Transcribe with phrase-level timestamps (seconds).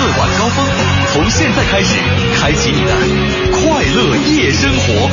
[0.00, 0.64] 乐晚高峰，
[1.12, 2.00] 从现在开始，
[2.40, 2.92] 开启你的
[3.52, 5.10] 快乐夜生活。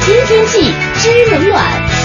[0.00, 0.72] 知天气，
[1.02, 1.95] 知冷暖。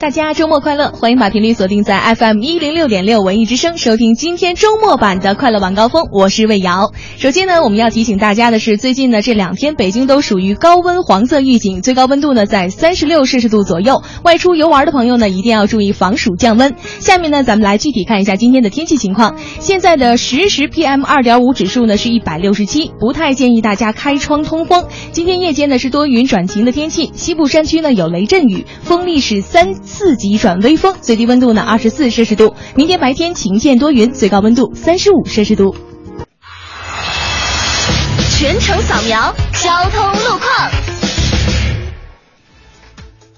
[0.00, 0.92] 大家周末快乐！
[0.92, 6.04] 欢迎把频率锁定在 FM 一零六点六文艺之声，收听今天周末版的快乐晚高峰。
[6.12, 6.92] 我是魏瑶。
[7.16, 14.00] 首先呢，我们要提醒大家的是，最近呢这两天北京都属于高温黄色预警，最高温度呢在三十六摄氏度左右。
[14.22, 16.76] 外出游玩的朋友呢，一定要注意防暑降温。
[17.00, 19.36] 下面呢，咱们来具体看一下今天的天气情况。
[19.58, 24.86] 现在的实时 PM 二点五指数呢是一百六十七，不太建议大家开窗通风。
[25.10, 29.74] 今天夜间呢是多云转晴的天气，西部山区呢有雷阵雨，风力是三。
[29.88, 32.54] 四级转微风，最低温度呢二十四摄氏度。
[32.76, 35.74] 明天白天晴见多云，最高温度三十五摄氏度。
[38.30, 40.97] 全程扫描交通路况。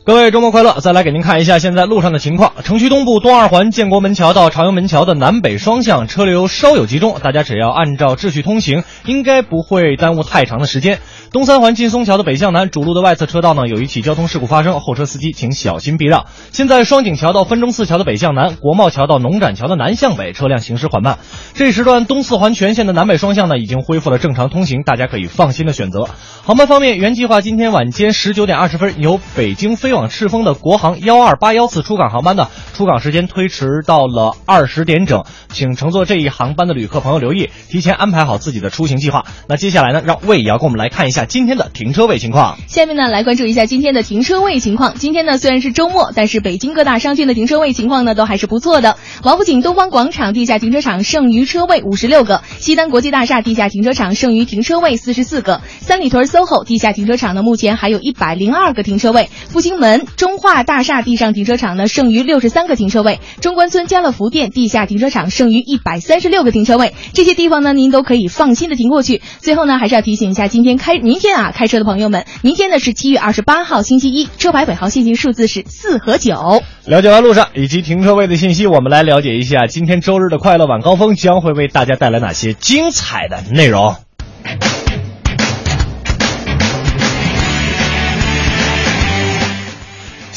[0.02, 0.80] 各位周末快乐！
[0.80, 2.54] 再来给您看一下现在路上的情况。
[2.64, 11.00] 城区东部东二环建国门桥到朝阳门桥的南北双向车流稍有集中，大家只要按照秩序通行，应该不会耽误太长的时间。
[11.32, 16.24] 东三环劲松桥的北向南主路的外侧车道呢，有一起交通事故发生，后车司机请小心避让。
[16.50, 21.18] 现在双井桥到分钟寺桥的北向南，国贸桥到农展桥的南向北车辆行驶缓慢。
[21.52, 26.08] 这时段东四环全线的南北双向呢，已经恢复了正常通行，大家可以放心的选择。
[26.42, 39.24] 航班方面，原计划今天晚间十九点二十分由北京飞飞往赤峰的国航幺二八幺次出港航班呢，出港时间推迟到了二十点整，请乘坐这一航班的旅客朋友留意，提前安排好自己的出行计划。
[39.48, 42.56] 那接下来呢，让魏瑶跟我们来看一下今天的停车位情况。
[42.68, 44.94] 下面呢，来关注一下今天的停车位情况。
[44.94, 48.96] 今天呢，虽然是周末，但是北京各大商圈的停车位情况呢，都还是不错的。
[49.24, 59.28] 王府井东方广场地下停车场剩余车位五十六个，西单国际大厦地下停车场剩余停车位四十四个，三里屯 SOHO 地下停车场呢，目前还有一百零二个停车位。
[59.48, 63.18] 复兴门中化大厦地上停车场呢，剩余六十三个停车位。
[63.40, 66.94] 中关村家乐福店地下停车场剩余一百三十六个停车位。
[67.14, 69.22] 这些地方呢，您都可以放心的停过去。
[69.38, 76.62] 最后呢，还是要提醒一下，今天开明天啊开车的朋友们，明天呢是七月二十八号星期一，车牌尾号限行数字是四和九。
[76.84, 83.96] 了解完路上以及停车位的信息，我们来了解一下今天周日的快乐晚高峰将会为大家带来哪些精彩的内容。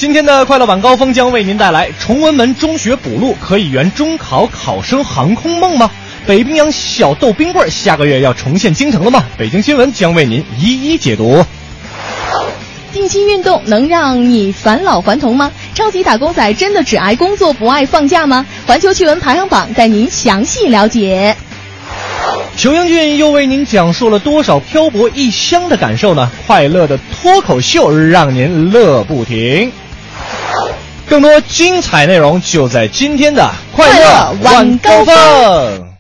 [0.03, 5.89] 今天的快乐晚高峰将为您带来崇文门中学补录可以圆中考考生航空梦吗？
[6.27, 9.23] 北冰洋小豆冰棍下个月要重现京城了吗？
[9.37, 11.45] 北京新闻将为您一一解读。
[12.91, 15.49] 定期运动能让你返老还童吗？
[15.73, 18.45] 超级打工仔真的只爱工作不爱放假吗？
[18.67, 21.33] 环球趣闻排行榜带您详细了解。
[22.57, 26.29] 裘英俊又为您讲述了多少漂泊异乡的感受呢？
[26.45, 29.71] 快乐的脱口秀让您乐不停。
[31.09, 35.92] 更多精彩内容就在今天的快乐晚高峰。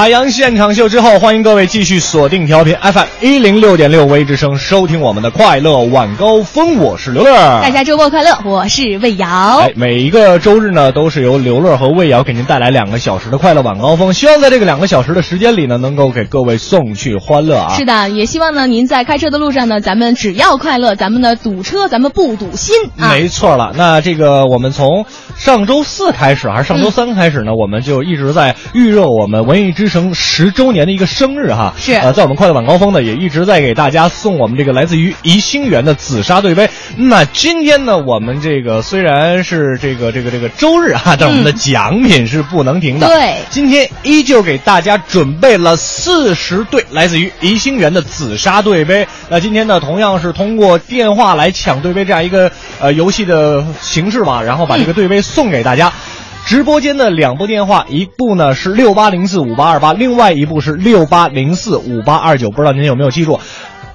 [0.00, 6.76] 海洋现场秀之后，欢迎各位继续锁定调频 FM 一零六点六微之声，收听我们的快乐晚高峰。
[6.78, 9.58] 我是刘乐，大家周末快乐，我是魏瑶。
[9.58, 14.14] 哎，每一个周日呢，都是由刘乐和魏瑶给您带来两个小时的快乐晚高峰。
[14.14, 17.74] 希望在这个两个小时的时间里呢，能够给各位送去欢乐啊！
[17.76, 23.12] 是的，也希望呢，您在开车的路上呢，咱们只要快乐，咱们呢堵车，咱们不堵心啊！
[23.12, 25.04] 没错了，那这个我们从
[25.36, 29.89] 上周四开始还是上周三开始呢，嗯、我们就一直在预热我们文艺之。
[29.90, 36.70] 成十周年的一个生日哈，是呃，在我们快乐晚高峰呢，也一直在给大家送我们这个来自于宜兴园的紫砂对杯。
[36.96, 43.06] 那今天呢，我们这个虽然是这个这个这个周日啊，但我们的奖品是不能停的。
[43.06, 49.06] 嗯、对，今天依旧给大家准备了四十对来自于宜兴园的紫砂对杯。
[49.28, 52.50] 那今天呢，同样是通过电话来抢对杯这样一个
[52.80, 55.88] 呃游戏的形式吧，然后把这个对杯送给大家。
[55.88, 63.38] 嗯直播间的两部电话，一部呢是六八零四五八二八，另外一部是六八零四五八二九，不知道您有没有记住？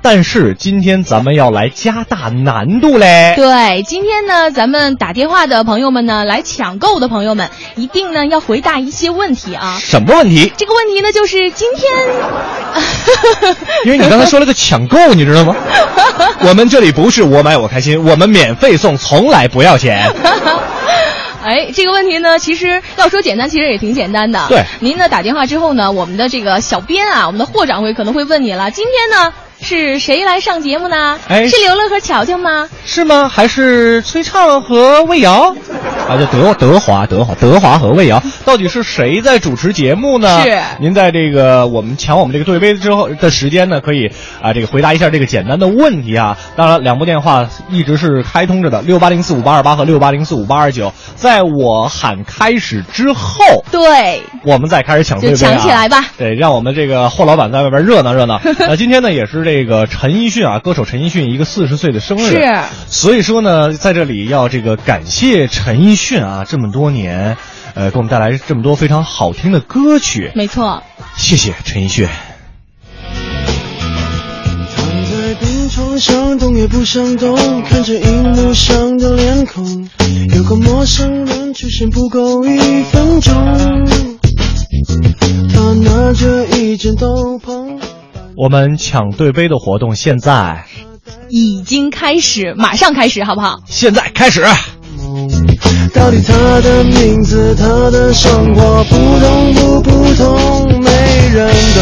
[0.02, 3.34] 但是今天咱们要来加大难度嘞。
[3.36, 9.78] 对，今天呢，咱们打电话的朋友们呢，来抢购的朋友们，一定呢要回答一些问题啊。
[9.82, 10.54] 什么问题？
[10.56, 11.92] 这个问题呢，就是今天
[13.86, 15.56] 因为你刚才说了个抢购，你知道吗？
[16.48, 20.08] 我们这里不是我买我开心，我们免费送，从来不要钱。
[21.46, 24.48] 哎，这个问题呢，其实要说简单，其实也挺简单的。
[24.50, 29.32] 对，您呢打电话之后呢，我们的这个小编啊，我们的霍掌柜可能会问你了，今天呢
[29.62, 31.20] 是谁来上节目呢？
[31.28, 32.70] 哎是刘乐和乔乔吗？
[32.86, 33.28] 是吗？
[33.28, 35.56] 还是崔畅和魏瑶？
[36.08, 40.44] 啊，这德德华德华德华和魏瑶，到底是谁在主持节目呢？
[40.44, 44.12] 是您在这个我们抢我们这个对杯之后的时间呢，可以
[44.42, 46.38] 啊这个回答一下这个简单的问题啊。
[46.56, 50.94] 当然，两部电话一直是开通着的，六八零四五八二八和六八零四五八二九。
[51.16, 55.58] 在我喊开始之后，对，我们再开始抢对就杯啊！
[55.58, 58.40] 抢起来吧对，让我们这个霍老板在外边热闹热闹。
[58.60, 62.32] 那今天呢，也是这个陈奕迅啊，歌手陈奕迅一个四十岁的生日。
[62.32, 62.60] 是
[62.90, 67.38] 所以说呢，在这里要这个感谢陈奕迅啊，这么多年，
[67.76, 70.84] 呃，给我们带来这么多非常好听的歌曲，没错。
[71.16, 72.10] 谢谢陈奕迅。
[74.76, 79.88] 躺在病床上，动也不想动，看着荧幕上的脸孔，
[80.36, 83.34] 有个陌生人出现不够一分钟。
[85.54, 87.80] 他拿着一件斗篷，
[88.38, 90.66] 我们抢对杯的活动现在
[91.30, 93.62] 已经开始，马上开始，好不好？
[93.66, 94.44] 现在开始。
[95.94, 100.90] 到底他的名字，他的生活普通不普通，没
[101.34, 101.82] 人懂。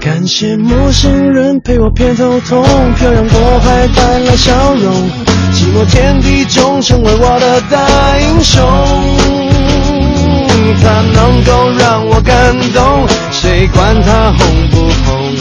[0.00, 2.64] 感谢陌生人陪我偏头痛，
[2.94, 5.10] 漂洋过海带来笑容，
[5.52, 9.51] 寂寞天地中成为我的大英雄。
[10.82, 15.34] 他能够让我感动，谁管他红不红？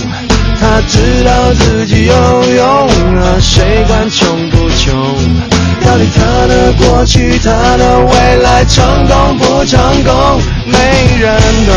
[0.60, 2.14] 他知道自己有
[2.56, 2.88] 用
[3.18, 4.94] 啊，谁管穷不穷？
[5.84, 10.78] 到底他的过去，他的未来，成功不成功，没
[11.20, 11.72] 人懂。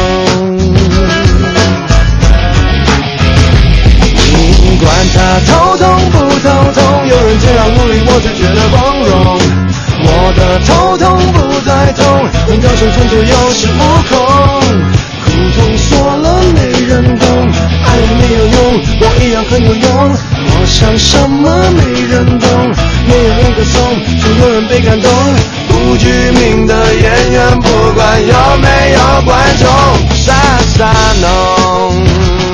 [4.80, 9.63] 管他头痛不头痛，有人这样努力，我就觉得光荣。
[10.60, 12.04] 头痛不再痛，
[12.48, 14.12] 能够生存就有恃无恐。
[15.24, 17.26] 苦痛说了没人懂，
[17.84, 18.56] 爱了没有用，
[19.00, 19.86] 我一样很有用。
[20.46, 22.48] 我想什么没人懂，
[23.08, 23.74] 没有人歌颂，
[24.20, 25.10] 总有人被感动。
[25.68, 29.68] 不具名的演员，不管有没有观众，
[30.16, 30.32] 傻
[30.76, 32.53] 傻弄。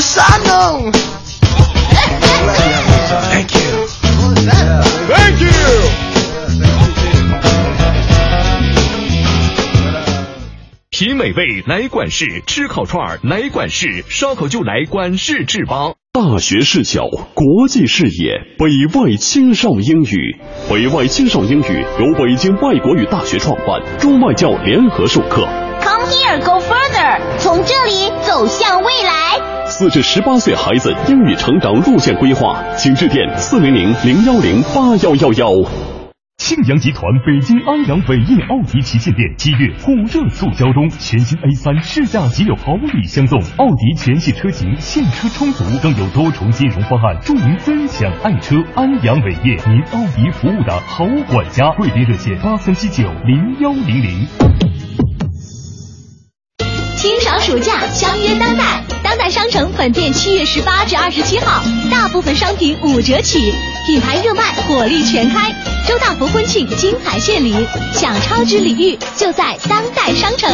[0.00, 0.90] 是山农。
[3.30, 3.86] Thank you.
[5.10, 5.50] Thank you.
[10.88, 15.92] 品美味来管事，吃烤串儿来管事，烧烤就来管事制吧。
[16.12, 17.02] 大学视角，
[17.34, 20.40] 国际视野，北外青少英语。
[20.70, 25.46] 北外青少英语由北京外国语大学创办，中外教联合授课。
[25.82, 26.40] Come here.
[26.44, 29.49] go further，从这里走向未来。
[29.80, 35.50] 四至十八岁孩子英语成长路线规划，请致电四零零零幺零八幺幺幺。
[36.36, 48.56] 庆阳集团北京安阳伟业奥迪旗舰店七月火热促销中，全新 A 三试驾即有好礼相送，奥迪全系车型现车充足，更有多重金融方案助您分享爱车。
[48.74, 54.26] 安阳伟业，您奥迪服务的好管家，贵宾热线八三七九零幺零零。
[56.96, 58.99] 清爽暑假，相约当代。
[59.10, 63.52] 当代商城本店七月十八至二十七号，大部分商品五折起，
[63.84, 65.50] 品牌热卖，火力全开。
[65.88, 67.52] 周大福婚庆金牌献礼，
[67.92, 70.48] 享超值礼遇就在当代商城。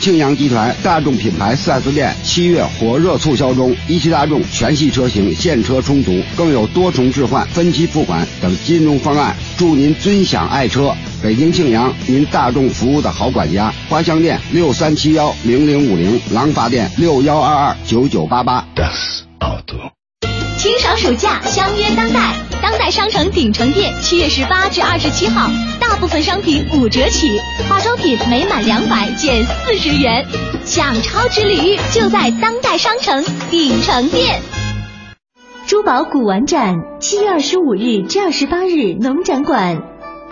[0.00, 10.96] 庆阳集团大众品牌 4S 店七月火热促销中，一汽大众全系车型现车充足，更有多重置换、分期付款等金融方案，祝您尊享爱车。
[11.20, 13.72] 北京庆阳，您大众服务的好管家。
[13.88, 18.64] 花乡店六三七幺零零五零，廊坊店六幺二二九九八八。
[20.56, 22.36] 清爽暑假，相约当代。
[22.62, 30.24] 当代商城鼎城店七月十八至二十七号，大部分商品五折起，化妆品每满两百减四十元，
[30.64, 34.40] 享超值礼遇就在当代商城鼎城店。
[35.66, 39.82] 珠宝古玩展七月二十五日至二十八日农展馆，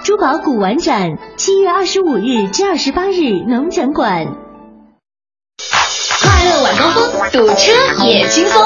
[0.07, 4.25] 珠宝古玩展七月二十五日至二十八日农展馆。
[6.23, 7.73] 快乐晚高峰，堵车
[8.05, 8.63] 也轻松。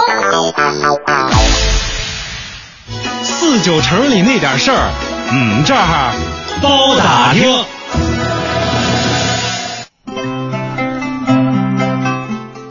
[3.22, 4.90] 四九城里那点事儿，
[5.32, 6.12] 嗯，这儿
[6.60, 7.64] 包打听。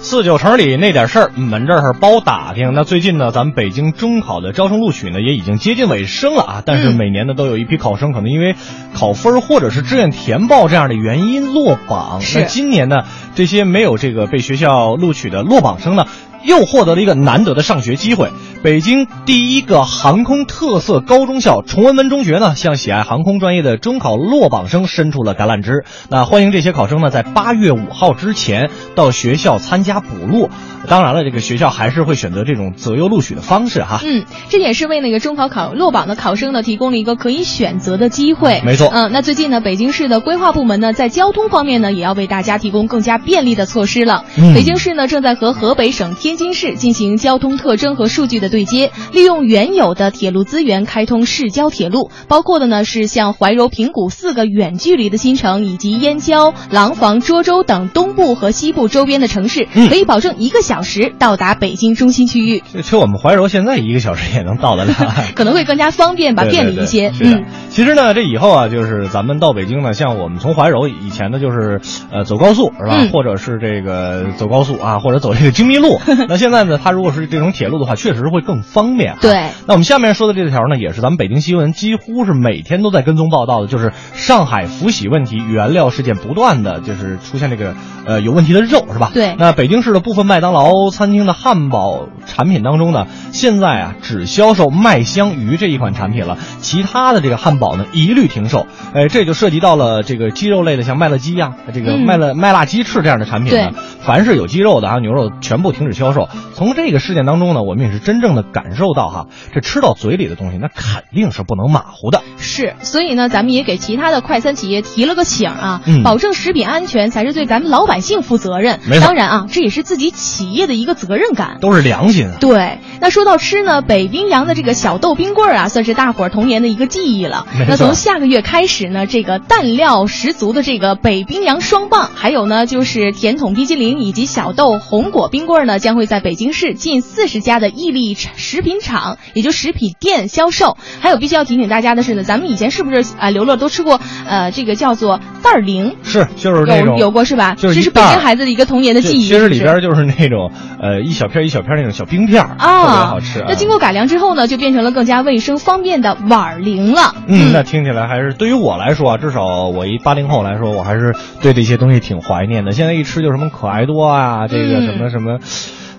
[0.09, 2.73] 四九城里那点事儿，我们这儿包打听。
[2.73, 6.63] 那最近呢，咱们北京中考的招生录取呢，也已经接近尾声了啊。
[6.65, 8.55] 但是每年呢，都有一批考生可能因为
[8.95, 12.21] 考分或者是志愿填报这样的原因落榜。
[12.33, 13.03] 那今年呢，
[13.35, 16.07] 这些没有这个被学校录取的落榜生呢，
[16.43, 18.29] 又获得了一个难得的上学机会。
[18.61, 25.85] 北京第一个航空特色高中校崇文门中学呢，向喜爱航空专业的中考落榜生伸出了橄榄枝。
[26.09, 30.49] 那欢迎这些考生呢，在八月五号之前到学校参加补录。
[30.87, 33.99] 当然了，这个学校还是会选择这种择优录取的方式哈。
[34.03, 38.61] 嗯，这也是为那个中考考落榜的考生呢提供了一个可以选择的机会。
[38.65, 44.25] 没错嗯，那最近呢，北京市的规划部门呢，在交通方面呢，也要为大家提供更加便利的措施了。
[44.37, 62.63] 嗯北京市呢，正在和河北省天津市进行交通特征和数据的对接，利用原有的铁路资源开通市郊铁路，包括的呢是像怀柔、平谷四个远距离的新城，以及燕郊、廊坊、涿州等东部和西部周边的城市，嗯可以保证一个小时到达北京中心区域。
[62.71, 64.93] 其实我们怀柔现在一个小时也能到得了。
[65.35, 67.09] 可能会更加方便吧，便利一些。
[67.09, 71.81] 对是的嗯，其实呢，这以后啊，就是咱们到北京呢，像我们从怀柔以前呢，就是
[72.11, 75.99] 呃走高速是吧，嗯或者是这个走高速啊，或者走这个京密路。
[76.27, 79.15] 那现在呢，它如果是这种铁路的话，确实会更方便。
[79.21, 79.49] 对。
[79.65, 89.11] 那我们下面说的这条呢，也是咱们北京新闻几乎是每天都在跟踪报道的，就是上海福喜问题，原料事件不断的就是出现这个呃有问题的肉是吧？
[89.13, 98.67] 对那北京市的部分麦当劳餐厅的汉堡产品当中呢，现在啊只销售麦香鱼这一款产品了，其他的这个汉堡呢一律停售。
[98.93, 103.71] 哎，这就涉及到了这个鸡肉类的，像麦乐鸡呀、这个嗯麦乐、麦辣鸡翅这样的产品呢，
[104.01, 106.27] 凡是有鸡肉的还有牛肉，全部停止销售。
[106.55, 112.21] 从这个事件当中呢，我们也是真正的感受到哈，这吃到嘴里的东西，那肯定是不能马虎的。
[112.37, 118.79] 是，所以呢，咱们也给其他的快餐企业提了个醒啊，嗯保证食品安全才是对咱们老百姓负责任。
[119.01, 121.57] 当然啊，这也是自己企业的一个责任感。
[121.61, 122.37] 都是良心啊。
[122.39, 140.77] 对，那说到吃呢，北冰洋的这个小豆冰棍儿啊，算是大伙儿童年的一个记忆了那从下个月开始呢，这个蛋料十足的这个北冰洋双棒，还有呢就是甜筒冰激凌以及小豆红果冰棍儿呢，将会在北京市近四十家的伊利食品厂，也就食品店销售。
[140.99, 145.95] 还有必须要提醒大家的是呢，咱们以前是不是啊、刘乐都吃过呃这个叫做袋儿零？
[146.03, 147.55] 是，就是那种有有过是吧？
[147.55, 149.27] 就是这是北京孩子的一个童年的记忆。
[149.27, 150.51] 其实里边就是那种
[150.81, 153.43] 呃一小片一小片那种小冰片儿，特别啊，好吃。
[153.47, 157.15] 那经过改良之后呢，就变成了更加卫生方便的碗儿零了。
[157.27, 162.71] 嗯，那听起来还是对于我来说啊，至少我一八零后来说，我还是对这些东西挺怀念的。
[162.71, 165.39] 现在一吃就什么可爱多啊，这个嗯什么什么，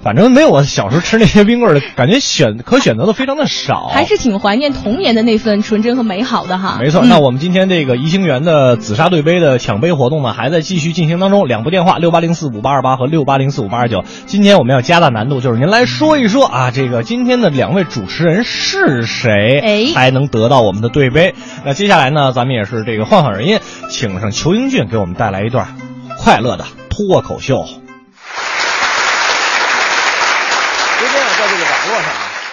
[0.02, 3.88] 反正没有我小时候吃那些冰棍儿的感觉选可选择的非常的少。
[3.92, 6.78] 还是挺怀念童年的那份纯真和美好的哈。
[6.80, 11.46] 没错，嗯那我们今天这个怡兴园的紫砂对杯的抢杯活动呢，还在继续进行当中。
[11.46, 14.02] 两部电话六八零四五八二八和六八零四五八二九。
[14.26, 21.34] 今天我们要加大难度，就是您来说一说啊，这个今天的两位主持人是谁，哎才能得到我们的对杯？
[21.64, 23.58] 那接下来呢，咱们也是这个换换人音，
[23.90, 25.76] 请上裘英俊给我们带来一段
[26.16, 27.66] 快乐的脱口秀。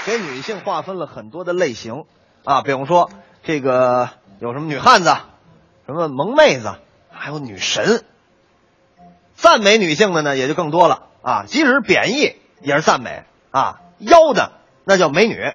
[0.08, 2.06] 给女性划分了很多的类型。
[2.46, 3.12] 啊，比方说
[3.44, 4.10] 这个
[4.40, 5.14] 有什么女汉子，
[5.86, 6.76] 什么萌妹子，
[7.12, 8.06] 还有女神。
[9.36, 11.08] 赞美女性的呢也就更多了。
[11.22, 13.26] 啊，即使贬义也是赞美。
[13.52, 13.82] 啊。
[14.00, 14.54] 妖的
[14.86, 15.54] 那叫美女，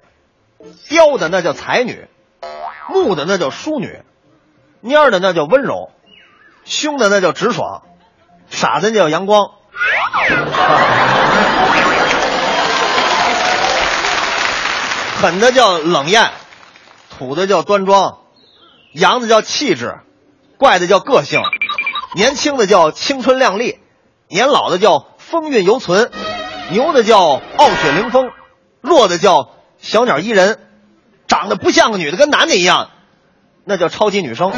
[0.87, 2.07] 刁的那叫才女，
[2.89, 4.03] 木的那叫淑女，
[4.83, 5.89] 蔫的那叫温柔，
[6.63, 7.81] 凶的那叫直爽，
[8.51, 9.49] 傻的那叫阳光。
[15.23, 16.31] 狠的叫冷艳，
[17.09, 18.17] 土的叫端庄，
[18.91, 19.99] 洋的叫气质，
[20.57, 21.39] 怪的叫个性，
[22.13, 23.79] 年轻的叫青春靓丽，
[24.27, 26.11] 年老的叫风韵犹存，
[26.71, 28.31] 牛的叫傲雪凌风，
[28.81, 30.59] 弱的叫小鸟依人，
[31.25, 32.89] 长得不像个女的，跟男的一样，
[33.63, 34.51] 那叫超级女生。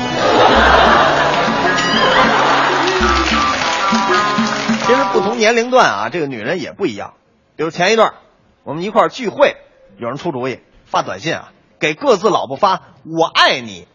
[4.87, 7.13] 其实不同年龄段啊，这个女人也不一样。
[7.55, 8.15] 比如前一段，
[8.63, 9.57] 我们一块聚会，
[9.97, 13.87] 有人出主意发短信啊，给各自老婆发“我爱你”，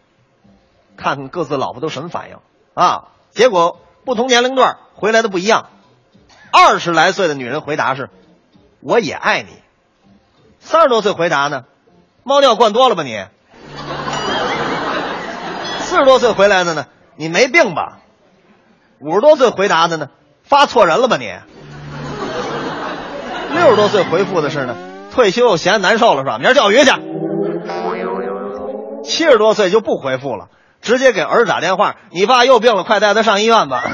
[0.97, 2.39] 看看各自老婆都什么反应
[2.75, 3.09] 啊？
[3.31, 5.67] 结果不同年龄段回来的不一样。
[6.53, 8.11] 二十来岁的女人回答是
[8.81, 9.51] “我也爱你”，
[10.59, 11.65] 三十多岁回答呢
[12.25, 13.25] ，“猫尿灌多了吧你”，
[15.81, 17.99] 四十多岁回来的呢，“你没病吧”，
[19.01, 20.09] 五十多岁回答的呢。
[20.43, 21.33] 发错人了吧你？
[23.55, 24.75] 六十多岁回复的是呢，
[25.13, 26.39] 退休又嫌难受了是吧？
[26.39, 26.91] 明儿钓鱼去。
[29.03, 30.49] 七十多岁就不回复了，
[30.81, 33.83] 直接给儿子打电话：“你爸又病了，快带他上医院吧。”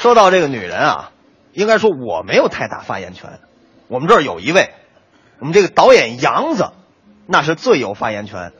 [0.00, 1.10] 说到这个女人啊，
[1.52, 3.40] 应该说我没有太大发言权。
[3.88, 4.70] 我们这儿有一位，
[5.38, 6.70] 我们这个导演杨子，
[7.26, 8.52] 那是最有发言权。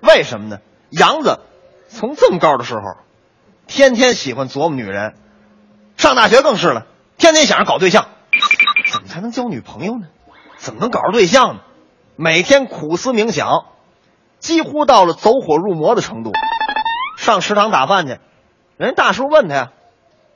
[0.00, 0.58] 为什么呢？
[0.90, 1.40] 杨子。
[1.88, 2.82] 从这么高的时候，
[3.66, 5.14] 天天喜欢琢磨女人，
[6.02, 6.84] 上大学更是了，
[7.16, 8.08] 天天想着搞对象，
[8.90, 10.08] 怎么才能交女朋友呢？
[10.56, 11.60] 怎么能搞着对象呢？
[12.16, 13.66] 每天苦思冥想，
[14.40, 16.32] 几乎到了走火入魔的程度。
[17.18, 18.18] 上食堂打饭去，
[18.78, 19.70] 人大叔问他呀：“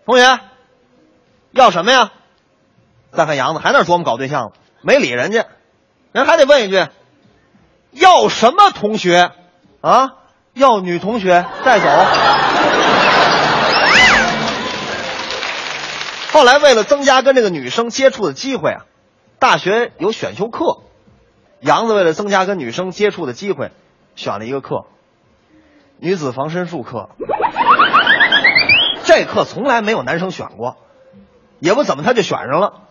[0.06, 0.38] 同学，
[1.50, 2.12] 要什么呀？”
[3.10, 4.52] 再看杨子还那琢磨搞对象，
[4.82, 5.46] 没理人家，
[6.12, 6.86] 人还得问一句
[7.90, 9.32] ：“要什么同学？”
[9.82, 10.12] 啊？
[10.54, 11.88] 要女同学带走。
[16.36, 18.84] 后来为了增加跟这个女生接触的机会啊，
[19.38, 20.82] 大学有选修课，
[21.60, 23.70] 杨子为了增加跟女生接触的机会，
[24.16, 24.84] 选了一个课——
[25.98, 27.08] 女子防身术课。
[29.04, 30.76] 这课从来没有男生选过，
[31.58, 32.82] 也不怎么他就选上了。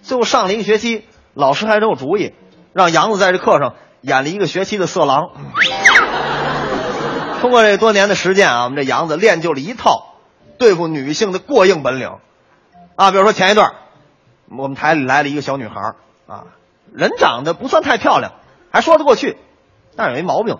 [0.00, 1.04] 最后上了一个学期，
[1.34, 2.32] 老师还真有主意，
[2.74, 5.32] 让杨子在这课上演了一个学期的色狼。
[7.40, 10.14] 通过这多年的实践啊，我们这杨子练就了一套
[10.58, 12.18] 对付女性的过硬本领，
[12.96, 13.74] 啊，比如说前一段，
[14.48, 15.94] 我们台里来了一个小女孩
[16.26, 16.44] 啊，
[16.92, 18.32] 人长得不算太漂亮，
[18.70, 19.36] 还说得过去，
[19.96, 20.58] 但是有一毛病，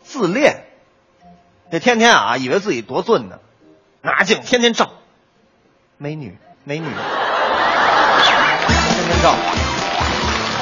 [0.00, 0.64] 自恋，
[1.70, 3.38] 这天天啊以为自己多俊呢，
[4.00, 4.90] 拿镜天天照，
[5.98, 6.94] 美女美女，天
[9.06, 9.30] 天照，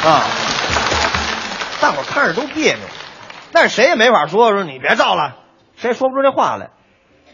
[0.09, 0.25] 啊，
[1.81, 2.85] 大伙看着都别扭，
[3.53, 5.37] 但是谁也没法说说你别照了。
[5.77, 6.71] 谁也说不出这话来，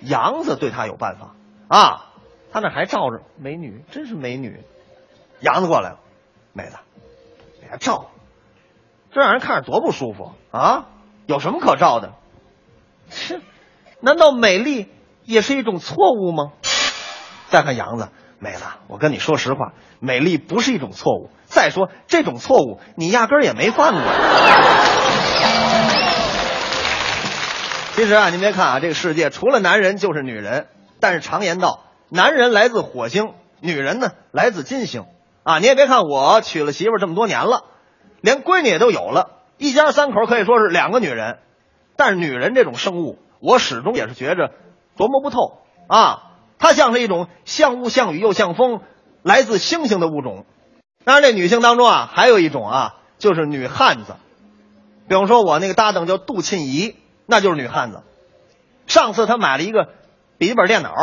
[0.02, 1.34] 杨子对他有办法
[1.68, 2.06] 啊，
[2.52, 4.60] 他那还照着美女，真是美女。
[5.40, 5.98] 杨子过来了，
[6.52, 6.76] 妹子，
[7.60, 8.10] 别照，
[9.12, 10.86] 这让人看着多不舒服啊！
[11.26, 12.12] 有什么可照的？
[13.10, 13.40] 切，
[14.00, 14.88] 难道美丽
[15.24, 16.52] 也是一种错误吗？
[17.50, 21.28] 再看杨子，妹子，我跟你说实话，美丽不是一种错误。
[21.44, 24.00] 再说这种错误，你压根儿也没犯过。
[27.94, 30.68] 其实啊，您别看啊，这个世界除了男人就是女人。
[30.98, 35.04] 但是常言道，男人来自火星，女人呢来自金星。
[35.42, 37.64] 啊，你也别看我娶了媳妇这么多年了，
[38.20, 41.38] 连闺女也都有了，一家三口可以说是两个女人。
[41.96, 44.52] 但是女人这种生物，我始终也是觉着
[44.96, 46.32] 琢磨不透啊。
[46.58, 48.80] 它像是一种像雾像雨又像风，
[49.22, 50.46] 来自星星的物种。
[51.04, 54.16] 当然，这女性当中啊，还有一种啊，就是女汉子。
[55.08, 56.96] 比方说，我那个搭档叫杜沁怡。
[57.28, 58.04] 那就是女汉子。
[58.86, 59.88] 上次她买了一个
[60.38, 60.94] 笔记本电脑，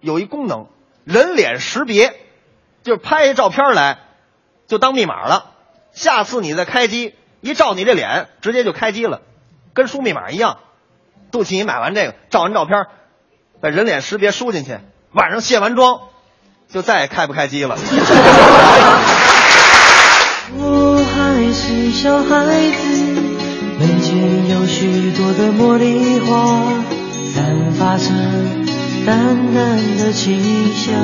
[0.00, 0.66] 有一功能
[1.04, 2.14] 人脸识别，
[2.82, 3.98] 就是拍一照片来
[4.66, 5.50] 就当密码了。
[5.92, 9.22] 下次你再开机，一照你这脸，直接就开机了，
[9.74, 10.58] 跟输密码一样。
[11.30, 12.86] 杜琪，你买完这个，照完照片，
[13.60, 14.78] 把人脸识别输进去，
[15.12, 16.00] 晚上卸完妆，
[16.68, 17.76] 就再也开不开机了。
[20.56, 23.04] 我还是小孩子。
[23.78, 26.82] 门前有许多的茉莉花，
[27.32, 28.04] 散发着
[29.06, 30.40] 淡淡的清
[30.74, 30.94] 香。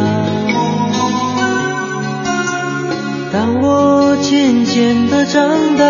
[3.33, 5.85] 当我渐渐的长大，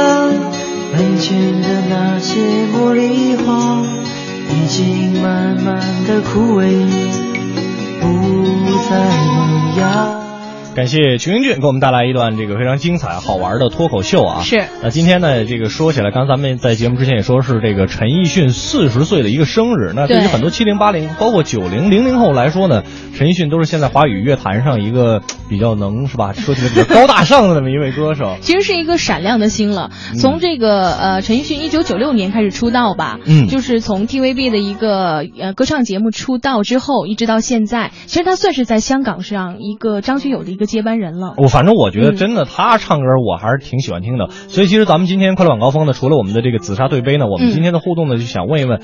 [0.92, 3.82] 门前的那些茉莉花
[4.48, 6.62] 已经慢慢的枯萎，
[8.00, 8.06] 不
[8.88, 10.23] 再萌芽。
[10.74, 14.42] 感谢邱英俊给我们带来一段这个非常精彩好玩的脱口秀啊！
[14.42, 14.64] 是。
[14.82, 19.92] 那今天呢，这个说起来，刚才咱们在节目之前也说是这个陈奕迅四十岁的一个生日。
[19.94, 22.82] 那对于很多七零八零，包括九零零零后来说呢，
[23.16, 28.36] 陈奕迅都是现在华语乐坛上一个比较能是吧，说起来比较高大上的那么一位歌手。
[28.40, 29.92] 其实是一个闪亮的星了。
[30.18, 41.34] 从这个呃，陈奕迅一九九六年开始出道吧，嗯，就是从 TVB 的一个呃歌唱节目出道之后，一直到现在，其实他算是在香港上一个张学友的一个接班人了。
[41.36, 44.28] 我反正我觉得真的，他唱歌我还是挺喜欢听的。
[44.30, 48.80] 所以其实咱们今天快乐晚高峰呢，除了我们的这个紫砂对杯呢，我们今天的互动呢，就想问一问。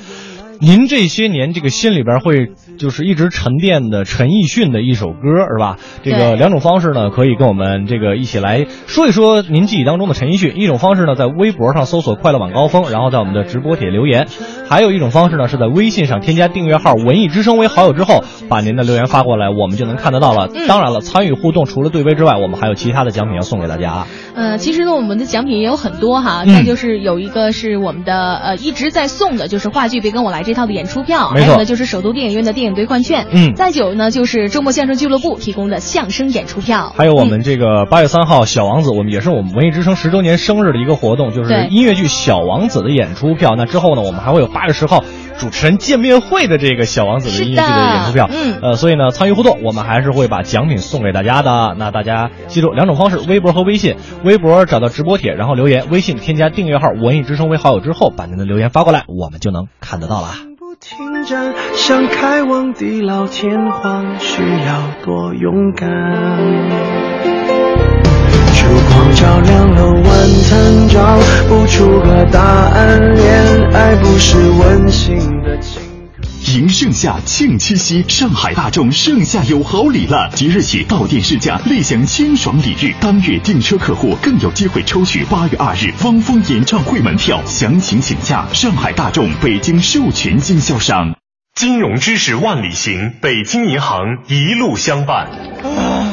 [0.63, 5.15] 您这些年这个心里边会就是一直沉淀的陈奕迅的一首歌
[5.51, 5.79] 是吧？
[6.03, 10.61] 这个两种方式呢，可以跟我们这个一起来说一说您记忆当中的陈奕迅。
[10.61, 14.27] 一种方式呢，在微博上搜索“快乐晚高峰”，然后在我们的直播帖留言；
[14.69, 20.51] 还有一种方式呢，是在微信上添加订阅号“文艺之声”为好友之后，把您的留言发过来，我们就能看得到了。
[20.69, 24.07] 当然了，参与互动除了对杯之外，我们还有其他的奖品要送给大家。
[24.35, 43.55] 呃，其实呢，我们的奖品也有很多哈，再就是有一个是我们的呃一直在送的，就是话剧《别跟我来》这套的演出票，还有呢就是首都电影院的电影兑换券，嗯，再久呢就是周末相声俱乐部提供的相声演出票，还有我们这个八月三号《小王子》，我们也是我们文艺之声十周年生日的一个活动，就是音乐剧《小王子》的演出票。
[43.57, 45.05] 那之后呢，我们还会有八月十号
[45.41, 51.75] 主持人见面会的这个《小王子》的音乐剧的演出票，嗯，呃，所以呢，参与互动，我们还是会把奖品送给大家的。
[51.79, 53.97] 那大家记住两种方式：微博和微信。
[54.23, 60.29] 微博找到直播帖，然后留言；微信添加订阅号“文艺之声”为好友之后，把您的留言发过来，我们就能看得到了。
[60.79, 65.89] 停站，想开往地老天荒，需要多勇敢。
[68.55, 70.10] 烛光照亮了晚
[70.51, 71.17] 餐，找
[71.49, 73.15] 不出个答案。
[73.15, 75.81] 恋爱不是温馨的情。
[76.53, 80.29] 迎盛夏，庆七夕，上海大众盛夏有好礼了！
[80.35, 82.93] 即日起到店试驾，立享清爽礼遇。
[83.01, 87.41] 当月订车客户更有机会抽取八月二日汪峰演唱会门票。
[87.47, 91.15] 详情请假上海大众北京授权经销商。
[91.55, 95.29] 金融知识万里行，北京银行一路相伴。
[95.63, 96.10] 啊，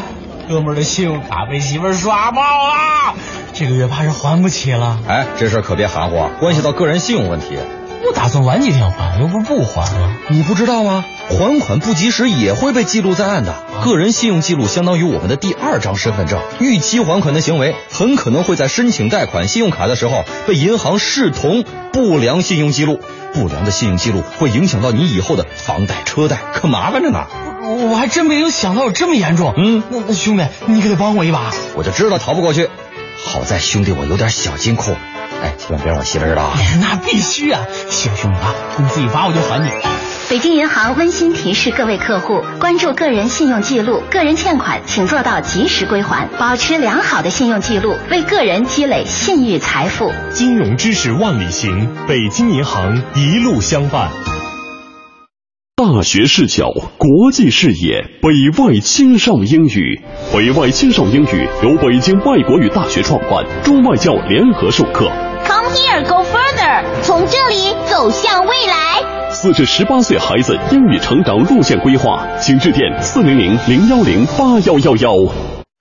[0.48, 3.16] 哥们儿的信用卡被媳妇儿刷爆了，
[3.54, 4.98] 这个月怕是还不起了。
[5.06, 7.58] 哎，这事儿可别含糊，关系到个人信用问题。
[8.08, 10.14] 我打算晚几天还，又不是不还了。
[10.30, 11.04] 你不知道吗？
[11.30, 13.54] 还款不及时也会被记录在案的。
[13.84, 23.02] 个人信用记录相当于我们的第二张身份证，逾期还款的行为很可能会在申请贷款信用卡的时候被银行视同不良信用记录。
[23.38, 27.28] 不良的信用记录会影响到你以后的房贷、车贷，可麻烦着呢。
[27.62, 29.54] 我还真没有想到有这么严重。
[29.56, 31.52] 嗯，那那兄弟，你可得帮我一把。
[31.76, 32.68] 我就知道逃不过去。
[33.24, 34.96] 好在兄弟我有点小金库。
[35.44, 36.58] 哎，千万别让我媳妇知道啊！
[36.82, 37.62] 那必须啊！
[37.92, 39.70] 行，兄弟啊，你自己发我就还你。
[40.30, 50.12] 北京银行温馨提示各位客户：关注个人信用记录，个人欠款请做到及时归还，保持良好的信用记录，为个人积累信誉财富。
[50.32, 54.10] 金融知识万里行，北京银行一路相伴。
[55.78, 60.02] 大学视角，国际视野，北外青少英语。
[60.34, 65.10] 北外青少英语由北京外国语大学创办，中外教联合授课。
[65.48, 69.17] Come here, go further，从这里走向未来。
[69.40, 75.12] 四至十八岁孩子英语成长路线规划，请致电四零零零幺零八幺幺幺。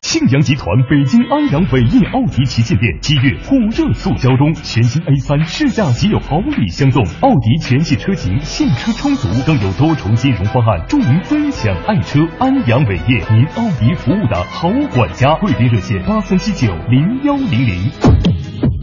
[0.02, 12.20] 庆阳集团北京安阳伟业奥迪旗舰店七月火热促销中，全新 A 三试驾即有好礼相送，奥迪全系车型现车充足，更有多重金融方案助您分享爱车。
[12.38, 18.75] 安阳伟业，您奥迪服务的好管家，贵宾热线八三七九零幺零零。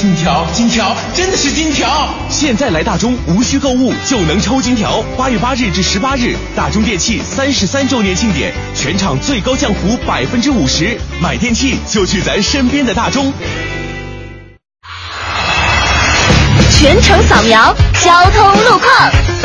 [0.00, 2.08] 金条，金条，真的是金条！
[2.30, 5.04] 现在来大中，无需购物就能抽金条。
[5.14, 13.30] 八月八日至十八日，大中电器三十三周年庆典，全场最高降幅百分之五十，买电器就去咱身边的大中。
[16.70, 19.39] 全程扫描交通路况。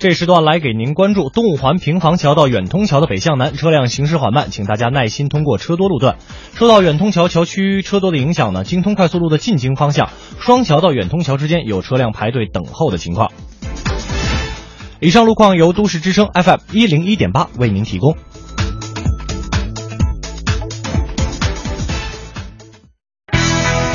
[0.00, 6.16] 这时段来给您关注东五环平房桥到远通桥的北向南车辆行驶缓慢，请大家耐心通过车多路段。
[6.54, 10.08] 受到远通桥桥区车多的影响呢，京通快速路的进京方向
[10.38, 13.30] 双桥到远通桥之间有车辆排队等候的情况。
[15.00, 18.16] 以上路况由都市之声 FM 一零一点八为您提供。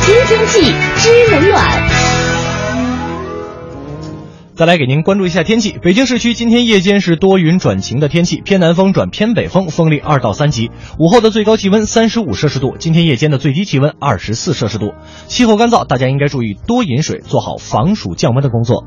[0.01, 2.04] 知天气，知冷暖。
[4.55, 5.77] 再来给您关注一下天气。
[5.81, 10.71] 北京市区今天夜间是多云转晴的天气，偏南风转偏北风，风力二到三级。
[10.97, 14.93] 午后的最高气温三十五摄氏度，今天夜间的最低气温二十四摄氏度。
[15.27, 18.85] 气候干燥，大家应该注意多饮水，做好防暑降温的工作。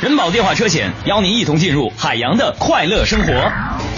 [0.00, 3.97] 人保电话车险邀您一同进入海洋的快乐生活。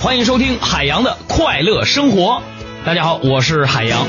[0.00, 2.42] 欢迎收听海洋的快乐生活。
[2.86, 4.06] 大家好，我是海洋。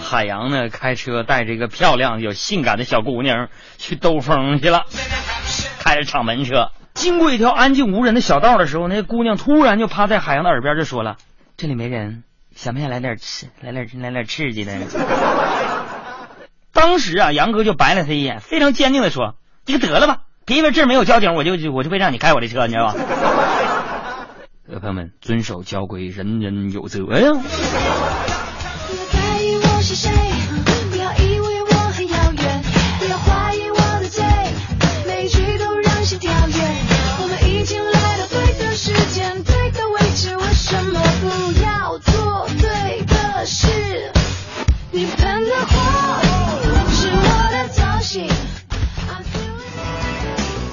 [0.00, 4.84] 海洋呢，开车带着一个漂亮有性感的小姑娘去兜风去了，
[5.80, 11.16] 开着敞门车，经过一条安静无人的小道的时候，那姑娘突然就趴在海洋的耳边就说了
[11.58, 12.24] ：“这里没人，
[12.56, 14.72] 想不想来点吃，来点来点刺激的？”
[16.72, 19.34] 当时啊，杨哥就白了他一眼，非常坚定的说
[19.66, 22.94] ：“你可得了吧，别因为这儿没有交警，我就我就会让你开我的车，你知道吧？”
[24.76, 27.32] 朋友们，遵守交规，人人有责呀。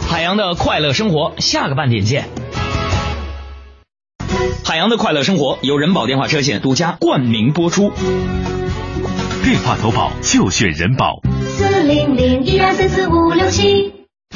[0.08, 2.29] 海洋的快乐生活，下个半点见。
[4.63, 7.91] 海洋的快乐生活由人保电话车险独家冠名播出。
[9.43, 11.21] 电话投保就选人保。
[11.58, 13.93] 四零零一二三四五六七。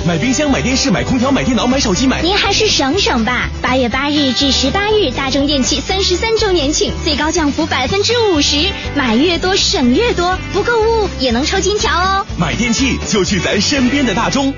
[0.07, 2.21] 买冰箱、买电视、买空调、买电脑、买手机、买……
[2.21, 3.49] 您还是省省吧。
[3.61, 12.25] 八月八日至十八日，大中电器三十三周年庆，最高降幅百分之五十，买越多省越多，不购物也能抽金条哦。
[12.37, 14.53] 买电器就去咱身边的大中。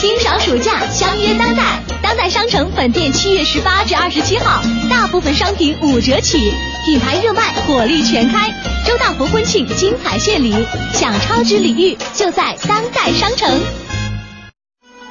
[0.00, 1.82] 清爽暑假，相约当代。
[2.02, 6.38] 当代商城本店七月十八至二十七号，大部分商品五折起，
[6.86, 8.48] 品牌热卖，火力全开。
[8.86, 10.54] 周大福婚庆精彩献礼，
[10.94, 13.60] 享超值礼遇就在当代商城。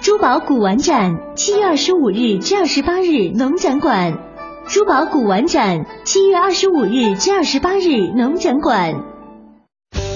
[0.01, 4.17] 珠宝古玩展，七月二十五日至二十八日，农展馆。
[4.67, 9.03] 珠宝古玩展，七月二十五日至二十八日，农展馆。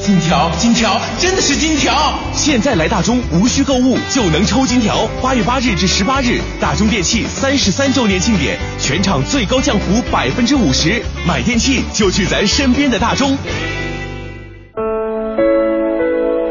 [0.03, 1.93] 金条，金条，真的是金条！
[2.33, 5.07] 现在来大中无需购物就能抽金条。
[5.21, 13.37] 八月八日至十八日，大中电器三十三周年庆典，全场最高降幅百分之五十，买电器就去咱身边的大中。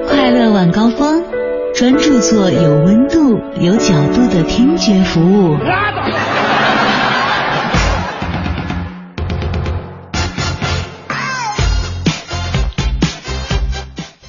[0.08, 1.22] 快乐晚高峰，
[1.74, 5.58] 专注做有温度、有角度的听觉服务。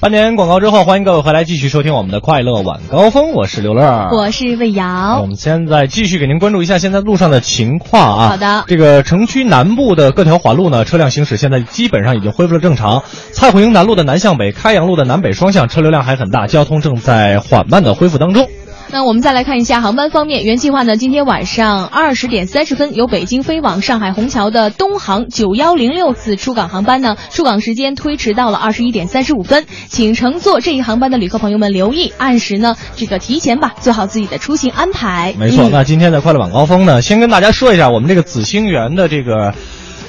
[0.04, 5.22] 半年广告之后，欢迎各位回来继续收听我们的快乐晚高峰，我是刘乐，我是魏瑶。
[5.22, 8.28] 我们现在继续给您关注一下现在路上的情况啊。
[8.28, 13.04] 好的，这个城区南部的各条环路呢，车辆行驶现在基本上已经恢复了正常。
[13.32, 18.50] 蔡胡营南路的南向北、开阳路的南北双向车流量还很大，交通正在缓慢的恢复当中。
[18.94, 35.34] 那我们再来看一下航班方面，原计划呢，今天晚上二十点三十分由北京飞往上海虹桥的东航九幺零六次出港航班呢，出港时间推迟到了二十一点三十五分，请乘坐这一航班的旅客朋友们留意，按时呢这个提前吧做好自己的出行安排。
[35.40, 39.56] 没错，嗯那今天的快乐晚高峰呢，先跟大家说一下我们这个紫星园的这个。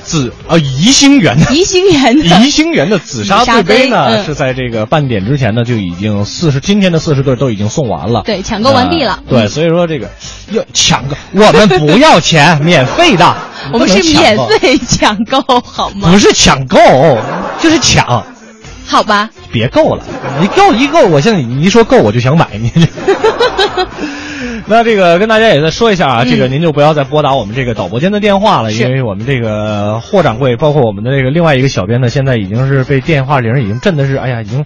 [0.04, 9.18] 紫啊，宜兴园的宜兴园的 宜兴园的紫砂对杯呢，杯嗯是在这个半点之前呢就已经四十，今天的四十对都已经送完了，对，抢购完毕了。
[9.28, 10.08] 呃对，所以说这个
[10.52, 13.36] 要抢购，我们不要钱， 免费的，
[13.72, 16.08] 我们是免费抢购，好吗？
[16.12, 16.78] 不是抢购，
[17.60, 18.24] 就是抢。
[18.86, 20.02] 好吧，别够了，
[20.40, 22.72] 你够一够，我现在你一说够我就想买你。
[24.66, 34.64] 那这个跟大家也再说一下啊，这个您就不要再拨打我们这个导播间的电话了，因为我们这个霍掌柜，包括我们的这个另外一个小编呢，现在已经是被电话铃已经震的是，哎呀，已经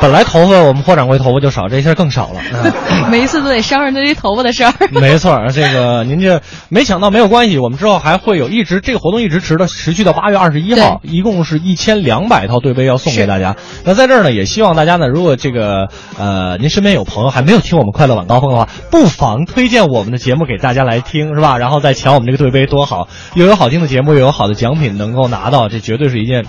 [0.00, 2.40] 本来头发我们霍掌柜头发就少，这下更少了。
[2.90, 4.72] 嗯每一次都得商量这些头发的事儿。
[4.92, 13.56] 没错儿，这个您这没抢到没有关系，我们之后还会有一直这个活动一直持到持续到八月二十一号，一共是一千两百套对杯要送给大家。
[13.84, 21.58] 那在这儿呢，也希望大家呢，如果这个呃您身边有朋友还没有听我们快乐晚高峰的话，不妨推荐我们的节目给大家来听，是吧？
[21.58, 26.44] 然后再抢我们这个对杯多好，又有好听的节目，又有好的奖品能够拿到，这绝对是一件。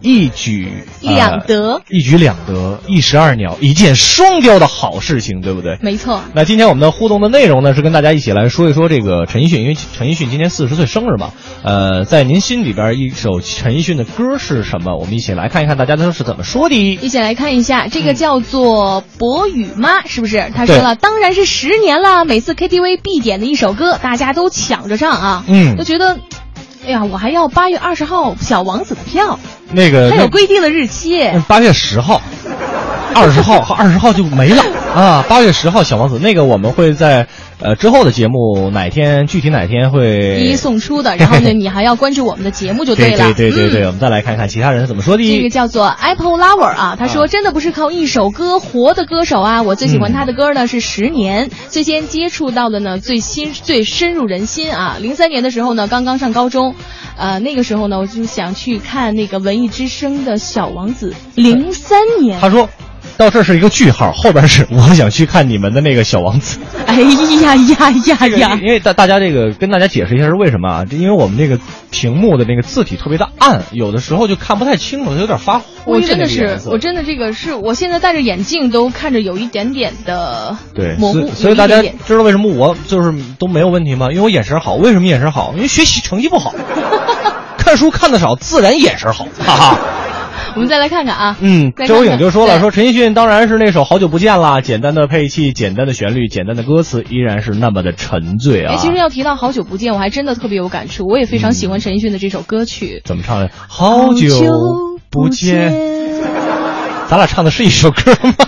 [0.00, 5.78] 一举呃两得一举两得，一石二鸟，一箭双雕的好事情，对不对？
[5.80, 6.22] 没错。
[6.34, 11.30] 那今天我们的互动的内容呢，是跟大家一起来说一说这个陈奕迅，因为陈奕迅今年四十岁生日嘛。
[11.62, 14.96] 呃，在您心里边一首陈奕迅的歌是什么？
[14.96, 16.74] 我们一起来看一看大家都是怎么说的。
[16.74, 20.50] 一起来看一下，这个叫做博宇妈，是不是？
[20.54, 25.44] 他说了，当然是十年了，每次 KTV 必点的一首歌，大家都抢着唱啊。
[25.46, 26.20] 嗯都觉得，哎
[26.90, 29.38] 呀，我还要八月二十号《小王子》的票，
[29.72, 31.30] 那个还有规定的日期。
[31.48, 32.20] 八月十号、
[33.14, 34.62] 二十号和二十号就没了
[34.94, 35.24] 啊。
[35.28, 37.26] 八月十号小王子那个我们会在
[37.62, 43.32] 呃之后的节目哪天具体哪天会一一送出的，然后呢， 你还要关注我们的节目就对了。
[43.34, 45.22] 对对对对，嗯我们再来看看其他人怎么说的。
[45.28, 54.96] 这个叫做 Apple Lover 啊，他说真的不是靠一首歌活的歌手啊，我最喜欢他的歌呢是十年，最先接触到的呢最新最深入人心啊。
[55.00, 56.74] 零三年的时候呢，刚刚上高中，
[57.16, 62.68] 呃那个时候呢我就想去看那个文艺之声的小王子，零三年，他说。
[63.20, 66.58] 到这是一个句号，后边是我想去看你们的那个小王子。
[66.86, 68.58] 哎呀呀呀呀！
[68.62, 70.84] 因为大大家这个跟大家解释一下是为什么啊？
[70.88, 71.58] 这因为我们这个
[71.90, 84.08] 屏幕的那个字体特别的暗，有的时候就看不太清楚，它有点发灰我真的是我真的这个是我现在戴着眼镜都看着有一点点的对，模糊所以，所以大家知道为什么我就是都没有问题吗？
[84.10, 84.76] 因为我眼神好。
[84.76, 85.52] 为什么眼神好？
[85.56, 86.54] 因为学习成绩不好，
[87.58, 89.78] 看书看的少，自然眼神好，哈哈。
[90.56, 98.74] 我们再来看看啊，嗯，看看周颖就说了，说陈奕迅当然是那首《好久不见》啦，简单的配器，简单的旋律，简单的歌词，依然是那么的沉醉啊。
[98.74, 103.02] 哎，其实要提到好久不见，我还真的特别有感触，我也非常喜欢陈奕迅的这首歌曲。
[103.04, 103.50] 怎么唱的？
[103.68, 104.30] 好久
[105.10, 105.72] 不见，
[107.08, 108.34] 咱俩唱的是一首歌吗？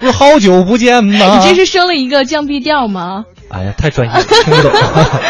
[0.00, 1.38] 不是好久不见吗？
[1.38, 3.24] 你这是升了一个降 B 调吗？
[3.50, 4.72] 哎呀，太专业了，听不懂。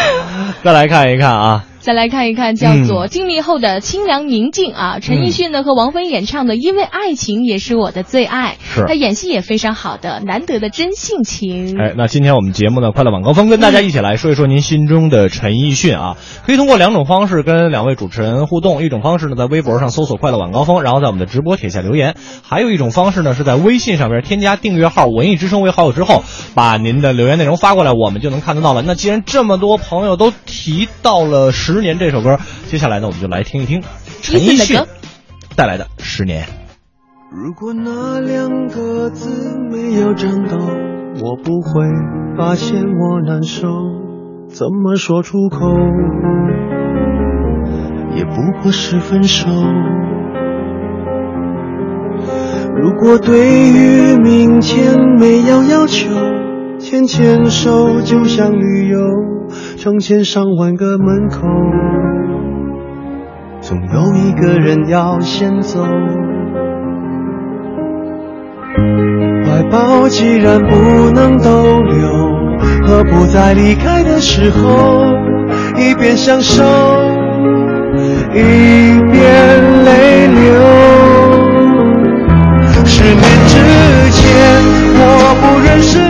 [0.62, 11.80] 再来看一看啊，再来看一看，叫做嗯经历后的清凉宁静啊，陈奕迅呢和王菲演唱的《因为爱情也是我的最爱》，是他演戏也非常好的，难得的真性情。
[11.80, 16.18] 哎，那今天我们节目呢，快乐晚高峰跟大家一起来说一说您心中的陈奕迅啊。
[16.46, 22.12] 可以通过两种方式跟两位主持人互动，一种方式呢在微博上搜索“快乐晚高峰”，然后在我们的直播帖下留言；
[22.42, 28.82] 还有一种方式呢是在微信上边添加订阅号“文艺之声”为好友之后，把您的留言内容发过来，我们就能看得到了。
[28.82, 33.82] 那既然这么多朋友都提到了《十年》这首歌，接下来呢我们就来听一听
[34.22, 34.80] 陈奕迅
[35.56, 36.44] 带来的《十年》。
[37.32, 40.56] 如果那两个字没有颤抖，
[41.22, 41.86] 我不会
[42.36, 43.68] 发现我难受，
[44.48, 45.58] 怎么说出口，
[48.16, 49.48] 也不过是分手。
[52.76, 56.08] 如果对于明天没有要求，
[56.78, 58.98] 牵牵手就像旅游，
[59.76, 61.46] 成千上万个门口，
[63.60, 65.84] 总有一个人要先走。
[69.44, 72.08] 怀抱既然不能逗留，
[72.86, 75.04] 何不在离开的时候，
[75.76, 76.64] 一边享受，
[78.32, 80.40] 一边泪流。
[82.84, 83.56] 十年之
[84.10, 84.20] 前，
[84.94, 86.09] 我不认识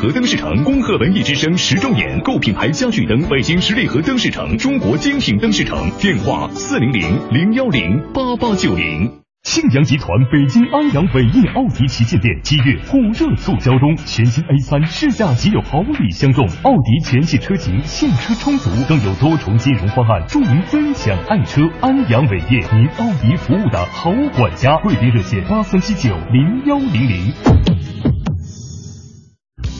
[0.00, 9.12] 河灯饰城恭贺文艺之声十周年，购品牌家具灯，北京十里河灯饰城，中国精品灯饰城，电话四零零零幺零八八九零。
[9.42, 21.60] 庆阳集团北京安阳伟业奥迪旗舰店七月火热促销中，全新 A 三试驾即有好礼相送，奥迪全系车型现车充足，更有多重金融方案助您分享爱车。
[21.82, 28.19] 安阳伟业，您奥迪服务的好管家，贵宾热线八三七九零幺零零。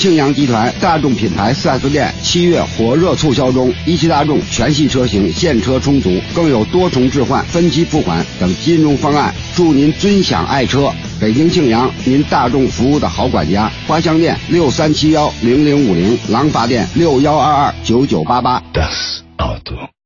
[0.00, 10.90] 庆阳集团大众品牌 4S 店七月火热促销中，一汽大众全系车型现车充足，更有多重置换、分期付款等金融方案，祝您尊享爱车。
[11.20, 13.70] 北京庆阳，您大众服务的好管家。
[13.86, 18.62] 花乡店六三七幺零零五零，廊坊店六幺二二九九八八。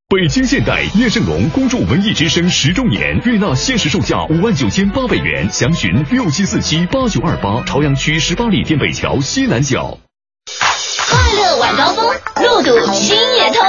[0.08, 9.98] 北京现代叶盛龙恭祝文艺之声十周年，悦纳限时售价五万九千八百元，详询六七四七八九二八，朝阳区十八里店北桥西南角。
[11.08, 12.06] 快乐晚高峰，
[12.44, 13.64] 路堵心也通。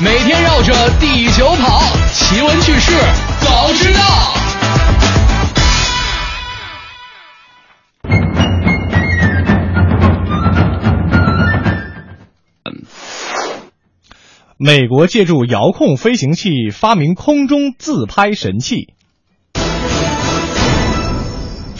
[0.00, 1.82] 每天绕着地球跑，
[2.14, 2.92] 奇闻趣事
[3.40, 4.00] 早知道。
[14.60, 18.94] 美国借助遥控飞行器发明空中自拍神器。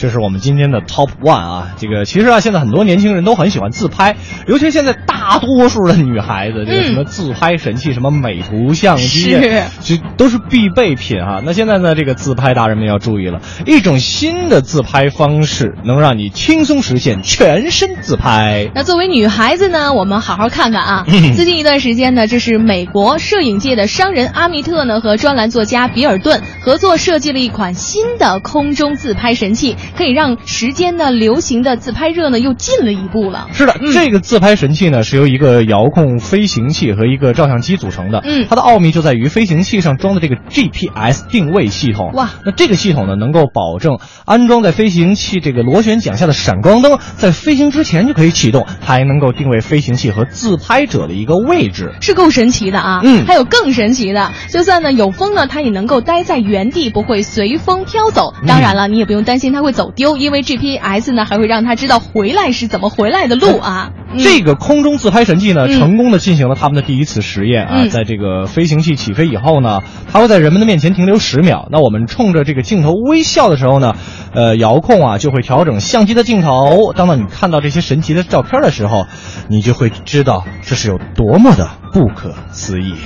[0.00, 1.74] 这是我们今天的 Top One 啊！
[1.76, 4.14] 这个其实啊，现在很多年轻人都很喜欢自拍，
[4.46, 9.36] 尤其是现在大多数的女孩子，这个什么自拍神器，什么美图相机，
[9.80, 11.42] 这都是必备品啊。
[11.44, 18.70] 那现在呢，这个自拍达人们要注意了，一种新的自拍方式能让你轻松实现全身自拍。
[18.76, 21.04] 那作为女孩子呢，我们好好看看啊。
[21.08, 29.74] 最近一段时间呢，这是美国摄影界的商人阿密特呢和专栏作家比尔顿合作设计了一款新的空中自拍神器。
[29.96, 33.48] 可以让时间呢流行的自拍热呢又进了一步了。
[33.52, 38.20] 是的，这个自拍神器呢是由一个遥控飞行器和一个照相机组成的。
[38.24, 42.10] 嗯，它的奥秘就在于飞行器上装的这个 GPS 定位系统。
[42.14, 53.00] 哇，那这个系统呢能够保证安装在飞行器这个螺旋桨下的闪光灯在飞行之前就可以启动，还能够定位飞行器和自拍者的一个位置，是够神奇的啊。
[53.02, 58.34] 嗯，还有更神奇的，就算呢有风呢，它也能够待在原地，不会随风飘走。
[58.46, 63.90] 当然了，你也不用担心它会走丢，因为 GPS 呢还会让他知道回来是怎么回来的路啊。
[64.18, 71.68] 这个空中自拍神器呢，嗯成功的进行了他们的第一次实验啊，嗯在这个飞行器起飞以后呢，它会在人们的面前停留十秒。
[71.70, 73.94] 那我们冲着这个镜头微笑的时候呢，
[74.34, 76.92] 呃，遥控啊就会调整相机的镜头。
[76.92, 79.06] 当到你看到这些神奇的照片的时候，
[79.48, 82.96] 你就会知道这是有多么的不可思议。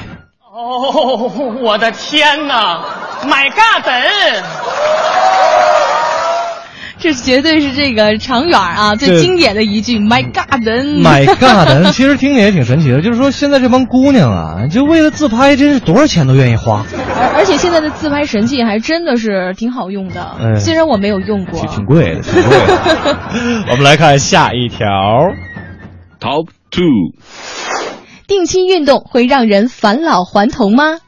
[0.54, 2.80] 哦，我的天哪
[3.24, 3.84] ！My God！
[7.02, 10.62] 这绝对是这个长远啊最经典的一句 “My God”。
[10.62, 16.86] My God，其实听着也挺神奇的，就是说现在这帮姑娘啊，就为了自拍，真是多少钱都愿意花。
[17.18, 21.60] 而而且现在的自拍神器还真的是挺好用的，哎虽然我没有用过。
[21.66, 23.18] 挺贵的，挺贵的。
[23.68, 24.86] 我们来看下一条
[26.20, 26.86] ，Top Two。
[28.28, 31.00] 定期运动会让人返老还童吗？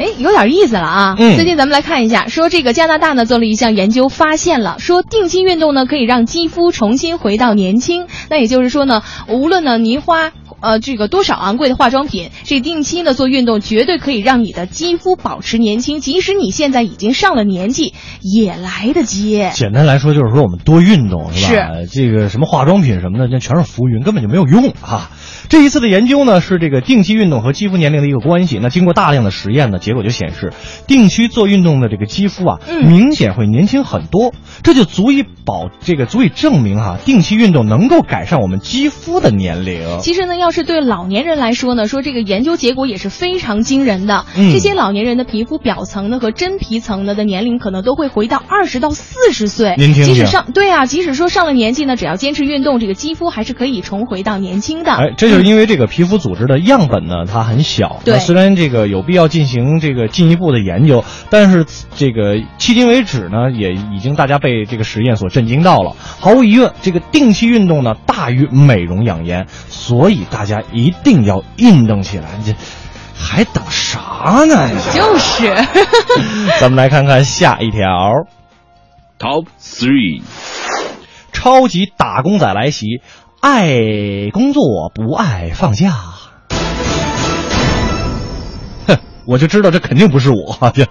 [0.00, 1.14] 哎，有点意思了啊！
[1.18, 8.06] 嗯最近咱们来看一下，说这个加拿大呢做了一项研究，发现了说定期运动呢可以让肌肤重新回到年轻。
[8.30, 17.92] 那也就是说呢，无论呢您花呃这个多少昂贵的化妆品，这定期呢做运动绝对可以让你的肌肤保持年轻，即使你现在已经上了年纪，
[18.22, 19.48] 也来得及。
[19.52, 21.74] 简单来说就是说我们多运动是吧？
[21.82, 25.10] 是这个什么化妆品什么的，那全是浮云，根本就没有用啊。
[25.50, 28.60] 这一次的研究呢，是这个定期运动和肌肤年龄的一个关系。
[28.62, 30.52] 那经过大量的实验呢，结果就显示，
[30.86, 34.32] 定期做运动的这个肌肤啊，明显会年轻很多。
[34.62, 39.98] 这就足以保这个足以证明哈、定期运动能够改善我们肌肤的年龄。
[39.98, 44.26] 其实呢，要是对老年人来说呢，说这个研究结果也是非常惊人的。
[44.36, 49.74] 嗯这些老年人的皮肤表层呢和真皮层呢的年龄可能都会回到二十到四十岁。
[49.76, 54.92] 您听听即使上对啊，即使说上了年纪呢，只要坚持运动，这个肌肤还是可以重回到年轻的。
[54.92, 58.00] 哎，这就是因为这个皮肤组织的样本呢，它很小。
[58.04, 61.66] 对那虽然这个有必要进行这个进一步的研究，但是
[61.96, 65.96] 这个迄今为止呢，也已经大家被这个实验所震惊到了。
[65.98, 72.28] 毫无疑问，这个定期运动呢大于美容养颜，所以大家一定要运动起来。
[72.44, 72.54] 这
[73.14, 74.68] 还等啥呢？
[74.94, 75.54] 就是。
[76.60, 77.86] 咱们来看看下一条。
[79.18, 80.22] Top three，
[81.30, 83.02] 超级打工仔来袭，
[83.40, 85.92] 爱工作不爱放假。
[88.86, 90.86] 哼，我就知道这肯定不是我，这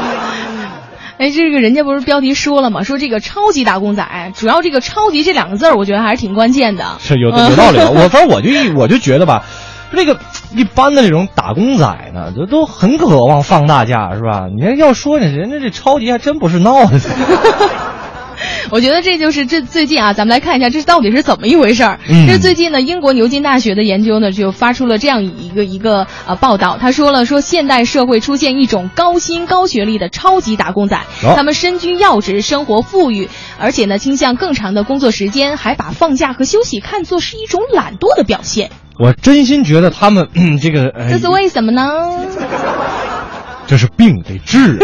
[1.18, 2.84] 哎，这个人家不是标题说了吗？
[2.84, 6.96] 说这个超级打工仔，主要这个“超级”这两个字儿，我觉得还是挺关键的。
[7.00, 7.90] 是有有道理的。
[7.92, 9.44] 我反正我就一我就觉得吧，
[9.92, 10.18] 这个
[10.56, 11.84] 一般的这种打工仔
[12.14, 14.46] 呢，都都很渴望放大假，是吧？
[14.48, 16.98] 你要说呢，人家这超级还真不是闹的。
[18.70, 21.98] 我觉得这就是这最近啊，咱们来看一下这到底是怎么一回事儿。
[22.08, 33.28] 嗯这最近呢，英国牛津大学的研究呢，就发出了这样一个一个呃报道，他说了说现代社会出现一种高薪高学历的超级打工仔，哦他们身居要职，生活富裕，
[33.58, 38.70] 而且呢倾向更长的工作时间，还把放假和休息看作是一种懒惰的表现。
[38.98, 41.90] 我真心觉得他们、嗯、 这个，呃这是为什么呢？
[43.66, 44.76] 这是病得治。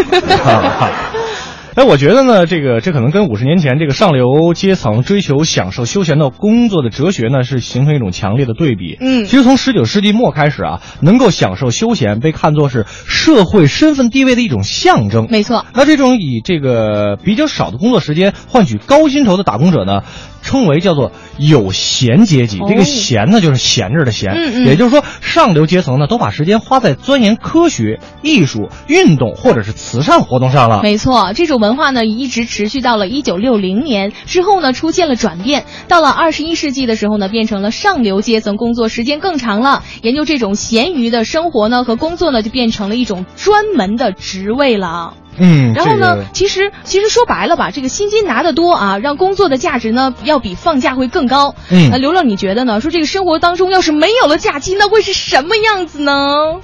[1.79, 8.97] 哎，我觉得呢，这个这可能跟五十年前这个上流阶层追求享受休闲的工作的哲学呢，是形成一种强烈的对比。
[9.01, 15.29] 嗯其实从十九世纪末开始啊，能够享受休闲被看作是社会身份地位的一种象征。
[15.31, 15.67] 没错。
[15.73, 20.03] 那这种以这个比较少的工作时间换取高薪酬的打工者呢，
[20.49, 22.59] 称为叫做有闲阶级。
[22.61, 24.33] 哦这个闲呢，就是闲着的闲。
[24.33, 30.81] 嗯嗯也就是说，上流阶层呢，都把时间花在钻研科学、艺术、运动或者是慈善活动上了。
[30.83, 35.67] 没错，这种文化呢一直持续到了一九六零年之后呢，出现了转变。
[35.87, 45.15] 到了二十一世纪的时候呢，变成了上流阶层工作时间更长了，研究这种闲余的生活呢和工作呢，就变成了一种专门的职位了。
[45.39, 51.55] 嗯，然后呢，这个其实其实说白了吧，这个薪金拿得多啊，让工作的价值呢要比放假会更高。
[51.71, 52.81] 嗯那刘乐你觉得呢？
[52.81, 56.13] 说这个生活当中要是没有了假期，那会是什么样子呢？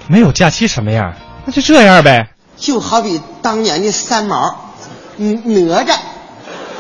[0.08, 1.14] 没有假期什么样？
[1.46, 2.28] 那就这样呗。
[2.56, 4.56] 就好比当年的三毛、
[5.18, 5.96] 嗯哪吒、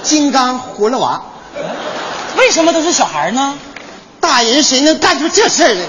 [0.02, 1.20] 金刚、葫芦娃，
[2.38, 3.54] 为什么都是小孩呢？
[4.20, 5.80] 大人谁能干出这事儿来？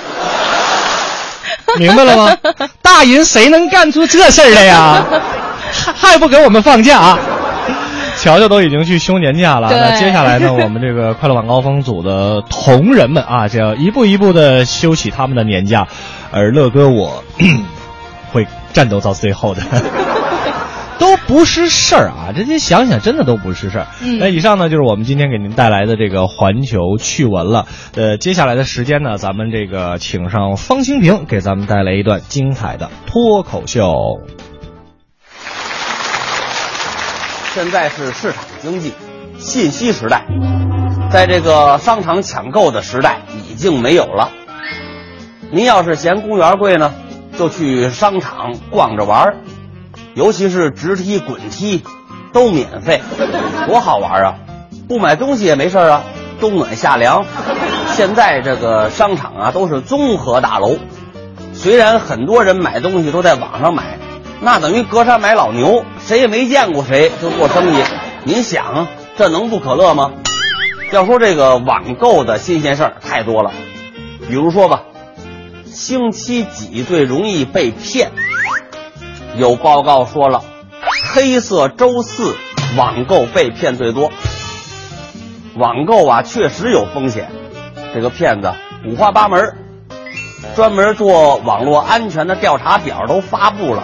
[1.77, 2.37] 明白了吗？
[2.81, 5.05] 大人谁能干出这事儿来呀？
[5.75, 7.19] 还 还不给我们放假啊？
[8.17, 15.87] 乔乔都已经去休年假了，那接下来呢，我们这个快乐晚高峰组的同仁们啊，就要一步一步的休息他们的年假，
[16.31, 17.23] 而乐哥我
[18.31, 19.61] 会战斗到最后的。
[20.97, 22.31] 都不是事儿啊！
[22.33, 23.87] 这些想想真的都不是事儿。
[24.01, 27.65] 嗯那以上呢就是我们今天给您带来的这个环球趣闻了。
[27.97, 33.91] 呃，接下来的时间呢，咱们这个请上方清平给咱们带来一段精彩的脱口秀。
[37.55, 38.91] 现在是市场经济、
[39.37, 40.25] 信息时代，
[41.09, 44.29] 在这个商场抢购的时代已经没有了。
[45.51, 46.93] 您要是嫌公园贵呢，
[47.39, 49.35] 就去商场逛着玩，
[50.15, 51.81] 尤其是直梯、滚梯
[52.33, 53.01] 都免费，
[53.67, 54.35] 多好玩啊！
[54.89, 56.03] 不买东西也没事啊，
[56.41, 57.23] 冬暖夏凉。
[57.93, 60.75] 现在这个商场啊都是综合大楼，
[61.53, 63.97] 虽然很多人买东西都在网上买，
[64.41, 67.83] 那等于隔山买老牛，谁也没见过谁就做生意。
[68.23, 70.11] 您想，这能不可乐吗？
[70.91, 73.51] 要说这个网购的新鲜事儿太多了，
[74.27, 74.83] 比如说吧，
[75.65, 78.11] 星期几最容易被骗？
[79.35, 80.43] 有报告说了，
[81.13, 82.35] 黑色周四
[82.77, 84.11] 网购被骗最多。
[85.57, 87.31] 网购啊，确实有风险，
[87.93, 88.53] 这个骗子
[88.87, 89.55] 五花八门，
[90.55, 93.83] 专门做网络安全的调查表都发布了，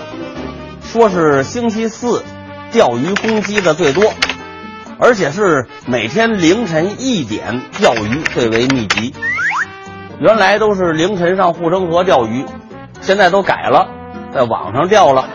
[0.91, 2.21] 说是星期四
[2.69, 4.11] 钓鱼攻击的最多，
[4.99, 9.13] 而且是每天凌晨一点钓鱼最为密集。
[10.19, 12.45] 原来都是凌晨上护城河钓鱼，
[12.99, 13.87] 现在都改了，
[14.33, 15.29] 在网上钓了。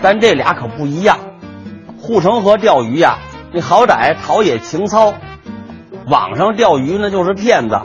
[0.00, 1.18] 但这俩可不一样，
[1.98, 3.18] 护城河钓鱼呀，
[3.52, 5.14] 你好歹陶冶情操；
[6.06, 7.80] 网上钓鱼那就是骗子。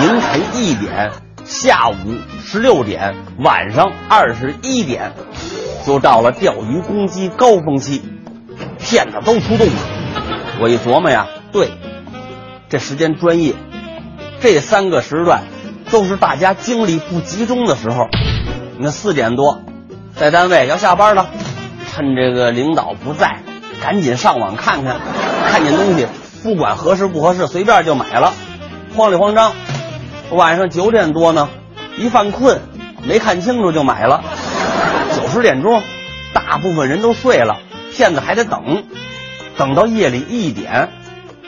[0.00, 1.12] 凌晨一点、
[1.44, 1.94] 下午
[2.40, 5.12] 十六点、晚上二十一点，
[5.88, 8.02] 就到了钓鱼攻击高峰期，
[8.78, 9.72] 骗子都出动了。
[10.60, 11.70] 我一琢磨呀，对，
[12.68, 13.54] 这时间专业，
[14.38, 15.44] 这三个时段
[15.90, 18.06] 都是大家精力不集中的时候。
[18.76, 19.62] 你看四点多，
[20.14, 21.30] 在单位要下班了，
[21.90, 23.38] 趁这个领导不在，
[23.82, 25.00] 赶紧上网看看，
[25.50, 26.06] 看见东西
[26.42, 28.34] 不管合适不合适，随便就买了，
[28.94, 29.52] 慌里慌张。
[30.32, 31.48] 晚上九点多呢，
[31.96, 32.60] 一犯困，
[33.04, 34.22] 没看清楚就买了。
[35.38, 35.80] 十点钟，
[36.34, 37.60] 大部分人都睡了，
[37.92, 38.82] 骗子还得等，
[39.56, 40.88] 等到夜里一点，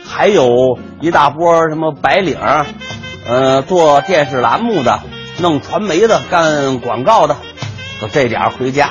[0.07, 2.38] 还有一大波什么白领，
[3.26, 5.01] 呃，做电视栏目的。
[5.41, 7.36] 弄传媒的，干广告的，
[8.01, 8.91] 就这点回家，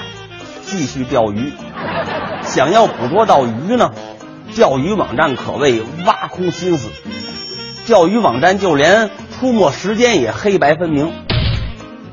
[0.63, 1.53] 继续钓鱼。
[2.41, 3.91] 想要捕捉到鱼呢，
[4.55, 6.89] 钓鱼网站可谓挖空心思。
[7.85, 11.13] 钓鱼网站就连出没时间也黑白分明。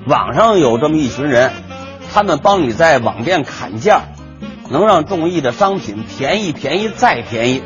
[0.07, 1.51] 网上有这么一群人，
[2.13, 4.03] 他们帮你在网店砍价，
[4.71, 7.63] 能让中意的商品便宜便宜再便宜。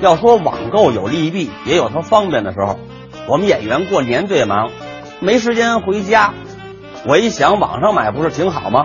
[0.00, 2.78] 要说网购有利弊，也有它方便的时候。
[3.28, 4.70] 我们演员过年最忙。
[5.20, 6.34] 没时间回家，
[7.06, 8.84] 我一想网上买不是挺好吗？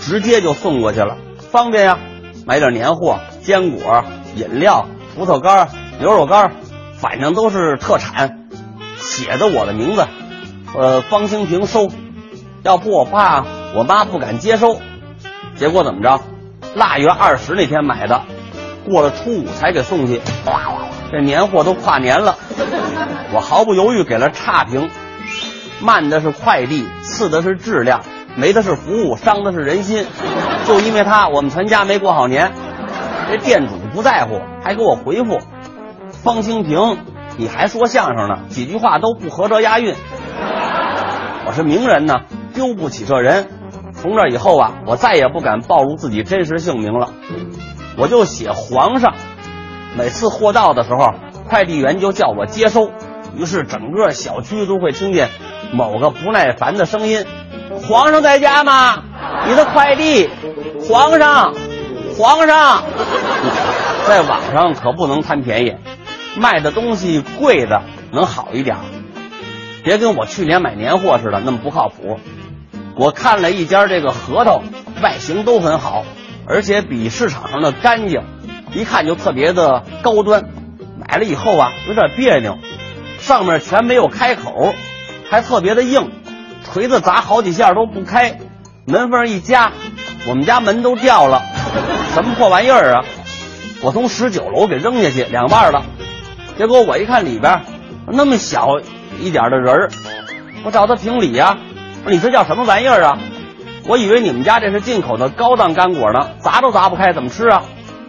[0.00, 1.16] 直接就送过去了，
[1.50, 1.98] 方便呀。
[2.44, 4.04] 买点年货、坚果、
[4.34, 5.68] 饮料、葡萄干、
[6.00, 6.52] 牛肉干，
[6.98, 8.48] 反正都是特产，
[8.96, 10.06] 写着我的名字，
[10.74, 11.90] 呃，方清平收。
[12.62, 13.44] 要不我怕
[13.74, 14.78] 我妈不敢接收。
[15.56, 16.20] 结果怎么着？
[16.74, 18.22] 腊月二十那天买的，
[18.84, 20.20] 过了初五才给送去。
[21.10, 22.36] 这年货都跨年了，
[23.32, 24.90] 我毫不犹豫给了差评。
[25.80, 28.02] 慢的是快递，次的是质量，
[28.36, 30.06] 没的是服务，伤的是人心。
[30.66, 32.52] 就因为他，我们全家没过好年。
[33.30, 35.38] 这店主不在乎，还给我回复
[36.22, 36.98] ：“方清平，
[37.36, 39.94] 你还说相声呢，几句话都不合辙押韵。
[41.46, 42.20] ”我是名人呢，
[42.54, 43.48] 丢不起这人。
[44.00, 47.12] 从这以后啊，我再也不敢暴露自己真实姓名了，
[47.96, 49.14] 我就写皇上。
[49.96, 51.14] 每次货到的时候，
[51.48, 52.90] 快递员就叫我接收，
[53.36, 55.28] 于是整个小区都会听见。
[55.72, 57.26] 某个不耐烦的声音
[57.88, 59.02] ：“皇上在家吗？
[59.46, 60.30] 你的快递，
[60.88, 61.52] 皇上，
[62.16, 62.84] 皇上。
[64.06, 65.74] ”在网上可不能贪便宜，
[66.38, 67.82] 卖的东西贵的
[68.12, 68.76] 能好一点，
[69.82, 72.18] 别跟我去年买年货似的那么不靠谱。
[72.98, 74.60] 我看了一家这个核桃，
[75.00, 76.04] 外形都很好，
[76.46, 78.22] 而且比市场上的干净，
[78.74, 80.46] 一看就特别的高端。
[80.98, 82.58] 买了以后啊，有点别扭，
[83.20, 84.74] 上面全没有开口。
[85.30, 86.10] 还特别的硬，
[86.64, 88.38] 锤子砸好几下都不开，
[88.86, 89.72] 门缝一夹，
[90.26, 91.42] 我们家门都掉了，
[92.14, 93.04] 什么破玩意儿啊！
[93.82, 95.84] 我从十九楼给扔下去两半了，
[96.56, 97.60] 结果我一看里边
[98.10, 98.80] 那么小
[99.20, 99.90] 一点的人儿，
[100.64, 101.58] 我找他评理呀，
[102.08, 103.18] 你这叫什么玩意儿啊？
[103.86, 107.62] 我以为你们家这是进口的高档干果呢，砸都砸不开，怎么吃啊？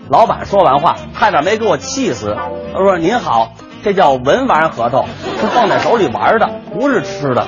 [0.09, 2.35] 老板说完话，差点没给我气死。
[2.73, 5.05] 他说：“您好。”这叫文玩核桃，
[5.39, 7.47] 是放在手里玩的，不是吃的。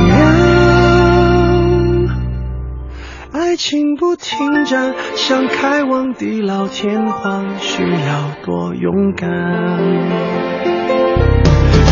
[3.41, 9.27] 爱情不停站，想开往地老天荒，需要多勇敢。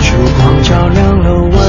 [0.06, 0.49] 如果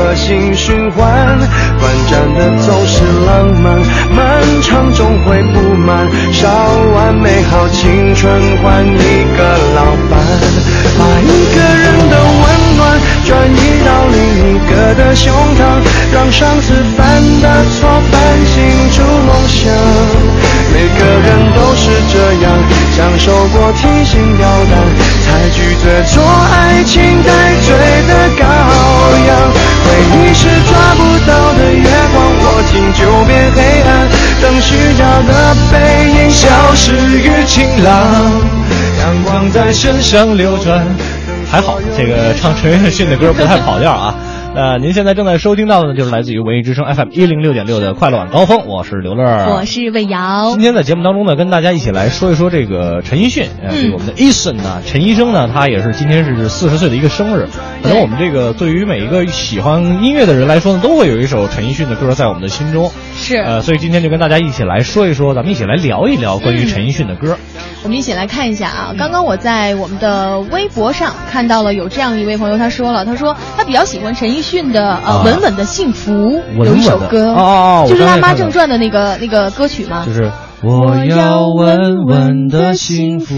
[0.00, 1.38] 恶性循环。
[1.78, 3.28] 短暂的总是浪
[3.62, 3.78] 漫，
[4.16, 4.18] 漫
[4.62, 6.48] 长终会不满，烧
[6.94, 9.38] 完美好青春换一个
[9.76, 9.78] 老
[10.10, 10.12] 伴，
[10.98, 11.79] 把一个人
[13.30, 13.54] 转移
[13.86, 14.18] 到另
[14.50, 15.62] 一个的胸膛，
[16.12, 18.58] 让上次犯的错反省
[18.90, 19.70] 出梦想。
[20.74, 22.50] 每个人都是这样，
[22.96, 24.74] 享受过提心吊胆，
[25.22, 27.30] 才拒绝做爱情带
[27.62, 27.70] 罪
[28.08, 28.42] 的羔
[29.28, 29.30] 羊。
[29.86, 33.88] 回忆是抓不到的月光，握紧就变黑暗，
[34.42, 35.74] 等虚假的背
[36.18, 37.88] 影消失于晴朗。
[38.98, 40.84] 阳光在身上流转。
[41.50, 44.14] 还好，这个唱陈奕迅的歌不太跑调啊。
[44.52, 49.24] 那您现在正在收听到的呢，就是来自于文艺之声 FM 一零六点六的快乐晚高峰，我是刘乐，
[49.54, 50.50] 我是魏瑶。
[50.50, 57.46] 今天在节目当中呢，跟大家一起来说一说这个陈奕迅，呃，这个我们的 Eason 呢，陈医生呢，他也是今天是四十岁的一个生日。
[57.82, 62.90] 可能我们这个对于每一个喜欢音乐的人来说呢，都会有一首陈奕迅的歌在我们的心中。
[63.14, 67.38] 是，呃，所以今天就跟大家一起来说一说，咱们一起来聊一聊关于陈奕迅的歌。
[67.82, 76.12] 我们一起来看一下啊，刚刚我在我们的微博上看到了有这样一位朋友，他说了，他说他比较喜欢陈奕迅的呃《稳稳的幸福》
[76.64, 80.04] 有一首歌，哦哦，就是《辣妈正传》的那个那个歌曲吗？
[80.06, 80.30] 就是
[80.62, 83.34] 我要稳稳的幸福，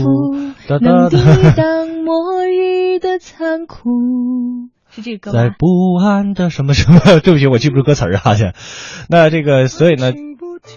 [0.80, 1.16] 能抵
[1.56, 3.90] 挡末日的残酷。
[4.94, 7.00] 是这个在不安的什么什么？
[7.24, 8.52] 对不起，我记不住歌词儿啊，现。
[9.08, 10.12] 那这个，所以呢。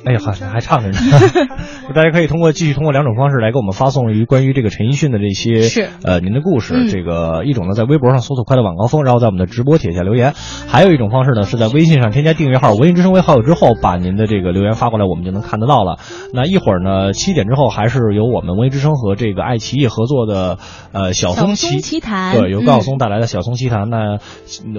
[0.04, 0.98] 哎呀，还还唱着呢！
[1.94, 6.74] 大家可以通过继续通过两种方式来给我们发送于关于这个陈奕迅的这些是呃您的故事。
[6.76, 10.32] 嗯这个一种呢，在微博上搜索“快乐晚高峰”，然后在我们的直播帖下留言；
[10.68, 16.00] 还有一种方式呢，是在微信上添加订阅号“文艺之声”为好友之后，把您的这个留言发过来，我们就能看得到了。
[16.34, 20.58] 那一会儿呢，七点之后还是由我们文艺之声和这个爱奇艺合作的
[20.94, 23.90] 呃小松奇奇谈对，由高晓嗯松带来的小松奇谈。
[23.92, 24.18] 那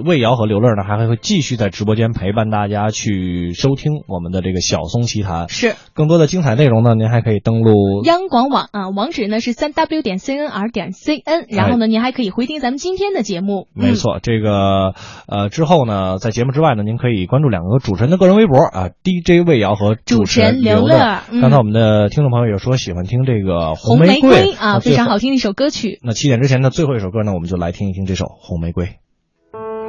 [0.05, 5.49] 魏瑶和刘乐呢，还会继续在直播间陪伴大家去收听我们的这个小松奇谈。
[5.49, 13.69] 是更多的精彩内容呢，您还可以登录央广网啊，网址呢是三 w 点 cnr 点 cn，然后呢，您还可以回听咱们今天的节目。
[13.77, 14.95] 哎没错，这个
[15.29, 26.01] 呃之后呢，在节目之外呢，您可以关注两个主持人的个人微博啊，DJ 魏瑶和主持人刘乐刚才我们的听众朋友也说喜欢听这个红玫瑰啊，非常好听的一首歌曲。
[26.03, 28.85] 那七点之前的最后一首歌呢，我们就来听一听这首《红玫瑰》。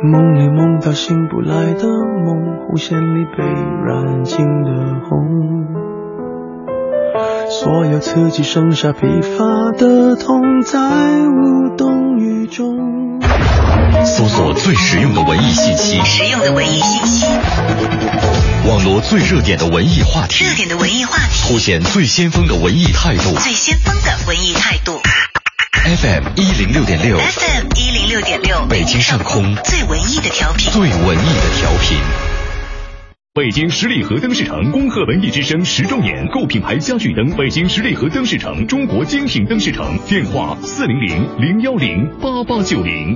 [0.04, 4.70] 梦里梦到醒不来的梦，红线里被染尽的
[5.10, 5.66] 红，
[7.50, 10.80] 所有刺激剩下疲乏的痛，在
[11.26, 12.78] 无动于衷。
[14.06, 17.26] 搜索最实用的文艺信息，实用的文艺信息，
[18.70, 23.34] 网络最热点的文艺话题，热点的文艺话题，凸显最先锋的文艺态度。
[23.40, 25.00] 最先锋的文艺态度。
[25.88, 32.00] FM 一零六点六，FM 一零六点六，北京上空最文艺的调频，最文艺的调频。
[33.36, 43.16] 北京十里河灯饰城恭贺文艺之声十周年，购品牌家具灯，北京十里河灯饰城，中国精品灯饰城，电话四零零零幺零八八九零。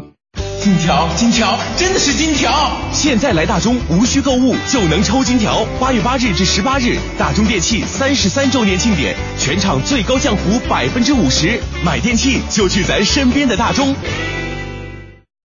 [0.59, 2.53] 金条，金条，真的是金条！
[2.91, 5.65] 现在来大中，无需购物就能抽金条。
[5.79, 13.95] 八月八日至十八日，大中电器三十三周年庆典，全场最高降幅百分之五十，买电器就去咱身边的大中。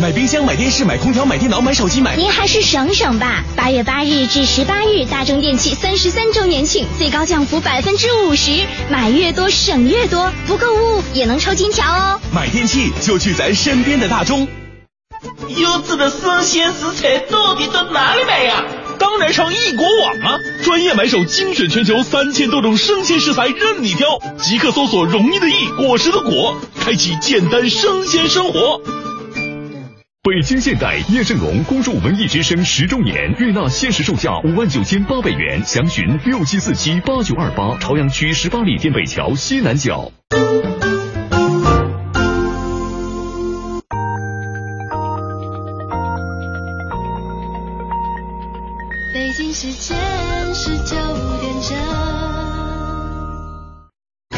[0.00, 2.16] 买冰箱、买电视、买空调、买电脑、买手机、买……
[2.16, 3.44] 您还是省省吧。
[3.54, 8.50] 八月八日至十八日，大中电器三十三周年庆，最高降幅百分之五十，
[8.88, 12.18] 买越多省越多，不购物也能抽金条哦。
[12.34, 14.48] 买电器就去咱身边的大中。
[15.48, 18.64] 优质的生鲜食材到底到哪里买呀？
[18.98, 20.38] 当然上易果网啊！
[20.64, 24.06] 专业买手精选全球三千多种生鲜食材任你挑，
[24.38, 28.80] 即刻搜索“容易的易，果实的果”，开启简单生鲜生活。
[30.22, 40.12] 北京现代叶盛龙恭祝文艺之声十周年，悦纳限时售价五万九千八百元，详询六七四七八九二八，朝阳区十八里店北桥西南角。
[49.14, 49.96] 北京时间
[50.54, 50.96] 十九
[51.40, 51.78] 点整。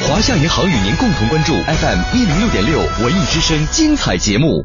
[0.01, 4.65] 华夏银行与您共同关注 FM 一零六点六文艺之声精彩节目。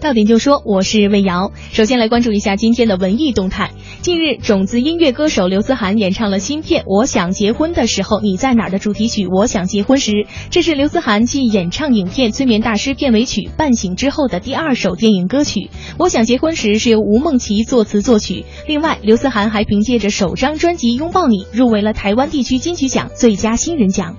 [0.00, 1.50] 到点就说，我是魏瑶。
[1.72, 3.72] 首先来关注一下今天的文艺动态。
[4.00, 10.12] 近日，种子音乐歌手刘思涵演唱了新片《我想结婚的时候你在哪儿》的主题曲《我想结婚时》，
[10.50, 15.60] 这是刘思涵继演唱影片《催眠大师》片尾曲《半醒》之后的第二首电影歌曲。
[15.98, 18.44] 《我想结婚时》是由吴梦琪作词作曲。
[18.68, 24.14] 另外，刘思涵还凭借着首张专辑《拥抱你》入围了台湾地区金曲奖最佳新人奖。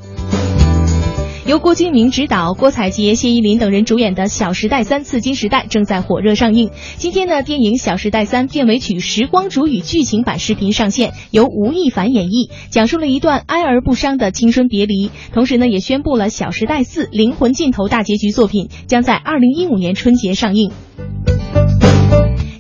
[1.50, 6.70] 由郭敬明执导、郭采洁、谢依霖等人主演的《小时代三：刺金时代》正在火热上映。
[6.98, 15.10] 今天呢，电影《小时代三》片尾曲《时光煮雨》剧情版视频上线，由吴亦凡演绎，讲述了一段哀而不伤的青春别离。
[15.34, 20.72] 同时呢，也宣布了《小时代四：灵魂尽头》大结局作品将在二零一五年春节上映。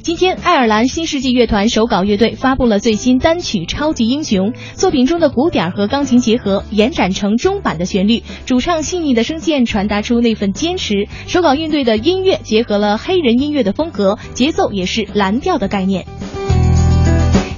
[0.09, 11.07] 今天，爱尔兰新世纪乐团手稿乐队发布了最新单曲《超级英雄》，作品中的鼓点和钢琴结合，延展成中版的旋律，主唱细腻的声线传达出那份坚持。
[11.27, 16.07] 手稿乐队的音乐结合了黑人音乐的风格，节奏也是蓝调的概念。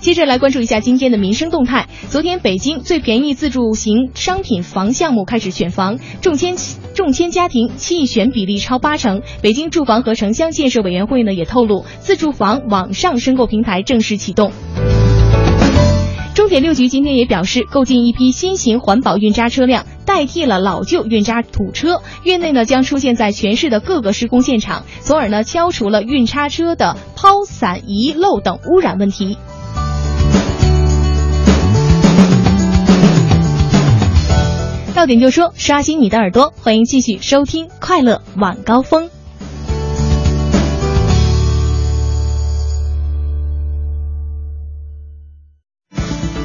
[0.02, 1.88] 接着来关注一下今天的民生动态。
[2.10, 6.56] 昨天，北京最便宜自住型商品房项目开始选房，中签
[6.96, 9.22] 中签家庭弃选比例超八成。
[9.44, 14.52] 北京住房和城乡建设委员会呢也透露，自住房网上申购平台正式启动。
[16.34, 22.02] 中铁六局今天也表示，购进一批新型环保运渣车辆，代替了老旧运渣土车。
[22.24, 29.38] 月内呢将出现在全市的各个施工现场，从而呢消除了运叉车的抛散、遗漏等污染问题。
[35.02, 39.10] 到点就说，刷新你的耳朵，欢迎继续收听快乐晚高峰。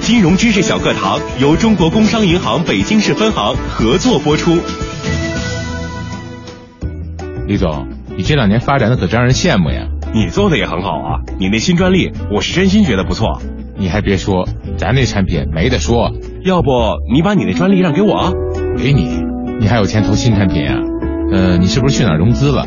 [0.00, 4.56] 金融知识小课堂由中国工商银行北京市分行合作播出。
[7.46, 7.86] 李总，
[8.16, 9.86] 你这两年发展的可真让人羡慕呀！
[10.14, 13.38] 你做的也很好啊，你那新专利，我是真心觉得不错。
[13.78, 16.12] 你还别说，咱那产品没得说。
[16.44, 16.70] 要不
[17.12, 18.32] 你把你那专利让给我啊？
[18.78, 19.08] 给你，
[19.60, 20.80] 你还有钱投新产品啊？
[21.32, 22.66] 呃，你是不是去哪儿融资了？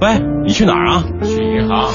[0.00, 1.04] 喂，你去哪儿啊？
[1.22, 1.92] 去银行。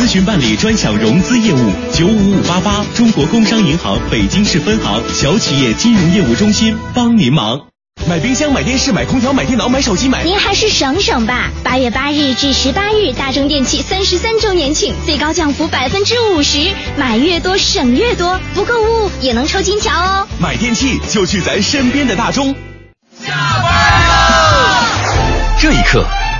[0.00, 7.60] 咨询办理专享融资业务，九五五八八，中国工商银行北京市分行小企业金融业务中心帮您忙。
[8.08, 10.24] 买冰箱、买电视、买空调、买电脑、买手机、买……
[10.24, 11.52] 您还是省省吧！
[11.62, 16.58] 八月八日至十八日，大中电器三十三周年庆，最高降幅百分之五十，
[16.96, 20.26] 买越多省越多，不购物也能抽金条哦！
[20.40, 22.56] 买电器就去咱身边的大中。
[23.24, 23.32] 下
[23.62, 24.84] 班了，
[25.60, 26.04] 这一刻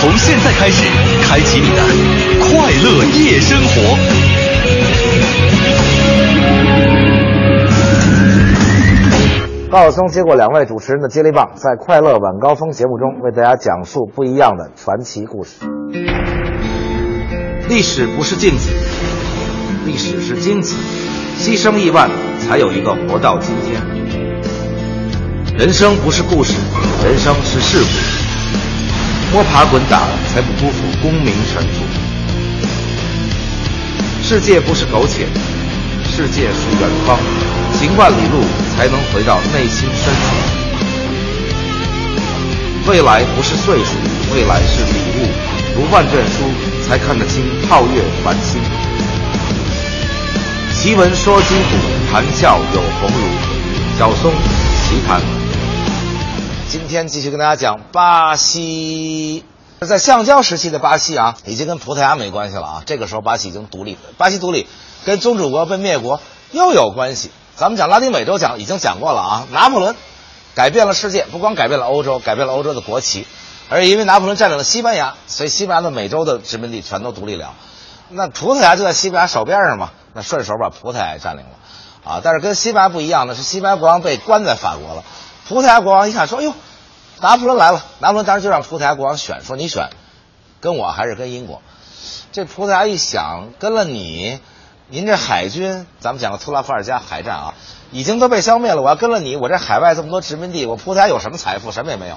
[0.00, 0.82] 从现在开始，
[1.24, 1.82] 开启你的
[2.40, 3.98] 快乐夜生活。
[9.70, 15.66] 高晓松接过两位主持人的接力棒，在《快乐晚高峰》节目中为大家讲述不一样的传奇故事。
[17.68, 18.70] 历史不是镜子，
[19.84, 20.76] 历史是金子，
[21.38, 23.82] 牺牲亿万才有一个活到今天。
[25.58, 26.54] 人生不是故事，
[27.04, 28.29] 人生是事故。
[29.32, 31.84] 摸爬滚打，才不辜负功名尘土。
[34.24, 35.28] 世界不是苟且，
[36.04, 37.16] 世界是远方。
[37.72, 38.42] 行万里路，
[38.74, 40.34] 才能回到内心深处。
[42.88, 43.94] 未来不是岁数，
[44.34, 45.28] 未来是礼物。
[45.74, 46.42] 读万卷书，
[46.84, 48.60] 才看得清皓月繁星。
[50.74, 53.26] 奇闻说今古，谈笑有鸿儒。
[53.96, 54.32] 小松
[54.88, 55.20] 奇谈。
[56.70, 59.44] 今天继续跟大家讲巴西。
[59.80, 62.82] 在橡胶时期的巴西啊，已经跟葡萄牙没关系了啊。
[62.86, 64.68] 这个时候巴西已经独立，巴西独立
[65.04, 66.20] 跟宗主国被灭国
[66.52, 67.32] 又有关系。
[67.56, 69.96] 咱们讲拉丁美洲讲已经讲过了啊，拿破仑
[70.54, 73.26] 改变了世界，不光改变了欧洲，改变了欧洲的国旗，
[73.68, 77.52] 而因为拿破仑占领了西班牙，所以西班牙的美洲的殖民地全都独立了。
[78.10, 81.50] 那葡萄牙就在西班牙手边上嘛，那顺手把葡萄牙占领了
[82.12, 82.20] 啊。
[82.22, 85.02] 但是跟西班牙不一样的是，西班牙国王被关在法国了。
[85.50, 86.54] 葡萄牙国王一看说：“哟，
[87.20, 89.90] 拿破仑来了。”拿破仑当时就让葡萄牙国王选，说：“你选，
[90.60, 91.60] 跟我还是跟英国？”
[92.30, 94.38] 这葡萄牙一想，跟了你。
[94.86, 97.54] 您这海军，咱们讲个特拉法尔加海战啊，
[97.90, 98.80] 已经都被消灭了。
[98.80, 101.72] 我要跟了你，我这海外这么多殖民地，我葡萄牙有什么财富？
[101.72, 102.14] 什么也没有，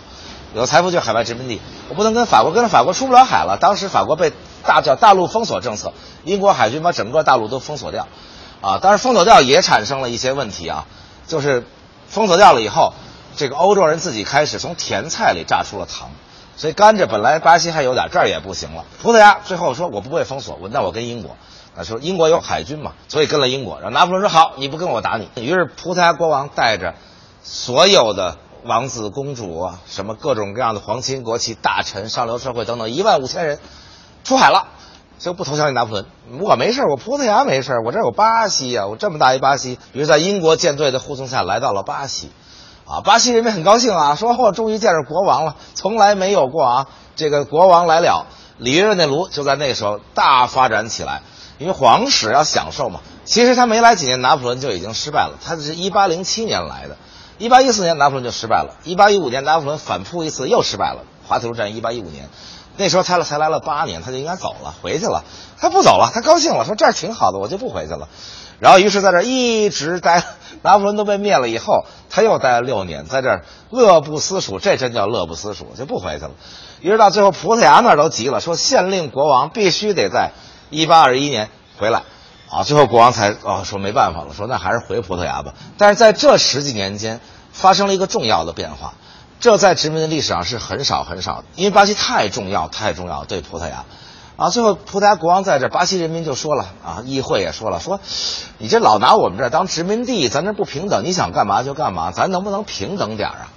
[0.54, 1.60] 有财富就是海外殖民地。
[1.90, 3.58] 我不能跟法国，跟了法国出不了海了。
[3.60, 4.32] 当时法国被
[4.64, 5.92] 大叫大陆封锁政策，
[6.24, 8.08] 英国海军把整个大陆都封锁掉，
[8.62, 10.86] 啊，当然封锁掉也产生了一些问题啊，
[11.28, 11.66] 就是
[12.08, 12.94] 封锁掉了以后，
[13.36, 16.10] 这个欧洲人自己开始从甜菜里榨出了糖，
[16.56, 18.86] 所以甘蔗本来巴西还有点，这儿也不行了。
[19.02, 21.36] 葡萄牙最后说我不会封锁，我那我跟英国。
[21.76, 23.82] 那说英国有海军嘛，所以跟了英国。
[23.82, 25.28] 然后拿破仑说好，你不跟我打你。
[25.42, 26.94] 于是葡萄牙国王带着
[27.42, 33.58] 所有的王子公主啊，什么各种各样的皇亲国戚、大臣、上流社会等等一万五千人
[34.24, 34.68] 出海了，
[35.18, 36.06] 就不投降给拿破仑。
[36.42, 39.80] 我没事，我葡萄牙没事，我这有巴西呀，我这么大一巴西。
[39.94, 42.30] 于是，在英国舰队的护送下来到了巴西，
[42.86, 48.28] 啊，巴西人民很高兴啊，说我终于见着国王了，从来没有过啊，这个国王来了。
[48.58, 51.22] 里约热内卢就在那时候大发展起来。
[51.60, 55.38] 因为皇室要享受嘛，其实他没来几年，拿破仑就已经失败了。
[55.46, 56.98] 他是一八零七年来的，
[57.38, 61.04] 一八一四年拿破仑就失败了，一八一五年拿破仑反扑一次又失败了。
[61.28, 62.28] 滑铁卢战役一八一五年，
[62.76, 65.24] 那时候他才来了八年，他就应该走了，回去了。
[65.60, 68.10] 他不走了，他高兴了，说这儿挺好的，我就不回去了。
[68.60, 70.24] 然后于是在这一直待，
[70.64, 76.32] 拿破仑都被灭了以后，他又待了六年，在这儿乐不思蜀，这真叫乐不思蜀，就不回去了。
[76.82, 80.32] 一直到最后，葡萄牙那儿都急了，说县令国王必须得在。
[80.70, 82.02] 一八二一年回来，
[82.50, 85.54] 啊，最后国王才哦说没办法了，说那还是回葡萄牙吧。
[85.78, 87.20] 但是在这十几年间，
[87.52, 88.96] 发生了一个重要的变化，
[89.40, 93.86] 这在殖民的历史上是很少很少的，因为巴西太重要太重要对葡萄牙，
[94.36, 98.00] 啊，最后葡萄牙国王在这，巴西人民就说了啊，议会也说了，说
[98.58, 103.52] 你这老拿我们这当殖民地，咱这不平等，你想干嘛就干嘛，咱能不能平等点啊？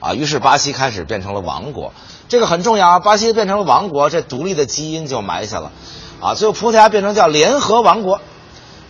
[0.00, 1.92] 啊，于是巴西开始变成了王国，
[2.28, 5.72] 这个很重要啊，巴西变成了王国，这独立的基因就埋下了。
[6.20, 8.20] 啊，最后葡萄牙变成叫联合王国，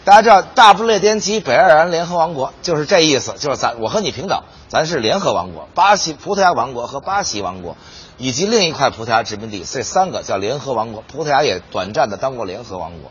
[0.05, 5.69] 大家知道大不列颠及北爱尔兰联合王国就是这意思，就是咱我和你平等，咱是联合王国。
[5.75, 7.77] 巴西葡萄牙王国和巴西王国，
[8.21, 11.03] 以及另一块葡萄牙殖民地，这三个叫联合王国。
[11.11, 13.11] 葡萄牙也短暂的当过联合王国，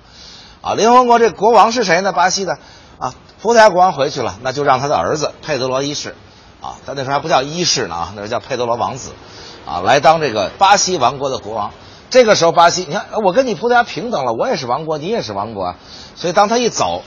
[0.61, 2.13] 啊，联合王国这国王是谁呢？
[2.13, 2.59] 巴西的，
[2.99, 6.15] 啊，葡萄牙国王回去了，那就让他的儿子佩德罗一世，
[6.61, 9.13] 啊，他那时候还不叫一世呢啊，那时候叫佩德罗王子，
[9.65, 11.71] 啊，来当这个巴西王国的国王。
[12.11, 15.75] 这个时候，巴西，你看，我跟你葡萄牙平等了，我也是王国，你也是王国，
[16.15, 17.03] 所以当他一走，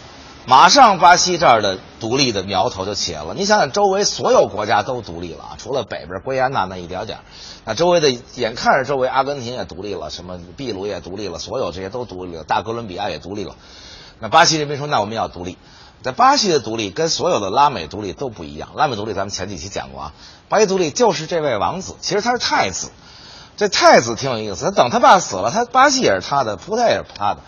[0.47, 3.33] 马上巴西这儿的独立的苗头就起来了。
[3.33, 7.21] 你想想，周围所有国家都独立了，除了北边圭亚那那一点点，
[7.65, 13.55] 那周围的眼看着周围阿根廷也独立了，什么秘鲁也独立了，所有这些都独立了，大哥伦比亚也独立了。
[14.19, 15.57] 那巴西人民说，那我们要独立。
[16.03, 18.71] 在巴西的独立跟所有的拉美独立都不一样。
[18.75, 20.13] 拉美独立咱们前几期讲过啊，
[20.49, 22.91] 巴西独立就是这位王子，其实他是太子。
[23.57, 27.41] 这太子挺有意思，他等他爸死了，他巴西也是他的，葡萄牙也是他的，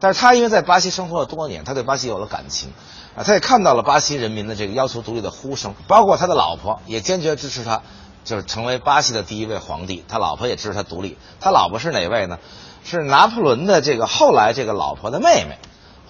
[0.00, 2.72] 但是他因为在巴西生活了多年，他对巴西有了感情，
[3.16, 7.82] 啊，他也看到了巴西人民的这个要求独立的呼声，包括他的老婆也坚决支持他，
[8.24, 12.38] 就是成为巴西的第一位皇帝，他老婆也支持他独立，他老婆是哪位呢？
[12.84, 15.58] 是拿破仑的这个后来这个老婆的妹妹，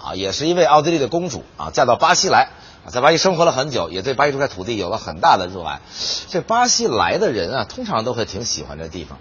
[0.03, 2.51] 啊，也是一位奥地利的公主啊，嫁到巴西来。
[2.86, 5.82] 在巴西生活了很久，也对巴西这块土地有了很大的热爱。
[6.28, 9.18] 这巴西来的人啊，通常都会挺喜欢这地方。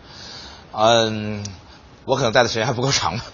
[0.72, 1.46] 嗯，
[2.06, 3.26] 我可能待的时间还不够长吧。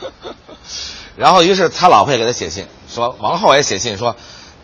[1.15, 4.15] 然后，于是他老婆也给他写信，说王后也写信说，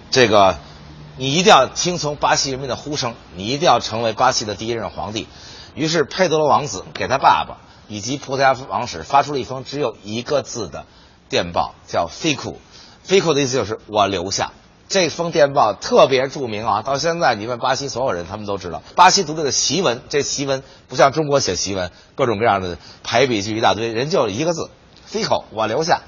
[0.10, 0.58] 这个
[1.18, 5.28] 你一定要听从巴西人民的呼声，你一定要成为巴西的第一任皇帝。
[5.76, 10.86] 于是佩德罗王子给他爸爸以及葡萄牙王室发出了一封只有一个字的
[11.30, 12.56] 电报，叫 “fico”。
[13.08, 14.52] ，FICO 的意思就是我留下。
[14.88, 20.02] 这封电报特别著名啊，到现在你问巴西所有人，他们都知道巴西独立的檄文。
[20.10, 24.72] 这檄文不像中国写檄文，各种各样的排比句一大堆，人就一个字
[25.12, 26.02] ，FICO，我留下。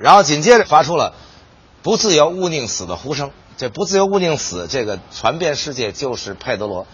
[0.00, 1.12] 然后紧接着发出了
[1.84, 3.30] “不自由勿宁死”的呼声。
[3.58, 6.86] 这“不自由勿宁死”这个传遍世界，就是佩德罗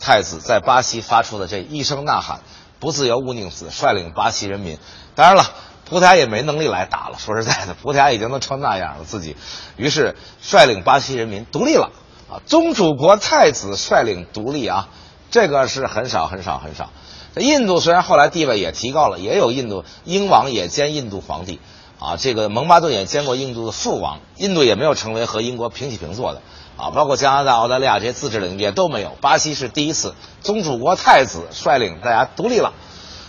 [0.00, 2.40] 太子在巴西发出的这一声呐喊
[2.80, 4.78] ：“不自由勿宁死”，率领巴西人民。
[5.14, 5.50] 当然了。
[5.88, 7.18] 葡萄牙也没能力来打了。
[7.18, 9.36] 说实在的，葡萄牙已经能成那样了，自己，
[9.76, 11.90] 于是率领巴西人民独立了。
[12.30, 14.88] 啊，宗主国太子率领独立啊，
[15.32, 16.90] 这个是很少很少很少。
[17.34, 21.58] 印度虽然后来地位也提高了，也有印度英王也兼印度皇帝，
[22.00, 26.40] 啊，这个蒙巴顿也兼过印度的父王，印度也没有成为和英国平起平坐的，
[26.78, 29.16] 啊，包括加拿大、澳大利亚这些自治领地也都没有。
[29.20, 32.72] 巴西是第一次，宗主国太子率领大家独立了。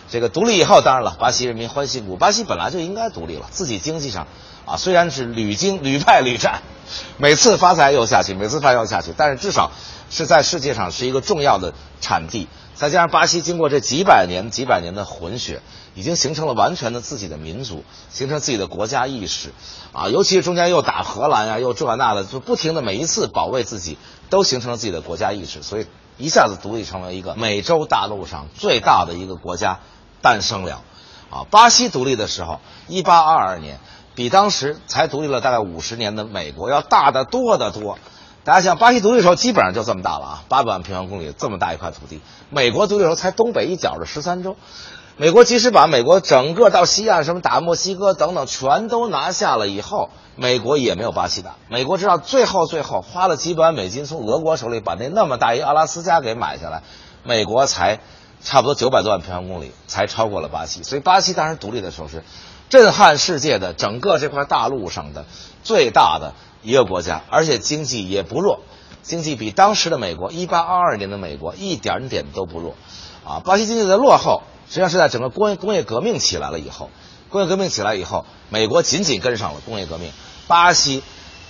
[0.09, 2.15] 这个独立以后，当然了，巴西人民欢欣鼓舞。
[2.15, 4.28] 巴西本来就应该独立了，自己经济上，
[4.65, 6.61] 啊，虽然是屡经屡败屡战，
[7.17, 9.72] 每次发财又下去，每次发财又下去，但是至少
[10.09, 12.47] 是在世界上是一个重要的产地。
[12.74, 15.61] 再加上巴西经过这几百年、几百年的混血，
[15.93, 19.51] 已经形成了完全的自己的民族，形成自己的国家意识，
[19.91, 23.97] 啊，尤其是中间又打荷兰啊，又这那的，就不停的每一次保卫自己，
[24.29, 25.87] 都形成了自己的国家意识，所以
[26.17, 29.79] 一下子独立成了一个美洲大陆上最大的一个国家。
[30.23, 30.83] 诞生了，
[31.31, 33.79] 啊，巴西独立的时候，一八二二年，
[34.13, 37.97] 比当时才独立了大概五十年的美国要大得多得多。
[38.43, 42.21] 大家想，巴西独立的时候基本上就这么大了啊，八百万平方公里这么大一块土地。
[42.51, 44.57] 美国独立的时候才东北一角的十三州。
[45.22, 51.57] 美国即使把美国整个到西岸，什么打墨西哥等等全都拿下了以后，美国也没有巴西大。
[51.69, 56.82] 美国知道最后最后花了几百万美金从俄国手里把那那么大一阿拉斯加给买下来，
[57.24, 57.99] 美国才。
[58.43, 62.24] 差不多九百多万平方公里才超过了巴西，所以巴西当时独立的时候是
[62.69, 65.26] 震撼世界的，整个这块大陆上的
[65.61, 68.61] 最大的一个国家，而且经济也不弱，
[69.03, 72.74] 经济比当时的美国一八二二年的美国一点点都不弱，
[73.24, 74.41] 啊，巴西经济的落后
[74.72, 76.89] 实际上是在整个工业工业革命起来了以后，
[77.28, 80.13] 工业革命起来以后，美国紧紧跟上了工业革命，
[80.47, 81.03] 巴西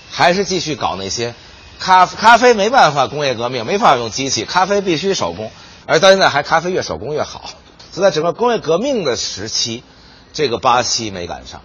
[0.09, 1.36] 还是继续搞那些
[1.78, 5.51] 咖咖啡没办法工业革命没法用机器，咖啡必须手工。
[5.86, 7.51] 而到现在还咖啡越手工越好，
[7.93, 9.84] 就在整个工业革命的时期，
[10.34, 11.61] 这个巴西没赶上，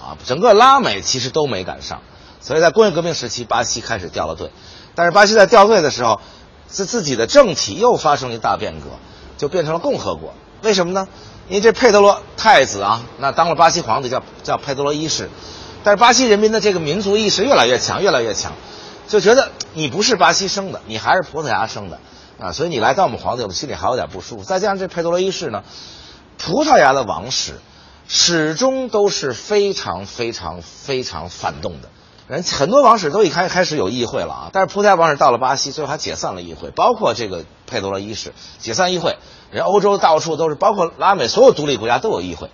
[0.00, 2.02] 啊，整个拉美其实都没赶上，
[2.40, 4.52] 所以在工业革命时期，巴西开始掉了队。
[4.94, 6.20] 但是巴西在掉队的时候，
[6.68, 8.86] 自自己的政体又发生了一大变革，
[9.38, 10.34] 就变成了共和国。
[10.62, 11.08] 为什么呢？
[11.48, 15.28] 因为这佩德罗太子啊，那当了巴西皇帝叫叫佩德罗一世，
[15.82, 18.52] 但是巴西人民的这个民族意识越来越强，越来越强，
[19.08, 21.98] 就觉得你不是巴西生的，你还是葡萄牙生的。
[22.38, 24.44] 啊，所以你来当我们皇帝，我们心里还有点不舒服。
[24.44, 25.62] 再加上这佩德罗一世呢，
[26.38, 27.60] 葡萄牙的王室
[28.08, 31.90] 始终都是非常非常非常反动的。
[32.28, 36.70] 人很多王室都一开开始有议会了啊，但是葡萄牙王室到了巴西，最后还解散了议会。
[36.70, 39.18] 包括这个佩德罗一世解散议会，
[39.50, 42.50] 人欧洲到处都是，包括拉美所有独立国家都有议会，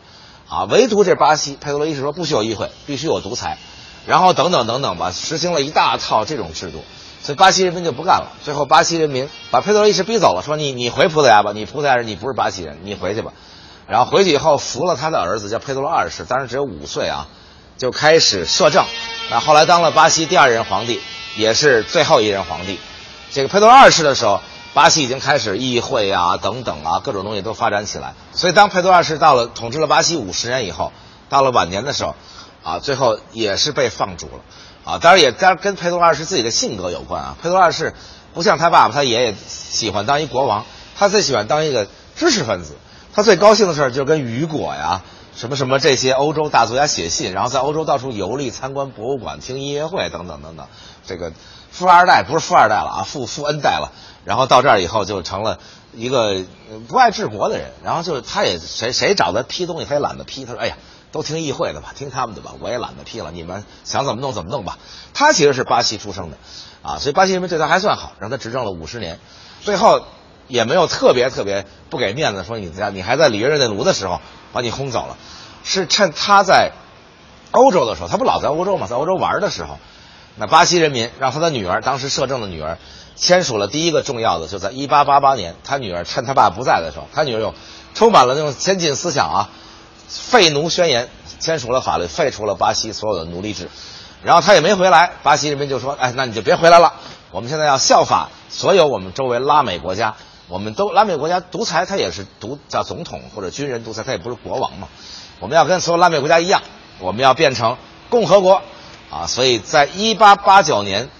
[0.48, 3.58] 啊，唯独这巴西佩德罗一世说不许有议会，必须有独裁，
[4.06, 6.84] 然后等等等等吧，实行了一大套这种制度。
[7.22, 13.32] 所以巴西人民就不干了，最后巴西人民把佩德罗一世逼走了，说你你回葡萄牙吧，你葡萄牙人，你不是巴西人，你回去吧。
[13.88, 17.28] 然后回去以后扶了他的儿子叫佩德罗二世，当时只有五岁啊，
[17.78, 18.84] 就开始摄政。
[19.30, 21.00] 那后来当了巴西第二任皇帝，
[21.36, 22.78] 也是最后一任皇帝。
[23.32, 24.40] 这个佩德罗二世的时候，
[24.76, 28.12] 巴西已经开始议会啊等等啊各种东西都发展起来。
[28.34, 30.92] 所以当佩德二世到了统治了巴西五十年以后，
[31.30, 32.14] 到了晚年的时候，
[32.62, 34.42] 啊最后也是被放逐了。
[34.84, 37.36] 啊，当然也当然跟佩德二世自己的性格有关啊。
[37.42, 37.94] 佩德二世
[38.34, 42.76] 不像他爸爸，他爷爷喜欢当一国王，他最喜欢当一个知识分子。
[43.14, 45.00] 他最高兴的事儿就是跟雨果呀、
[45.34, 50.66] 什么什么这些欧洲大作家写信，然后在欧洲到处游历、参观博物馆、听音乐会等等等等。
[51.06, 51.32] 这个
[51.70, 53.90] 富二代不是富二代了啊，富富 N 代了。
[54.26, 55.58] 然后到这儿以后就成了
[55.94, 56.44] 一个
[56.86, 57.70] 不爱治国的人。
[57.82, 60.44] 然后就他也谁谁找他批东西，他也懒得批。
[60.44, 60.76] 他说：“哎呀。”
[61.12, 63.30] 都听议会的吧，听他们的吧，我也懒得批了。
[63.32, 64.76] 你们想怎么弄怎么弄吧。
[65.14, 66.36] 他其实是巴西出生的，
[66.82, 69.18] 啊，所以巴西人民对他还算好，让他执政了五十年，
[69.62, 70.02] 最后
[70.46, 74.20] 也没有特别特别不给面子，说你家你还在里约热内卢的时候
[74.52, 75.16] 把你轰走了，
[75.64, 76.72] 是趁他在
[77.52, 79.78] 欧洲的时候，他不老在欧洲嘛，在欧洲玩的时候，
[80.34, 82.76] 那巴西人民让他的女儿，当时摄政的女儿
[83.16, 87.54] 签署了第一个重要的，就在一八八八年，他女儿趁他爸不在的时候，他女儿有
[87.94, 89.48] 充满了那种先进思想啊。
[90.08, 91.08] 废奴宣言
[91.40, 93.68] 签署了法律，废除了巴西所有的奴隶制，
[94.22, 95.10] 然后他也没回来。
[95.24, 96.92] 巴西人民就说：“哎，那你就别回来了。
[97.32, 100.14] 我们现在要效法所有我们周围拉美国家，
[100.46, 104.86] 我们都拉美国家独裁，他也是独叫总统或者军人独裁，他也不是国王嘛。
[105.40, 106.62] 我们要跟所有拉美国家一样，
[107.00, 107.76] 我们要变成
[108.08, 108.62] 共和国，
[109.10, 111.10] 啊，所以在一八八九年，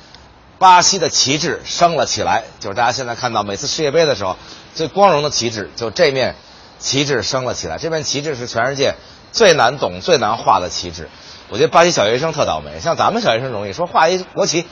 [0.58, 4.36] 巴西的旗帜升了起来，就是大家现在看到每次世界杯的时候，
[4.74, 6.34] 最光荣的旗帜就这面
[6.78, 7.76] 旗帜升了起来。
[7.78, 8.94] 这面旗帜是全世界
[9.32, 11.10] 最难懂、最难画的旗帜。
[11.48, 14.62] 我觉得巴西小学生特倒霉，像咱们小学生容易，说画一国旗，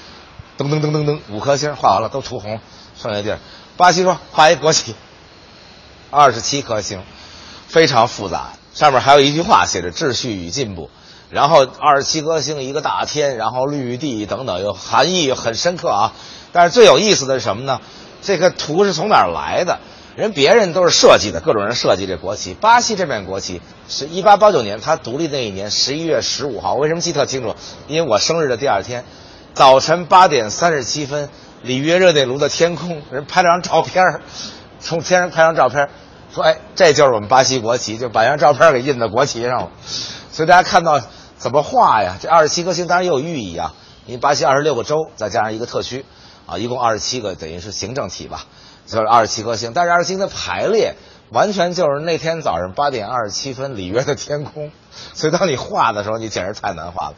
[0.56, 2.61] 噔噔噔噔噔，五颗星画完了都涂红，
[3.01, 3.39] 剩下地儿。
[3.77, 4.94] 巴西说画一国旗，
[6.11, 7.02] 二十七颗星，
[7.69, 10.90] 非常复杂，上面还有一句话写着“秩序与进步”。
[11.31, 16.13] 然后二十七颗星，一个大天，然后绿地等等，有含义很深刻啊。
[16.53, 17.81] 但是最有意思的是什么呢？
[18.23, 19.79] 这个图是从哪儿来的？
[20.17, 22.55] 人别人都是设计的，各种人设计这国旗。
[22.55, 26.75] 巴西这面国旗是一八八九年，它独立那一年十一月十五号。
[26.75, 27.57] 为什么记特清楚？
[27.89, 29.05] 因为我生日的第二天，
[29.55, 31.29] 早晨八点三十七分，
[31.63, 34.21] 里约热内卢的天空，人拍了张照片，
[34.79, 35.89] 从天上拍张照片，
[36.33, 39.71] 说：“哎，这就是我们巴西国旗。”就把张照片给印在国旗上了。
[40.35, 41.01] 所以大家看到
[41.39, 42.16] 怎么画呀？
[42.20, 43.73] 这二十七颗星当然也有寓意啊。
[44.05, 46.05] 因为巴西二十六个州，再加上一个特区，
[46.44, 48.44] 啊，一共二十七个，等于是行政体吧。
[48.85, 50.97] 就是二十七颗星，但是二十七星的排列
[51.31, 54.73] 完全就是那天早上八点二十七分里约的天空，
[55.15, 57.15] 所以当你画的时候，你简直太难画了。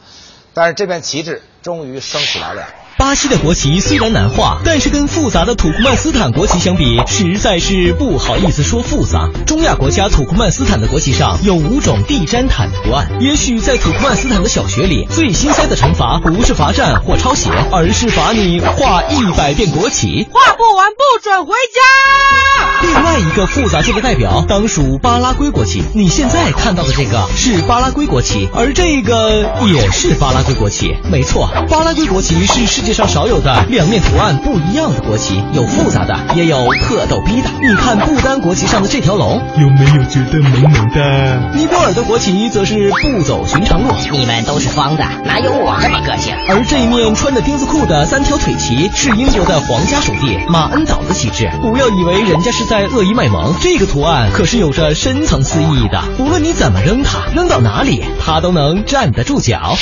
[0.52, 2.68] 但是这面旗帜终于升起来了。
[2.98, 9.28] 巴西的国旗虽然难画，但是跟复杂的土库曼斯坦国旗相比，实在是不好意思说复杂。
[9.47, 13.06] 中亚国家土库曼斯坦的国旗上有五种地毡毯图案。
[13.20, 22.86] 也许在土库曼斯坦的小学里，最心塞的惩罚不是罚站或抄写，而是罚你画一百遍国旗，画不完不准回家。
[22.86, 25.82] 另外一个复杂界的代表当属巴拉圭国旗。
[25.94, 30.94] 你现在看到的这个是巴拉圭国旗，而这个也是巴拉圭国旗。
[31.10, 37.50] 没错，巴拉圭国旗是世界上少有的两面图案不一样的国旗，有复杂的，也有特逗逼的。
[37.60, 41.50] 你看不丹国旗上的这条龙，有没有觉得萌萌的？
[41.52, 43.92] 尼泊尔的国旗则是不走寻常路。
[44.12, 46.32] 你们都是方的，哪有我这么个性？
[46.48, 51.50] 而这一面穿着钉子裤的三条腿旗是英国的皇家属地马恩岛的旗帜。
[51.60, 56.04] 不要以为人家是在恶意卖萌，这个图案可是有着深层次意义的。
[56.20, 59.74] 无论你怎么扔它，扔到哪里，它都能站得住脚。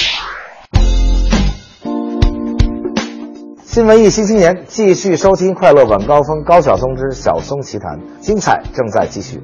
[3.74, 9.40] 新文艺新青年，继续收听《快乐晚高峰》高晓松之小松奇谈，精彩正在继续。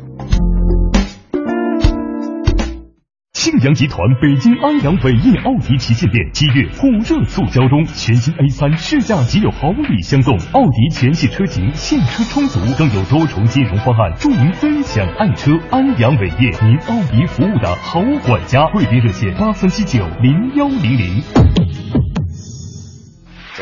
[3.32, 15.50] 庆阳集团北京安阳伟业奥迪旗舰店七月火热促销中，全新 A 三试驾即有好礼相送，奥迪全系车型现车充足，更有多重金融方案助您分享爱车。
[15.72, 22.09] 安阳伟业，您奥迪服务的好管家，贵宾热线八三七九零幺零零。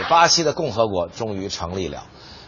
[0.05, 2.05] 巴西的共和国终于成立了，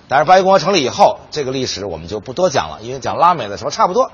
[0.09, 4.11] 但是巴西共和国成立以后，这个历史我们就不多讲了，因为讲拉美的时候差不多。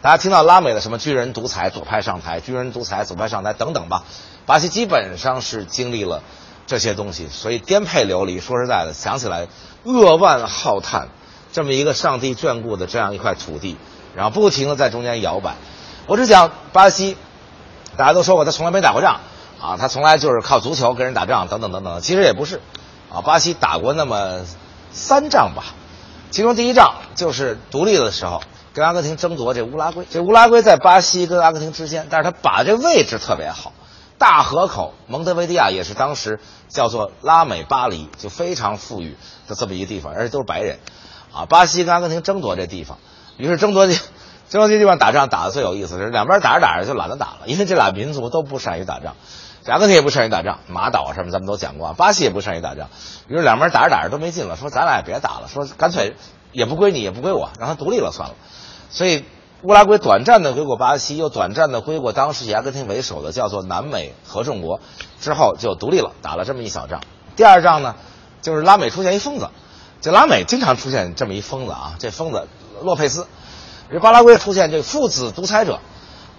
[0.00, 4.04] 大家听到拉美的什么军人独裁左派上台，军人独裁左派上台等等吧，
[4.46, 6.22] 巴西基本上是经历了
[6.68, 8.38] 这些东西，所以颠沛流离。
[8.38, 9.48] 说实在的，想起来
[9.82, 11.08] 扼腕浩叹，
[11.52, 13.76] 这么一个上帝眷顾的这样一块土地，
[14.14, 15.56] 然后不停的在中间摇摆。
[16.06, 17.16] 我只讲巴西，
[17.96, 19.20] 大家都说过他从来没打过仗
[19.60, 22.60] 啊，他从来就是靠足球跟人打仗等等等等，其实也不是
[23.12, 24.44] 啊，巴西打过那么
[24.92, 25.64] 三仗吧，
[26.30, 28.42] 其中第一仗就是独立的时候。
[28.74, 33.72] 跟阿根廷争夺这乌拉圭，这乌拉圭在巴西跟阿根廷之间，但是他把这位置特别好，
[34.18, 39.16] 大河口蒙德维利亚也是当时叫做拉美巴黎，就非常富裕
[39.48, 40.78] 的这么一个地方，而且都是白人，
[41.32, 42.98] 啊，巴西跟阿根廷争夺这地方，
[43.36, 49.16] 于是争夺这争夺这地方打仗打的最有意思是两边打着打着就懒得打了，因为这俩民族都不善于打仗，
[49.70, 52.88] 阿根廷也不善于打仗，马岛什么咱们都讲过，巴西也不善于打仗，
[53.28, 56.16] 于是两边打着打着都没劲了，说咱俩也别打了，说干脆
[56.52, 58.34] 也不归你也不归我，让他独立了算了。
[58.90, 59.24] 所以，
[59.62, 64.80] 乌拉圭短暂的归过巴西，又短暂的归过当时以阿根廷为首的叫做南美合众国，
[65.20, 67.00] 之后就独立了，打了这么一小仗。
[67.36, 67.96] 第二仗呢，
[68.40, 69.50] 就是拉美出现一疯子，
[70.00, 72.46] 这拉美经常出现这么一疯子啊，这疯子
[72.82, 73.26] 洛佩斯，
[73.90, 75.80] 这巴拉圭出现这父子独裁者，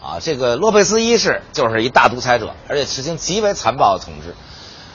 [0.02, 4.36] 啊，这个洛佩斯一世就是一大独裁者，而且实行极为残暴的统治。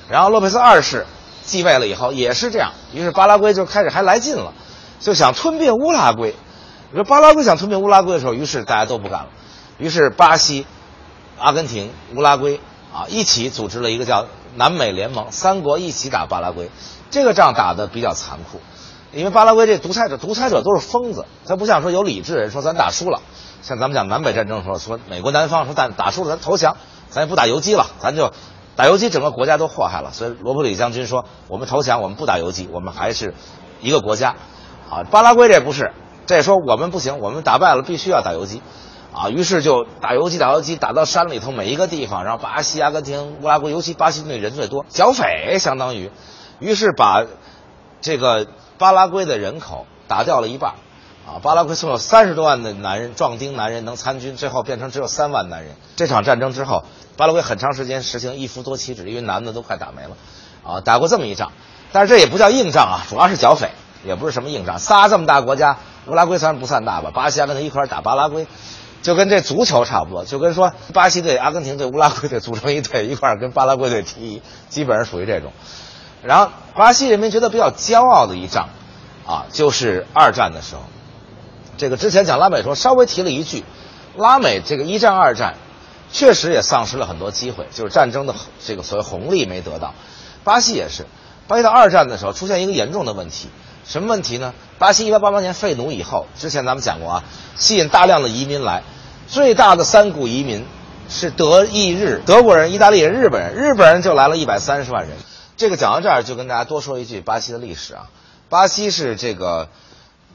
[0.09, 1.06] 然后洛佩斯二世
[1.44, 4.52] 继位了以后也是这样，于是巴拉圭就开始还来劲了，
[5.01, 6.35] 就想吞并乌拉圭。
[6.90, 9.28] 你说巴拉圭想吞并乌拉圭的时候，于是大家都不干了，
[9.78, 10.66] 于是巴西、
[11.39, 12.60] 阿根廷、乌拉圭
[12.93, 14.26] 啊一起组织了一个叫
[14.56, 16.70] 南美联盟，三国一起打巴拉圭。
[17.10, 18.60] 这个仗打得比较残酷，
[19.15, 23.20] 因为巴拉圭这独裁者，独裁者都是疯子，他不像说有理智人说咱打输了，
[23.62, 26.77] 像咱们讲南北战争的时候说美国南方说但打输了咱投降，
[27.09, 28.32] 咱也不打游击了，咱就
[28.77, 30.12] 打游击整个国家都祸害了。
[30.12, 33.35] 所以罗伯里将军说我们投降，我们不打游击，我们还是
[33.81, 34.36] 一个国家。
[34.91, 35.93] 啊，巴拉圭这不是。
[36.27, 38.62] 这说我们不行，我们打败了必须要打游击，
[39.12, 46.11] 啊，于是就打游击，打游击，打到山里头每一个地方，然后巴西、阿根廷、乌拉圭，尤其巴西那人最多，剿匪相当于，
[46.61, 47.27] 于是把
[48.01, 48.47] 这个
[48.79, 50.75] 巴拉圭的人口打掉了一半，
[51.27, 55.77] 啊，巴拉圭从有三十多万的男人壮丁男人能参军，最后变成只有三万男人。
[55.97, 56.85] 这场战争之后，
[57.17, 60.17] 巴拉圭很长时间实行一夫多妻制，因为男的都快打没了，
[60.63, 61.53] 啊，打过这么一仗，
[61.93, 63.71] 但是这也不叫硬仗啊，主要是剿匪，
[64.05, 64.79] 也不是什么硬仗。
[64.79, 68.47] 仨这么大国家，乌拉圭虽然不算大吧，巴西、阿根廷一块打巴拉圭。
[69.03, 74.41] 就跟这足球差不多，就跟说巴西队、阿根廷队、乌拉圭队组成一队，一块儿跟巴拉圭队踢，
[74.71, 75.53] 基本上属于这种。
[76.25, 78.71] 然后巴西人民觉得比较骄傲的一仗，
[79.27, 80.83] 啊，就是二战的时候。
[81.77, 83.65] 这个之前讲拉美时候稍微提了一句，
[84.17, 85.57] 拉美这个一战、二战，
[86.11, 88.35] 确实也丧失了很多机会，就是战争的
[88.65, 89.93] 这个所谓红利没得到。
[90.45, 91.05] 巴西也是，
[91.47, 93.49] 巴西到二战的时候出现一个严重的问题。
[93.85, 94.55] 什么问题呢？
[94.79, 97.25] 巴西一八八八年废奴以后，之前咱们讲过啊，
[97.57, 98.83] 吸引大量的移民来，
[99.27, 100.65] 最大的三股移民
[101.11, 105.17] 是德意日，德国人、意大利人、日本人，日本人就来了一百三十万人。
[105.56, 108.10] 这个讲到这儿，就跟大家多说一句巴西的历史啊，
[108.48, 109.68] 巴西是这个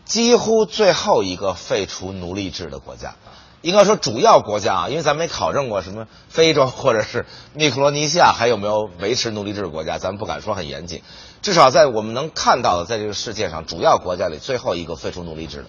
[0.05, 3.15] 几乎最后一个废除奴隶制的国家，
[3.61, 11.03] 应该说主要国家啊，因为咱没考证过什么非洲或者是密克罗尼西亚还有没有维持奴隶制的国家，咱们不敢说很严谨。
[11.41, 15.65] 至少在我们能看到的，在这个世界上主要国家里，最后一个废除奴隶制的，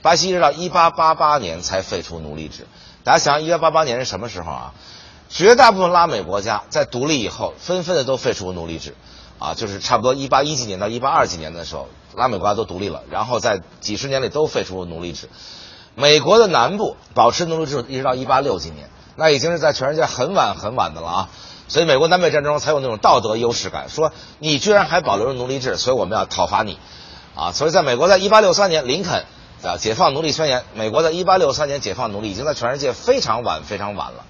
[0.00, 2.66] 巴西直到一八八八年才废除奴隶制。
[3.04, 4.74] 大家想想，一八八八年是什么时候啊？
[5.28, 8.94] 绝大部分拉美国家在独立以后，纷纷的都废除奴隶制，
[9.38, 15.28] 啊，就是差不多一八一几年到一八二几年的时候，拉美国家都独立了，然后在几十年里都废除奴隶制。
[15.94, 21.28] 美国的南部保持奴隶制一直到一八六几年，那已经是在全世界很晚很晚的了啊。
[21.68, 26.78] 所以，美国南北战争才有那种道德优势感，说你居然还保留着奴隶制，所以我们要讨伐你，
[27.34, 27.50] 啊！
[27.50, 29.24] 所以，在美国，在一八六三年，林肯
[29.64, 34.24] 啊解放奴隶宣言，美国在一八六三年解放奴隶，已经在全世界非常晚、非常晚了。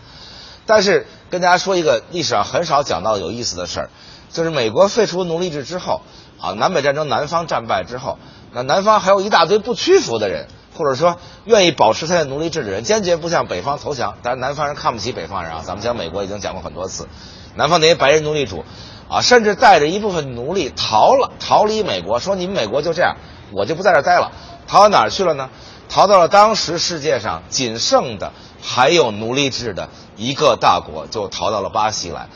[0.67, 3.91] 但是，跟大家说一个历史上很少讲到有意思的事儿，
[4.31, 6.03] 就是美国废除奴隶制之后，
[6.41, 8.19] 啊，南北战争南方战败之后，
[8.53, 10.49] 那南方还有一大堆不屈服的人。
[10.79, 11.17] 或者说，
[11.47, 14.19] 愿意保持他的奴隶制的人，坚决不向北方投降。
[14.23, 15.63] 但是南方人看不起北方人啊！
[15.65, 17.09] 咱们讲美国已经讲过很多次，
[17.55, 18.63] 南方那些白人奴隶主，
[19.09, 23.17] 啊，甚至带着一部分奴隶逃了，逃离美国，说你们美国就这样，
[23.53, 24.33] 我就不在这儿待了。
[24.67, 25.49] 逃到哪儿去了呢？
[25.89, 28.33] 逃到了当时世界上仅剩的
[28.63, 32.29] 还有奴隶制的一个大国，就逃到了巴西来。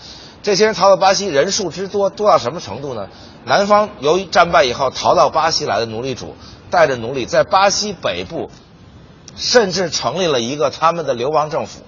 [0.43, 3.09] 这些人逃到巴西，人数之多，多到什么程度呢？
[3.45, 6.35] 南方由于战败以后逃到巴西来的奴隶主。
[6.71, 8.49] 带着奴隶在巴西北部，
[9.37, 11.81] 甚至成立了一个他们的流亡政府，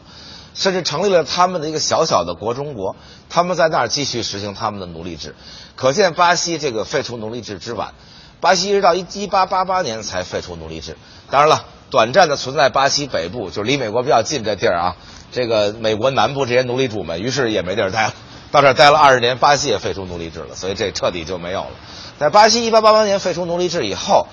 [0.57, 2.97] 甚至成立了他们的一个小小的国中国。
[3.31, 5.37] 他们在那儿继续实行他们的奴隶制，
[5.77, 7.95] 可见巴西这个废除奴隶制之晚。
[8.43, 10.98] 巴西一直到一一八八八年才废除奴隶制。
[11.31, 14.97] 当然了，短暂的存在巴西北部，就离美国比较近这地儿啊。
[15.31, 18.14] 这个美国南部这些奴隶主们，于是也没地儿待了，
[18.51, 21.70] 到这儿待了二十年，巴西也废除奴隶制了，所以这彻底就没有了。
[22.19, 24.27] 在巴西一八八八年废除奴隶制以后。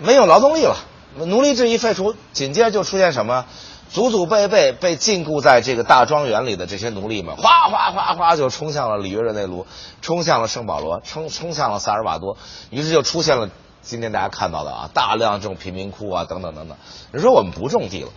[0.00, 0.76] 没有劳动力了，
[1.16, 3.46] 奴隶制一废除，紧接着就出现什么？
[3.90, 9.66] 祖祖辈辈被禁锢在这个大庄园里的这些奴隶们，哗哗哗哗就冲向了里约热内卢，
[10.02, 12.36] 冲向了圣保罗，冲冲向了萨尔瓦多，
[12.70, 13.48] 于是就出现了
[13.80, 16.76] 今天大家看到的啊，大量这种贫民窟啊，等等等等。
[17.12, 18.10] 你说我们不种地了，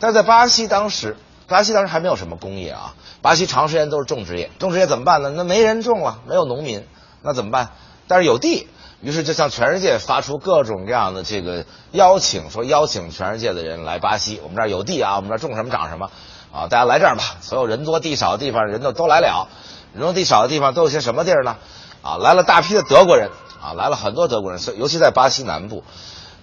[0.00, 1.16] 但在巴西当时，
[1.46, 5.32] 巴西当时还没有什么工业啊，巴西长时间都是种植业，种植业怎么办呢？
[5.36, 6.84] 那没人种了，没有农民，
[7.22, 7.70] 那怎么办？
[8.08, 8.66] 但是有地。
[9.02, 16.08] 于是就向全世界发出各种各样的这个邀请，说邀请全世界的人来巴西，我们这儿有地啊，我们这儿种什么长什么，
[16.52, 17.24] 啊，大家来这儿吧。
[17.40, 19.48] 所有人多地少的地方，人都都来了。
[19.92, 21.56] 人多地少的地方都有些什么地儿呢？
[22.00, 23.30] 啊，来了大批的德国人，
[23.60, 25.82] 啊，来了很多德国人，尤其在巴西南部，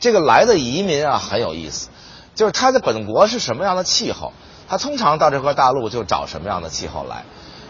[0.01, 1.87] 这个来的移民啊很有意思，
[2.35, 4.33] 就是他的本国是什么样的气候，
[4.67, 7.23] 他通常到这块大陆就找什么样的气候来，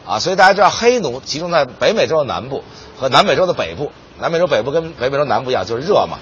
[0.07, 2.64] 啊，所以大家知道黑奴集中在北美洲的南部
[2.98, 3.91] 和南美洲的北部。
[4.19, 6.19] 南美洲北部跟北美洲南部一样，就是热嘛。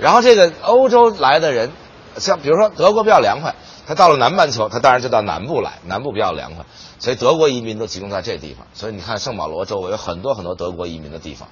[0.00, 1.70] 然后这个欧洲来的人，
[2.18, 3.54] 像比如说德国比较凉快，
[3.86, 6.64] 他到了南半球，他当然就到南部来，南部比较凉快，
[6.98, 8.66] 所以德国移民都集中在这地方。
[8.74, 11.48] 所以你看圣保罗周围有很多很多德国移民的地方，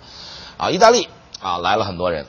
[0.57, 1.09] 啊，意大利
[1.41, 2.27] 啊来了很多人，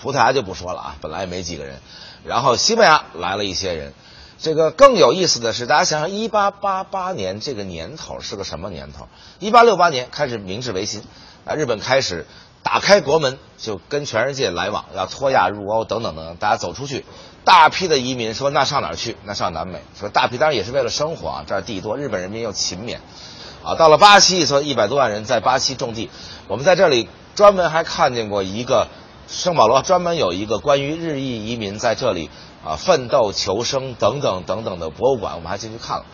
[0.00, 1.80] 葡萄牙就不说了啊，本来也没几个人。
[2.24, 3.94] 然后西班牙来了一些人，
[4.38, 9.08] 这个更有意思的是，大家想想，一八八八年这个年头是个什么年头？
[9.40, 11.02] 一八六八年开始明治维新，
[11.44, 12.26] 啊，日本开始。
[12.66, 17.04] 打开国门，就跟全世界来往，要脱亚入欧等等等，大家走出去。
[17.44, 19.16] 大批的移民说：“那上哪儿去？
[19.22, 22.96] 那上南美。”说大批当然也是为了生活啊，这儿地多，日本人民又勤勉，
[23.62, 26.10] 啊，到了巴西，说一百多万人在巴西种地。
[26.48, 28.88] 我们在这里专门还看见过一个
[29.28, 32.30] 圣保罗专门有一个关于日裔移民在这里
[32.64, 36.04] 啊奋斗求生等等等等的博物馆，我们还进去看了，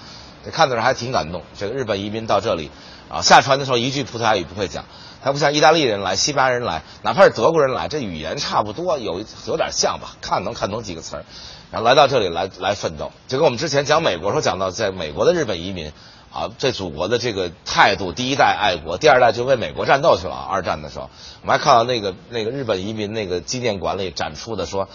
[0.53, 1.45] 看的时候还挺感动。
[1.59, 2.71] 这个日本移民到这里
[3.09, 4.85] 啊，下船的时候一句葡萄牙语不会讲，
[5.23, 11.25] 他不像意大利人来、西班牙人来，哪怕是德国人来，这语言差不多，有有点像吧，看能看懂几个词儿。
[11.71, 15.93] 然后来到这里来来奋斗，就跟我们之前讲美国时候讲到，在美国的日本移民
[16.33, 20.35] 啊，对祖国的这个态度，第一代爱国，第二代就为美国战斗去了。
[20.35, 21.09] 二战的时候，
[21.41, 24.89] 我们还看到那个那个日本移民那个纪念馆里展出的说，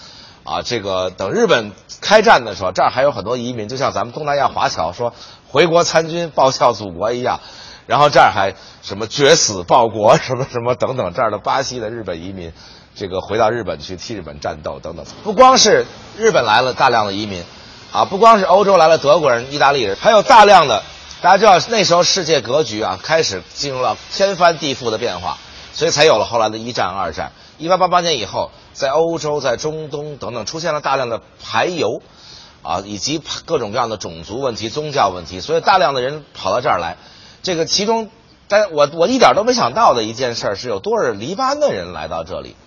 [0.44, 1.72] 啊，这个等日本
[2.02, 5.14] 开战的时候，这儿还有很多移民，就像咱们东南亚华侨说
[5.48, 7.40] 回国参军报效祖国一样。
[7.88, 8.54] 然后这儿还
[8.84, 12.54] 什么决死报国什么什么等等，这儿的巴西的日本移民。
[13.00, 15.86] 这个回到日本去替日本战斗等等，不光是
[16.18, 17.44] 日本来了大量的移民，
[17.92, 20.82] 啊，不光是欧洲来了德国人、意大利人，还有大量的，
[21.22, 25.38] 大家知道那时候世界格局啊开始进入了天翻地覆的变化，
[25.74, 27.34] 所以才有了后来的一战、二战。
[27.60, 32.02] 一八八八年以后，在欧洲、在中东等等出现了大量的排犹，
[32.64, 36.98] 啊，以及各种各样的种族问题、宗教问题，所以大量的人跑到这儿来。
[37.48, 38.10] 这个其中，
[38.50, 42.58] 但我我一点都没想到的一件事是有多少黎巴嫩人来到这里。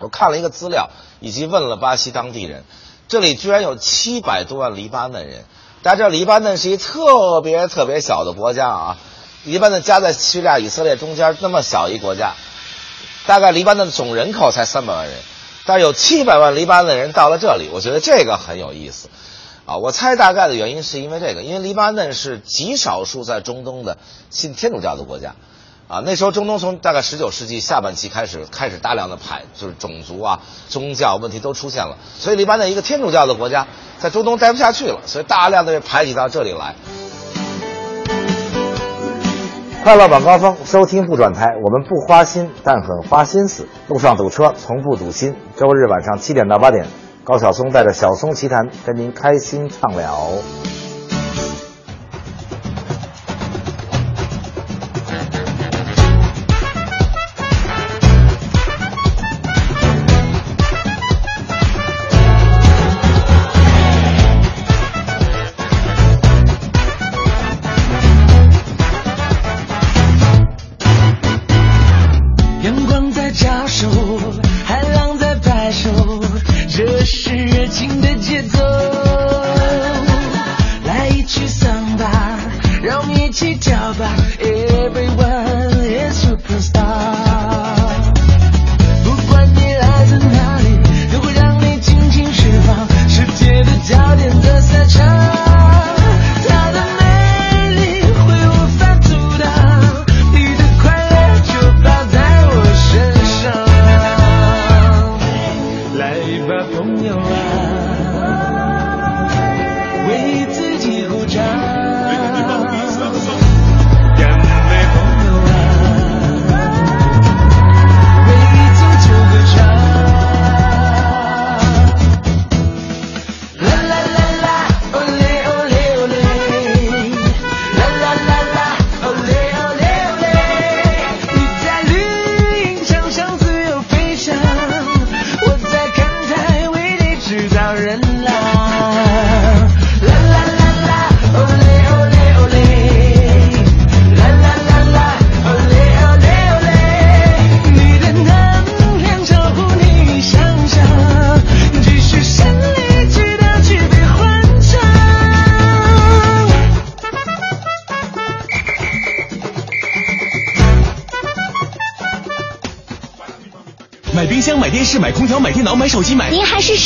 [0.00, 2.64] 我看了一个资料，以及问了巴西当地人，
[3.06, 5.44] 这里居然有七百多万黎巴嫩人。
[5.84, 8.98] 大家知道，黎巴嫩是一特别特别小的国家啊，
[9.44, 12.32] 黎巴嫩夹在叙利亚、以色列中间，那么小一国家，
[13.28, 15.14] 大概黎巴嫩总人口才三百万人，
[15.66, 19.08] 但是有七百万黎巴嫩人到了这里，我觉得这个很有意思。
[19.70, 23.98] 啊，我猜大概的原因是因为这个，因为黎巴嫩是极少数在中东的
[24.28, 25.36] 信天主教的国家。
[25.86, 33.68] 啊，那时候中东从大概十九世纪下半期开始，开始大量的排，就是种族啊、宗教问题都出现了，所以黎巴嫩一个天主教的国家，
[34.00, 36.74] 在中东待不下去了，所以大量的人排挤到这里来。
[39.84, 43.68] 快乐晚高峰，收听不转台，我们不花心，但很花心思。
[43.86, 45.36] 路上堵车，从不堵心。
[45.56, 46.86] 周日晚上七点到八点，
[47.22, 50.28] 高晓松带着晓松奇谈，跟您开心畅聊。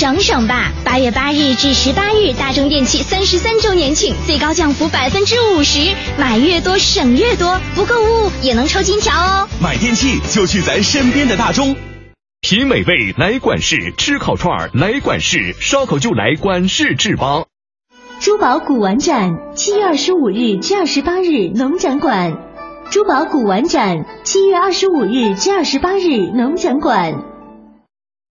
[0.05, 0.71] 省省吧。
[0.85, 9.49] 八月八日至十八日，大中电器三十三周年庆，最高降幅百分之五十，买越多省越多，不购物也能抽金条哦。
[9.63, 11.75] 买电器就去咱身边的大中，
[12.43, 17.45] 品美味来管事，吃烤串来管事，烧烤就来管事制吧。
[18.21, 22.37] 珠宝古玩展，七月二十五日至二十八日，农展馆。
[22.91, 27.34] 珠宝古玩展，七月二十五日至二十八日，农展馆。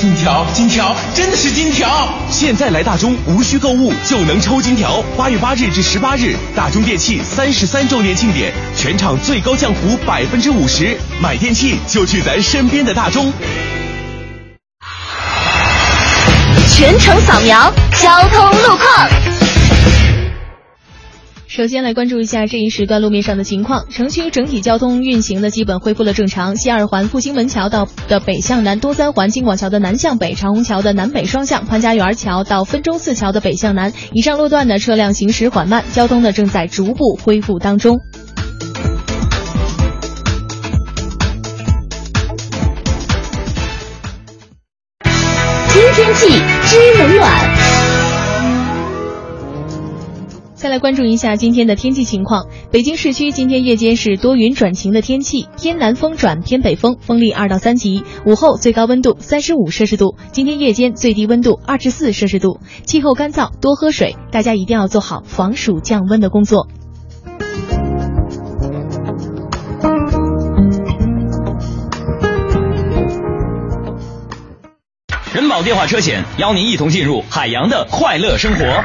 [0.00, 2.08] 金条，金条，真的是金条！
[2.30, 5.04] 现在来大中无需购物就能抽金条。
[5.14, 13.30] 八月八日至十八日，大中电器三十三周年庆典，全场最高降幅百分之五十，买电器就去咱身边的大中。
[16.66, 17.70] 全程扫描
[18.00, 19.39] 交通路况。
[21.50, 26.54] 首先来关注一下这一时段路面上的情况，城区整体交通运行呢基本恢复了正常。
[26.54, 37.98] 西二环复兴门桥到的北向南，东三环京广桥的南向北，长虹桥的南北双向，潘家园桥到分钟寺桥的北向南，以上路段的车辆行驶缓慢，交通呢正在逐步恢复当中。
[45.72, 46.28] 听天气
[46.68, 47.59] 知冷暖。
[50.60, 52.44] 再来关注一下今天的天气情况。
[52.70, 58.04] 北京市区今天夜间是多云转晴的天气，偏南风转偏北风，风力二到三级。
[58.26, 62.60] 午后最高温度三十五摄氏度，今天夜间最低温度二十四摄氏度。
[62.84, 66.68] 气候干燥，多喝水，大家一定要做好防暑降温的工作。
[75.32, 78.84] 人保电话车险邀您一同进入海洋的快乐生活。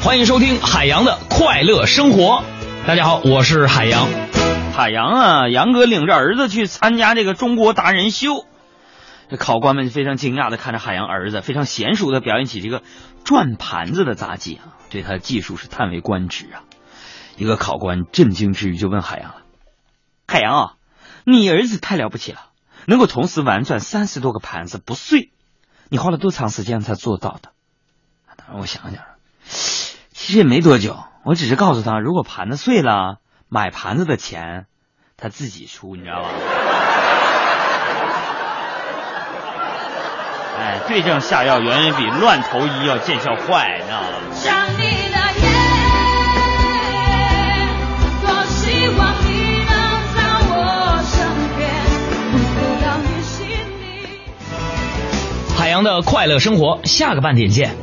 [0.00, 2.44] 欢迎收听海洋的快乐生活。
[2.86, 4.08] 大家好，我是海洋。
[4.72, 8.46] 海洋啊，杨哥领着儿子去参加这个中国达人秀，
[9.28, 12.82] 这考官们非常惊讶的看着海洋儿子，非常娴熟的表演起这个
[13.24, 16.62] 转盘子的杂技啊，对他的技术是叹为观止啊。
[17.36, 19.42] 一个考官震惊之余就问海洋了
[20.28, 20.72] ：“海洋啊，
[21.24, 22.38] 你儿子太了不起了，
[22.86, 25.32] 能够同时玩转三十多个盘子不碎，
[25.88, 27.50] 你花了多长时间才做到的？”
[28.38, 29.02] 当然，我想想。
[30.20, 33.18] 其实也没多久，我只是告诉他，如果盘子碎了，
[33.48, 34.66] 买盘子的钱
[35.16, 36.28] 他自己出，你知道吧？
[40.58, 44.08] 哎，对症下药远远比乱投医要见效快，你知道吗？
[44.32, 45.48] 想你的夜，
[48.26, 49.72] 多希望你能
[50.16, 50.18] 在
[50.50, 51.16] 我身
[51.56, 51.70] 边，
[52.56, 54.18] 不到你心里。
[55.56, 57.76] 海洋的快乐生活，下个半点见。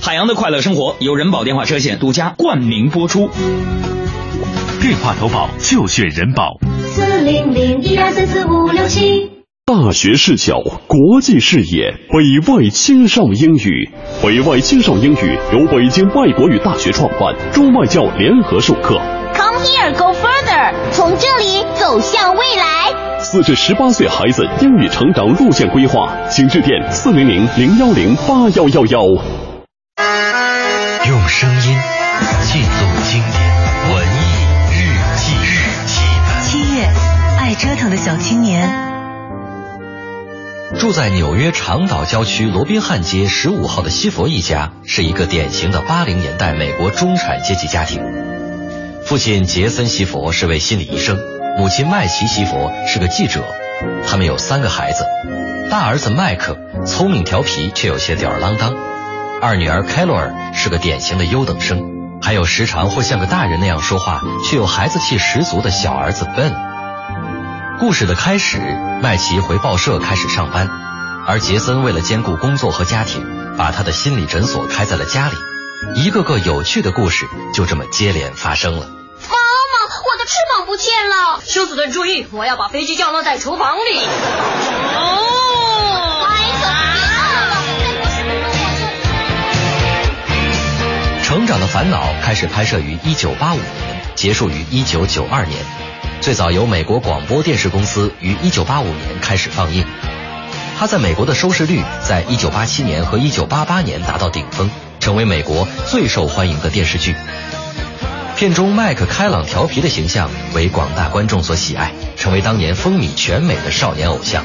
[0.00, 3.28] 海洋的快乐生活由人保电话车险独家冠名播出。
[4.80, 6.58] 电话投保就选人保。
[6.86, 9.30] 四零零一二三四五六七。
[9.66, 13.88] 大学视角，国际视野，北外青少英语。
[14.20, 19.00] 北外青少英语由北京外国语大学创办，中外教联合授课。
[19.32, 23.20] Come here, go further，从这里走向未来。
[23.20, 29.49] 四至十八岁孩子英语成长路线规划，请致电四零零零幺零八幺幺幺。
[31.06, 31.78] 用声音
[32.42, 32.68] 记录
[33.04, 34.18] 经典文艺
[34.72, 34.76] 日
[35.16, 35.50] 记日
[35.86, 36.42] 记本。
[36.44, 36.88] 七月，
[37.38, 38.68] 爱折腾的小青年。
[40.78, 48.00] 住在纽约长岛郊区罗宾汉街十五号的西佛一家是一个典型的八零年代美国中产阶级家庭。
[49.04, 51.18] 父亲杰森·西佛是位心理医生，
[51.58, 53.44] 母亲麦琪·西佛是个记者。
[54.06, 55.04] 他们有三个孩子，
[55.70, 56.56] 大儿子麦克
[56.86, 58.76] 聪明调皮却有些吊儿郎当，
[59.42, 61.82] 二女儿凯洛尔是个典型的优等生，
[62.20, 66.52] 还有时常会像个大人那样说话却有孩子气十足的小儿子 Ben。
[67.78, 68.58] 故事的开始，
[69.02, 70.68] 麦琪回报社开始上班，
[71.26, 75.36] 而杰森为了兼顾工作和家庭，把他的心理诊所开在了家里。
[75.94, 78.80] 一个个有趣的故事就这么接连发生了。
[78.80, 81.40] 妈妈，我的翅膀不见了！
[81.42, 83.98] 休斯顿，注意，我要把飞机降落在厨房里。
[83.98, 85.24] 哦，
[91.50, 93.64] 《长的烦恼》开始拍摄于1985年，
[94.14, 95.58] 结束于1992年。
[96.20, 99.84] 最早由美国广播电视公司于1985年开始放映。
[100.78, 104.70] 它在美国的收视率在1987年和1988年达到顶峰，
[105.00, 107.16] 成为美国最受欢迎的电视剧。
[108.36, 114.44] 片中麦克开朗调皮的形象为广大观众所喜爱，成为当年风靡全美的少年偶像。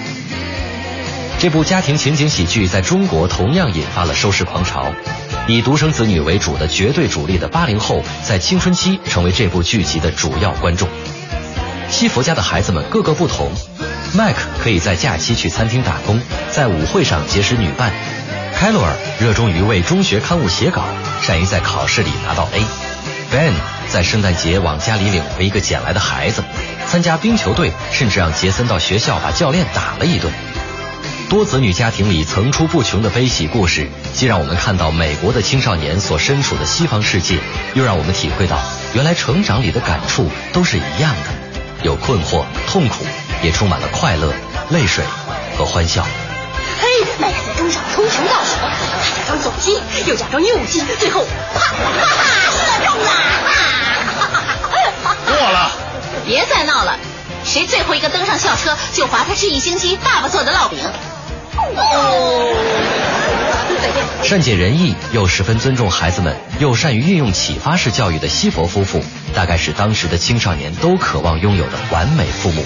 [1.38, 4.92] 这部家庭情景喜剧在中国同样引发了收视狂潮，
[5.48, 10.90] 以独生子女为主的绝对主力的八零后，在青春期成为这部剧集的主要观众。
[11.88, 13.52] 西佛家的孩子们个个不同，
[14.16, 16.20] 麦克可以在假期去餐厅打工，
[16.50, 17.94] 在舞会上结识女伴。
[18.56, 20.82] 凯洛尔热衷于为中学刊物写稿，
[21.22, 22.62] 善于在考试里拿到 A。
[23.32, 23.54] Ben
[23.88, 26.44] 在圣诞节往家里领回一个捡来的孩子，
[26.88, 30.34] 参加冰球队，甚至让杰森到学校把教练打了一顿。
[31.30, 37.40] 多子女家庭里层出不穷的悲喜故事，既让我们看到美国的青少年所身处的西方世界，
[37.74, 38.60] 又让我们体会到
[38.94, 41.32] 原来成长里的感触都是一样的，
[41.84, 43.06] 有困惑、痛苦，
[43.42, 44.32] 也充满了快乐、
[44.70, 45.04] 泪水
[45.58, 46.06] 和欢笑。
[46.80, 46.88] 嘿，
[47.20, 52.06] 麦克在中场冲球倒数，他假装左击，又假装右击，最后啪啪啪
[52.52, 53.10] 射中了！
[55.26, 55.72] 过了，
[56.26, 56.98] 别再闹了，
[57.44, 60.80] 谁最后一个登上校车，就罚他吃一星期爸爸做的烙饼。
[64.24, 69.04] 善解人意又十分尊重孩子们，又善于运用启发式教育的西佛夫妇，
[69.36, 72.66] 大概是当时的青少年都渴望拥有的完美父母。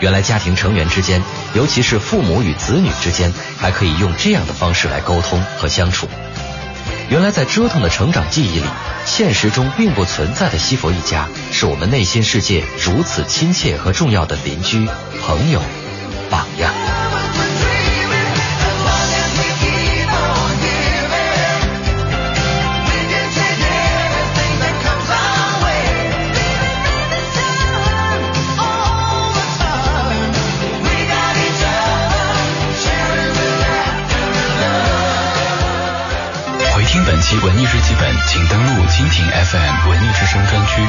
[0.00, 1.22] 原来家庭成员之间，
[1.54, 6.06] 尤其是父母与子女之间，还可以用这样的方式来沟通和相处。
[7.08, 8.66] 原来在折腾的成长记忆里，
[9.04, 14.86] 现实中并不存在的西佛一家，是我们内心世界如此亲切和重要的邻居、
[15.22, 15.60] 朋友、
[16.30, 16.72] 榜样。
[37.10, 40.80] 本期文艺日记本，请登录蜻蜓 FM 文艺之声专区。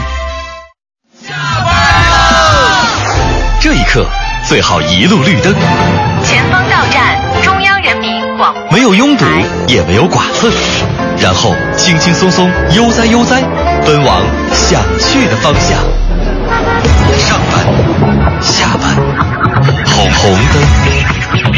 [3.59, 4.05] 这一刻
[4.47, 5.51] 最好一路绿灯，
[6.23, 9.25] 前方到站中央人民广播没有拥堵，
[9.67, 10.51] 也没有剐蹭，
[11.17, 13.41] 然后轻轻松松、悠哉悠哉，
[13.83, 14.21] 奔往
[14.53, 15.79] 想去的方向。
[17.17, 17.65] 上班、
[18.41, 18.95] 下班，
[19.85, 20.61] 红红灯、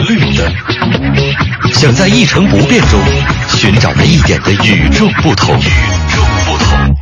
[0.07, 0.45] 绿灯，
[1.73, 2.99] 想在一成不变中
[3.49, 5.55] 寻找那一点的与众不同。
[5.59, 5.63] 与
[6.13, 6.95] 众不同。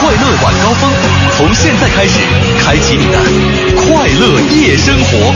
[0.00, 0.90] 快乐晚高峰，
[1.36, 2.18] 从现在开始，
[2.64, 3.18] 开启你的
[3.76, 5.32] 快乐夜生活。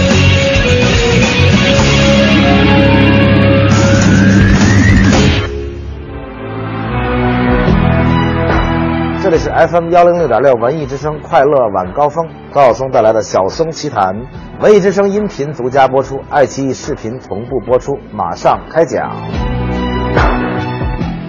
[9.26, 14.14] 这里是 FM 幺零六点六文艺之声快乐晚高峰，高晓松带来的小松奇谈，
[14.60, 19.16] 文艺之声音频独家播出，爱奇艺视频同步播出，马上开讲。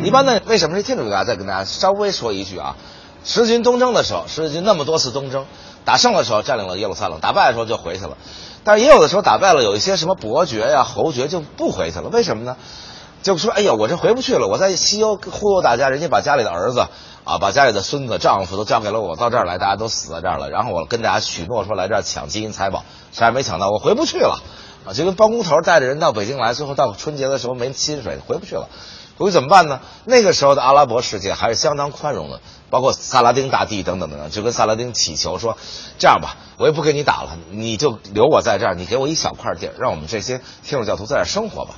[0.03, 1.24] 一般呢，为什么是天主家？
[1.24, 2.76] 再跟大家稍微说一句啊，
[3.24, 5.45] 十字军东征的时候，十字军那么多次东征，
[5.84, 8.15] 打胜的时候占领了耶路撒冷，打败的时候就回去了。
[8.64, 12.57] 但是也有的时候打败了，有一些什么伯爵呀、侯爵就不回去了，为什么呢？
[13.23, 16.88] 就说哎呀，我这回不去了，我在西欧忽悠大家，人家把家里的儿子
[17.23, 20.49] 啊，把家里的孙子、丈夫都交给了我，到这儿来，大家都死在这儿了。
[20.49, 24.39] 然后我跟大家许诺说来这儿抢金银财宝，谁也没抢到，我回不去了
[24.85, 24.94] 啊！
[24.94, 28.69] 就跟包工头带着人到北京来，最后到春节的时候没薪水，回不去了。
[29.18, 29.81] 回去怎么办呢？
[30.06, 32.39] 那个时候的阿拉伯世界还是相当宽容的，
[32.69, 35.57] 包括萨拉丁大帝等等等等，就跟萨拉丁祈求说
[35.98, 41.76] ：“这样吧，我也不跟你打了，你就留我在这儿，你给我一小块地儿，让我们这些天主教徒在这儿生活吧。”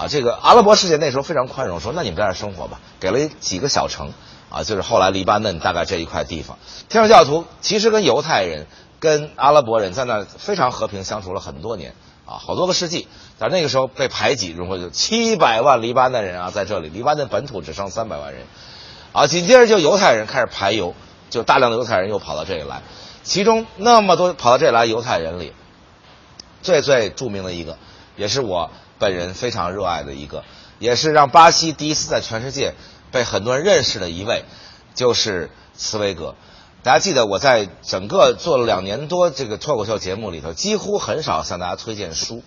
[0.00, 4.14] 啊，这个阿拉伯世界那时候非常宽容，说：“那你们在这生活吧。”给了几个小城，
[4.48, 6.56] 啊，就是后来黎巴嫩大概这一块地方。
[6.88, 8.66] 天主教徒其实跟犹太人、
[8.98, 11.94] 跟阿拉伯人在那非常和平相处了很多年。
[12.24, 13.08] 啊，好多个世纪，
[13.38, 18.46] 但那个时候被排挤，然后就七百万黎巴嫩人啊，在这里，黎巴嫩本土只剩三百万人，
[19.12, 20.94] 啊，紧接着就犹太人开始排犹，
[21.28, 22.82] 就大量的犹太人又跑到这里来，
[23.24, 25.52] 其中那么多跑到这里来犹太人里，
[26.62, 27.76] 最最著名的一个，
[28.14, 28.70] 也是我
[29.00, 30.44] 本人非常热爱的一个，
[30.78, 32.74] 也是让巴西第一次在全世界
[33.10, 34.44] 被很多人认识的一位，
[34.94, 36.36] 就是茨威格。
[36.82, 42.42] 大家记得我在整个做了两年多这个脱口秀节目里头，几乎很少向大家推荐书，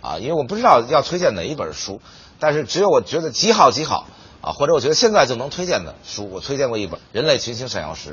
[0.00, 2.00] 啊，因为我不知道要推荐哪一本书，
[2.38, 4.06] 但是只有我觉得极好极好
[4.40, 8.10] 啊，或者我觉得现在就能推荐的书，我推荐过一本《人类群星闪耀时》。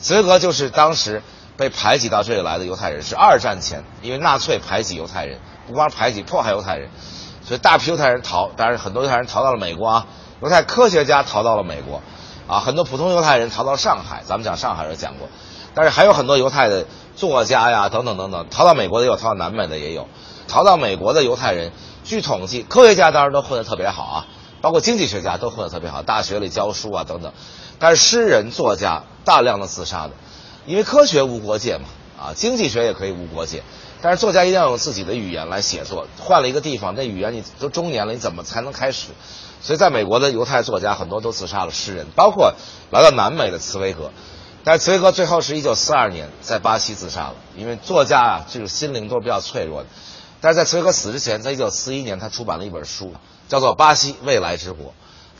[0.00, 1.22] 茨威格就是当时
[1.56, 6.90] 被排挤到这里来的犹太人，是二战前，因为纳粹排挤犹太人，不光排挤迫害犹太人，
[7.44, 10.06] 所以大批犹太人逃，当然很多犹太人逃到了美国啊，
[10.42, 12.02] 犹太科学家逃到了美国。
[12.48, 15.28] 啊，很多普通犹太人逃到上海，咱们讲上海时讲过，
[15.74, 20.08] 但是还有很多犹太的作家呀，等等等等，逃到美国的也有，逃到南美的也有。
[20.48, 21.72] 逃到美国的犹太人，
[22.04, 24.26] 据统计，科学家当然都混得特别好啊，
[24.62, 27.34] 包括经济学家都混得特别好，大学里教书啊等等。
[27.78, 30.12] 但是诗人、作家大量的自杀的，
[30.64, 31.84] 因为科学无国界嘛，
[32.18, 33.62] 啊，经济学也可以无国界，
[34.00, 39.08] 但是作家一定要用自己的语言来写作，换了一个地方，这语言你都中年了，你怎么才能开始？
[39.60, 42.54] 所以，在美国的犹太作家很多都自杀了，诗人包括
[42.90, 44.12] 来到南美的茨威格，
[44.62, 49.88] 但是茨威格最后是一九四二年在巴西自杀了，因为作家啊，这个心灵都是比较脆弱的。
[50.40, 53.12] 但是在茨威格死之前，在一九四一年，他出版了一本书，
[53.48, 54.90] 叫做《巴西未来之国》，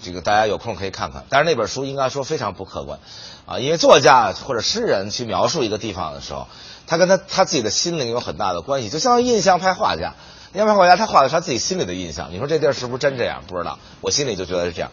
[0.02, 1.24] 这个大家有空可以看看。
[1.28, 2.98] 但是那本书应该说非常不客观，
[3.47, 6.48] 啊，因为作家或者诗人去描述一个地方的时候，
[6.89, 10.15] 他跟他他自己的心灵有很大的关系，就像印象派画家，
[10.55, 12.32] 印象派画家他画的是他自己心里的印象。
[12.32, 13.44] 你说这地儿是不是真这样？
[13.47, 14.90] 不知道，我心里就觉得是这样。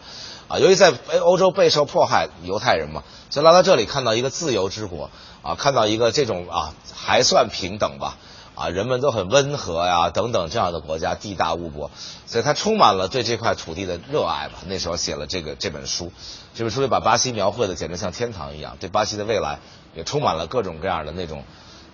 [0.47, 5.09] 啊，由于在欧洲备受迫害，犹太人嘛，所以来到这里看到一个自由之国，
[5.41, 8.17] 啊，看到一个这种啊还算平等吧，
[8.53, 11.89] 啊，人们都很温和呀，等等这样的国家，地大物博，
[12.27, 14.59] 所以他充满了对这块土地的热爱吧。
[14.67, 16.11] 那时候写了这个这本书，
[16.53, 19.57] 这本书里把巴西描绘的简直像天堂一样，对巴西的未来
[19.95, 21.43] 也充满了各种各样的那种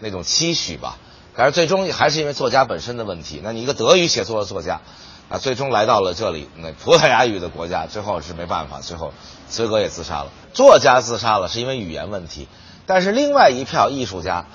[0.02, 0.98] 那种期许吧。
[1.36, 4.82] 但是最终还是因为作家本身的问题，那你一个德语写作的作家。
[5.30, 9.14] 啊，最终来到了这里，那葡萄牙语的国家，最后是没办法，最后
[9.50, 10.28] 崔哥也自杀了。
[10.54, 12.50] 作家自杀了，是因为语言问题，
[12.86, 14.48] 但是另外一票艺术家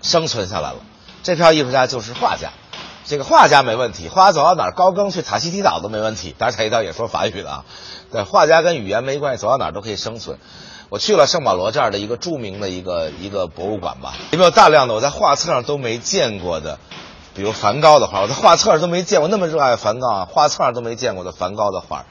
[0.00, 0.78] 生存下来了。
[1.22, 2.52] 这票艺术家就是画家，
[3.04, 6.34] 这个画家没问题，画家走到哪儿高更去塔希提岛都没问题。
[6.38, 7.64] 当然塔希提岛也说法语的啊。
[8.10, 10.38] 对，画家跟语言没关系，走到哪儿都可以生存。
[10.88, 16.78] 我去了圣保罗这儿的一个著名的一个一个博物馆吧，里面有大量的我在画册上都没见过的。
[17.34, 22.06] 比如梵高的画，我在画册上都没见过那么热爱梵高啊，画册上都没见过的梵高的画，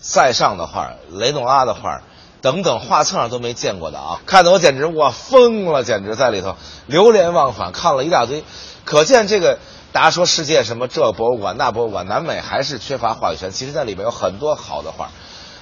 [0.00, 2.02] 塞尚的画，雷诺阿的画，
[2.40, 6.54] 等等，画册上都没见过的啊，看得我简直我疯了，简直在里头。
[6.86, 8.44] 流连忘返，看了一大堆，
[8.84, 9.58] 可见这个
[9.90, 15.10] 大家说世界什么这博物馆那博物馆，南美还是缺乏话语权，其实在里面有很多好的画，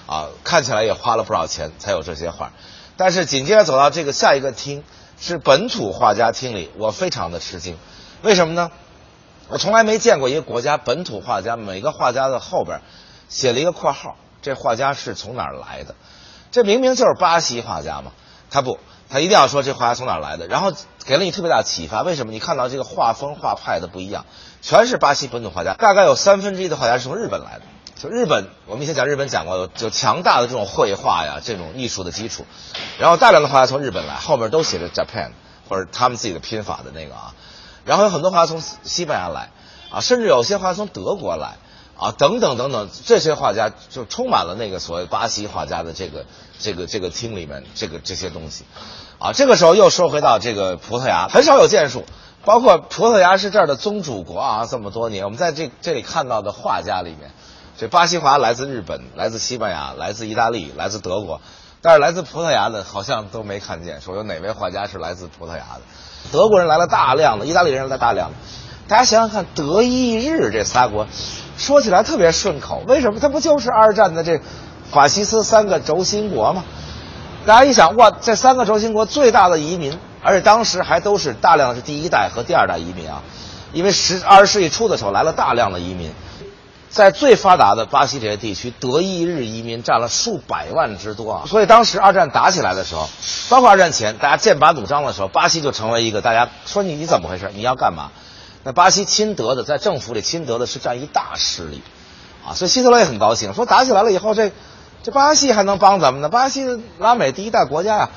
[0.09, 2.53] 啊，看起来也花了不少钱才有这些画，
[2.97, 4.83] 但是紧接着走到这个下一个厅
[5.21, 7.77] 是本土画家厅里，我非常的吃惊，
[8.23, 8.71] 为什么呢？
[9.51, 12.81] 我从来没见过一个国家本土画家，每个画家的后边
[13.29, 15.95] 写了一个括号，这画家是从哪儿来的？
[16.51, 18.13] 这明明就是巴西画家嘛，
[18.51, 18.79] 他不，
[19.11, 20.73] 他一定要说这画家从哪儿来的，然后
[21.05, 22.01] 给了你特别大启发。
[22.01, 22.33] 为什么？
[22.33, 24.25] 你看到这个画风画派的不一样，
[24.63, 27.63] 全是巴西本土画家，大概有三分之一的画家是从日本来的。
[28.01, 32.47] 就日本，我们以前讲日本讲过，有有强大的这种绘画呀，这种艺术的基础，
[32.97, 35.31] 然后大量的画家从日本来，后面都写着 Japan
[35.69, 37.35] 或者他们自己的拼法的那个啊。
[37.85, 39.51] 然后有很多画家从西班牙来，
[39.91, 41.57] 啊，甚至有些画家从德国来，
[41.97, 46.25] 啊，等等等等，这些画家就充满了那个所谓巴西画家的这个
[46.61, 48.65] 这个这个厅里面这个这些东西，
[49.19, 52.05] 啊，这个时候又说回到这个葡萄牙，很少有建树，
[52.45, 57.33] 包括葡萄牙是这儿的宗主国啊，这么多年，我们在这这里看到的画家里面，
[57.79, 61.41] 这巴西华来自日本，来自西班牙，来自意大利，来自德国，
[61.81, 65.83] 但是来自葡萄牙的好像都没看见，说有哪位画家是来自葡萄牙的。
[66.33, 68.37] 德国人来了大量的，意大利人来大量的，
[68.89, 71.07] 大家想想看，德意日这仨国，
[71.57, 73.21] 说起来特别顺口，为什么？
[73.21, 74.41] 它不就是二战的这
[74.91, 76.65] 法西斯三个轴心国吗？
[77.47, 83.23] 大家一想，哇，这三个轴心国最大的移民，而且当时还都是大量的是第一代和第二代移民啊，
[83.73, 86.13] 因为十二十世纪初的时候来了大量的移民，
[86.91, 93.09] 在最发达的巴西这些地区，德意日移民占了数百万之多啊，所以当时二战打起来的时候。
[93.51, 97.51] 包括二战前，大家剑拔弩张的时候，巴西就成为一个大家说你你怎么回事？
[97.55, 98.11] 你要干嘛？
[98.65, 101.83] 那巴西亲德的，在政府里亲德的是占一大势力，
[102.47, 104.51] 啊，所以希特勒也很高兴，说打起来了以后，这
[105.03, 106.29] 这巴西还能帮咱们呢？
[106.29, 106.67] 巴西
[106.99, 108.11] 拉美第一大国家呀，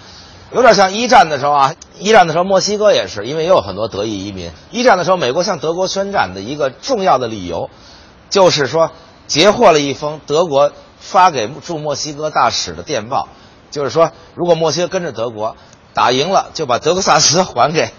[0.52, 4.52] 有点像一战的时候啊，一战的时候墨西哥也是，因为也有很多德裔移民。
[4.72, 7.70] 一战的时候，美国向德国宣战的一个重要的理由，
[8.32, 8.92] 就是说
[9.28, 13.28] 截获了一封德国发给驻墨西哥大使的电报。
[13.70, 15.56] 就是说，如果墨西哥跟着德国
[15.94, 17.90] 打赢了，就把德克萨斯还给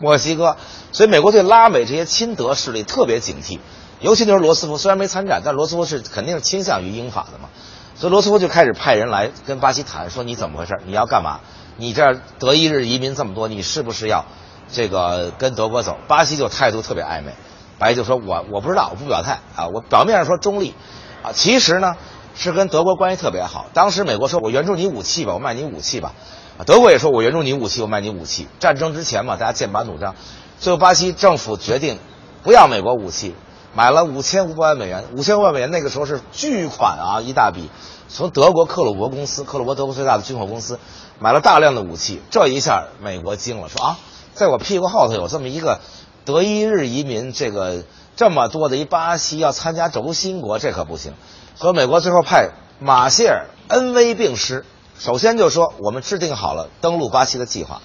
[0.00, 0.56] 墨西哥。
[0.90, 3.60] 所以美国对拉美这些亲德势力特别警惕，
[4.00, 7.48] 尤其就是罗斯福，虽然没参战，但罗斯福是肯定是倾向于英法的嘛。
[7.94, 10.80] 所以罗斯福就开始派人来跟巴西谈，说你怎么回事？
[10.84, 11.38] 你要干嘛？
[11.76, 14.24] 你这德意日移民这么多，你是不是要
[14.72, 15.96] 这个跟德国走？
[16.08, 17.34] 巴西就态度特别暧昧，
[17.78, 20.74] 白就说我我不知道，我不表态啊，我表面上说中立
[21.22, 21.96] 啊，其实呢。
[22.36, 23.66] 是跟德国关系特别好。
[23.74, 26.14] 当时美国说：“我援助你武器吧，我卖你武器吧。”
[26.58, 30.16] 啊，德国也说：“我援助你武器，我卖你武器。”战争之前嘛，大家剑拔弩张。
[30.58, 32.00] 最后，巴西政府决定
[32.42, 33.36] 不要美国武器，
[33.72, 35.04] 买了五千五百万美元。
[35.16, 37.70] 五千五百万美元那个时候是巨款啊，一大笔。
[38.08, 40.80] 从德国克虏伯公司，克虏伯德国最大的军火公司，
[41.20, 42.20] 买了大量的武器。
[42.32, 43.98] 这一下，美国惊了，说：“啊，
[44.34, 45.78] 在我屁股后头有这么一个
[46.24, 47.84] 德意日移民，这个
[48.16, 51.12] 这么多的一巴西要参加轴心国，这可不行。”
[51.56, 54.64] 所以美国最后派马歇尔恩威并施，
[54.98, 57.80] 首先就说我们制定好了登陆巴西的计划，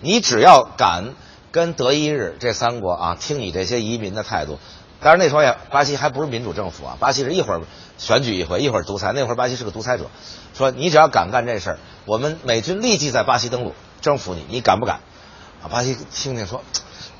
[0.00, 1.14] 你只要敢
[1.52, 4.58] 跟德意日这三国啊听你这些移民的态度，
[5.00, 7.60] 当然那时候也巴西还不是民主政府啊，巴西是一会儿
[7.98, 9.12] 选举一回，一会儿独裁。
[9.12, 10.06] 那会儿巴西是个独裁者，
[10.54, 15.00] 说你只要敢干这事儿，我们美军立即在巴西登陆，征服你，你敢不敢？
[15.62, 16.62] 啊，巴西听听说，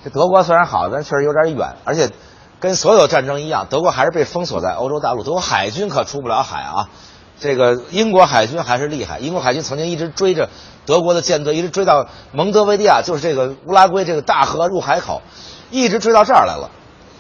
[0.04, 2.10] 这德国虽然好，但确实有点远，而且
[2.58, 6.88] 跟所有战争一样，德国还是被封锁在欧洲大陆，德国海军可出不了海啊。
[7.38, 10.50] 这个英国海军还是厉害，英国海军曾经一直追着
[10.84, 15.22] 德国的舰队，一直追到蒙德维利亚，就是这个乌拉圭这个大河入海口，
[15.70, 16.70] 一直追到这儿来了。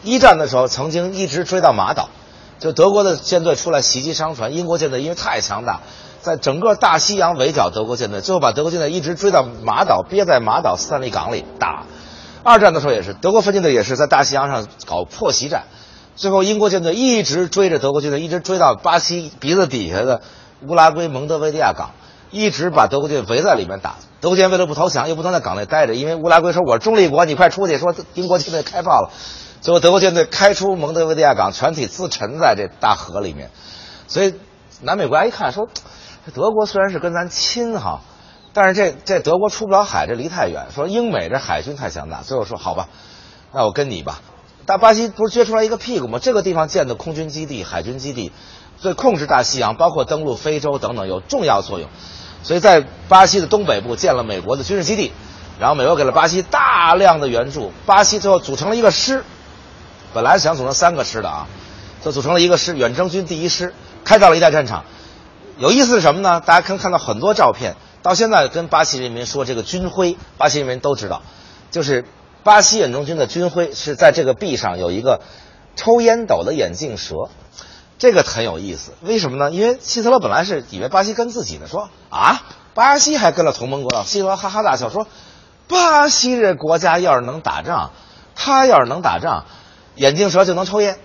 [0.02, 2.10] 一战的时候，曾经一直追到马岛，
[2.58, 5.80] 就德国的舰队出来袭击商船，英国舰队因为太强大，
[6.20, 11.84] 在整个大西洋围剿德国舰队，最后把德国舰队一直追到马岛，憋在马岛斯坦利港里打。
[12.42, 15.64] 二战的时候也是，德国分舰队也是在大西洋上搞破袭战。
[16.16, 20.20] 最后，英国舰队一直追着德国舰队，一直追到巴西鼻子底下的
[20.66, 21.92] 乌拉圭蒙德维利亚港，
[22.30, 23.96] 一直把德国舰队围在里面打。
[24.20, 27.78] 德国舰队为了不投降，又不能在港内待着，因为乌拉圭说我是中立国，你快出去。
[27.78, 29.10] 说英国舰队开炮了，
[29.62, 33.50] 最后德国舰队开出蒙德维利亚港，全体自沉在这大河里面。
[34.06, 34.34] 所以
[34.82, 35.68] 南美国家一看说，
[36.34, 38.00] 德国虽然是跟咱亲哈，
[38.52, 40.66] 但是这这德国出不了海，这离太远。
[40.74, 42.88] 说英美这海军太强大，最后说好吧，
[43.52, 44.20] 那我跟你吧。
[44.66, 46.18] 大巴西不是撅出来一个屁股吗？
[46.20, 48.32] 这个地方建的空军基地、海军基地，
[48.82, 51.88] 对控制大西洋，包括登陆非洲等等有重要作用。
[52.42, 55.12] 所以在巴西的东北部建了美国的军事基地，
[55.58, 59.24] 然后美国给了巴西大量的援助，巴西最后组成了一个师，
[60.14, 61.46] 本来想组成三个师的啊，
[62.02, 63.74] 就组成了一个师，远征军第一师，
[64.04, 64.84] 开到了一代战场。
[65.58, 66.40] 有意思是什么呢？
[66.40, 71.22] 大家可以看到很多照片，到现在跟巴西人民说这个军徽，巴西人民都知道，
[71.70, 72.04] 就是。
[72.42, 75.20] 巴西远征军的军徽是在这个臂上有一个
[75.76, 77.28] 抽烟斗的眼镜蛇，
[77.98, 78.92] 这个很有意思。
[79.02, 79.50] 为什么呢？
[79.50, 82.40] 因为希特勒本来是以为巴西跟自己的，说啊，
[82.72, 84.04] 巴西还跟了同盟国。
[84.04, 85.06] 希特勒哈哈大笑说，
[85.68, 87.90] 巴西这国家要是能打仗，
[88.34, 89.44] 他要是能打仗，
[89.94, 90.98] 眼镜蛇就能抽烟，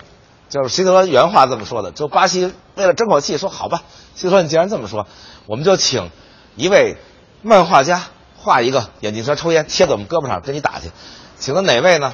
[0.48, 1.92] 就是希特勒原话这么说的。
[1.92, 3.84] 就巴西为了争口气，说好吧，
[4.16, 5.06] 希特勒你既然这么说，
[5.48, 6.12] 我们就请
[6.56, 6.98] 一位
[7.41, 8.03] 漫画家
[8.38, 10.91] 画一个眼镜蛇抽烟贴在我们胳膊上，跟你打去。
[11.38, 12.14] 请的哪位呢？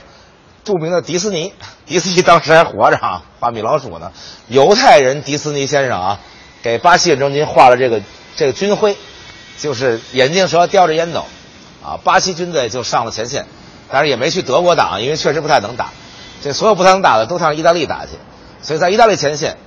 [0.64, 1.54] 著名的迪斯尼，
[1.88, 4.12] 迪斯尼当时还活着啊，画米老鼠呢。
[4.48, 6.20] 犹太人迪斯尼先生啊，
[6.62, 8.02] 给巴西远征军画了这个
[8.36, 8.96] 这个军徽，
[9.58, 11.26] 就是眼镜蛇叼着烟斗，
[11.84, 13.48] 啊，巴西军队就上了前线，
[13.90, 15.90] 但是也没去德国打，因为确实不太能打。
[16.44, 18.12] 这所有不太能打的都上意大利打去，
[18.62, 19.58] 所以在意大利前线，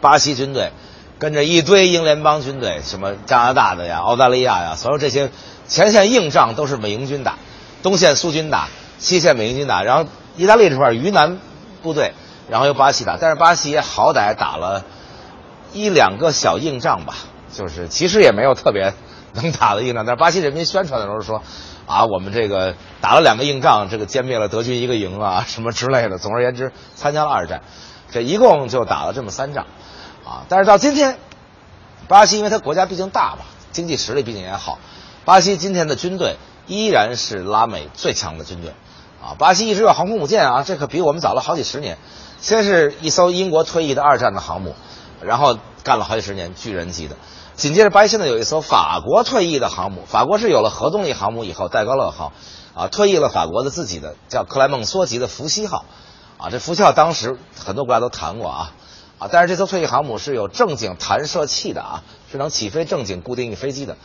[0.00, 0.72] 巴西军队
[1.20, 5.30] 跟着一堆英联邦军队，什么加拿大的呀、澳大利亚呀，所有这些
[5.68, 7.34] 前线硬仗都是美英军打。
[7.82, 8.68] 东线苏军打，
[8.98, 11.38] 西线美英军打，然后意大利这块鱼南
[11.82, 12.14] 部队，
[12.48, 14.82] 然后由巴西打，但是巴西也好歹打了
[15.74, 17.14] 一两个小硬仗吧，
[17.54, 18.94] 就是其实也没有特别
[19.34, 21.42] 能打的硬仗，但是巴西人民宣传的时候说，
[21.86, 26.16] 啊，我们这个打了两个硬仗，这个歼灭了德军一个营啊，什么之类的。
[26.16, 27.60] 总而言之，参加了二战，
[28.10, 29.66] 这一共就打了这么三仗，
[30.24, 31.18] 啊，但是到今天，
[32.08, 34.78] 巴西因为它国家毕竟大嘛，经济实力毕竟也好，
[35.24, 36.36] 巴西今天的军队。
[36.66, 38.74] 依然是拉美最强的军队，
[39.20, 41.98] 啊，巴西一直有航空母舰啊，这可比我们早了好几十年。
[42.40, 44.76] 先是一艘英国退役的二战的航母，
[45.20, 47.16] 然后干了好几十年，巨人级的。
[47.56, 52.32] 紧接着，巴西现在有一艘法国退役的航母，法国是有了核动力航母以后，戴高乐号，
[52.76, 55.84] 啊，退役了法国的自己的叫克莱蒙梭级的福西号，
[56.38, 58.72] 啊，这福西号当时很多国家都谈过啊，
[59.20, 62.02] 啊，但是这艘退役航母是有正经弹射器的啊，
[62.32, 63.96] 是能起飞正经固定翼飞机的。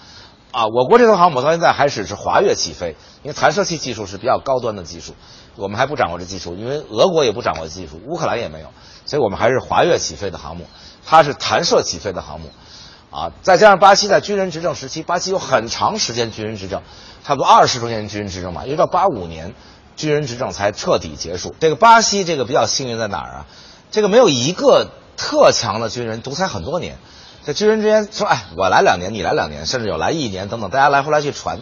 [0.51, 5.15] 啊，我国这艘航母到现在还只是滑跃起飞，因为弹射器技术是比较高端的技术，
[5.55, 8.67] 我们还不掌握这技术，因为俄国也不掌握技术，乌克兰也没有，
[9.05, 10.65] 所以我们还是滑跃起飞的航母，
[11.05, 12.49] 它是弹射起飞的航母，
[13.09, 16.81] 啊，再加上巴西在军人执政时期，巴西有很长时间军人执政，
[17.23, 19.53] 差不多二十多年军人执政吧，一直到八五年，
[19.95, 21.55] 军人执政才彻底结束。
[21.59, 23.45] 这个巴西这个比较幸运在哪儿啊？
[23.91, 26.97] 这个没有一个特强的军人独裁很多年。
[27.45, 31.59] 这军人之间说：“哎，我来两年，你来两年，甚至有来一年等等，大家来回来去传。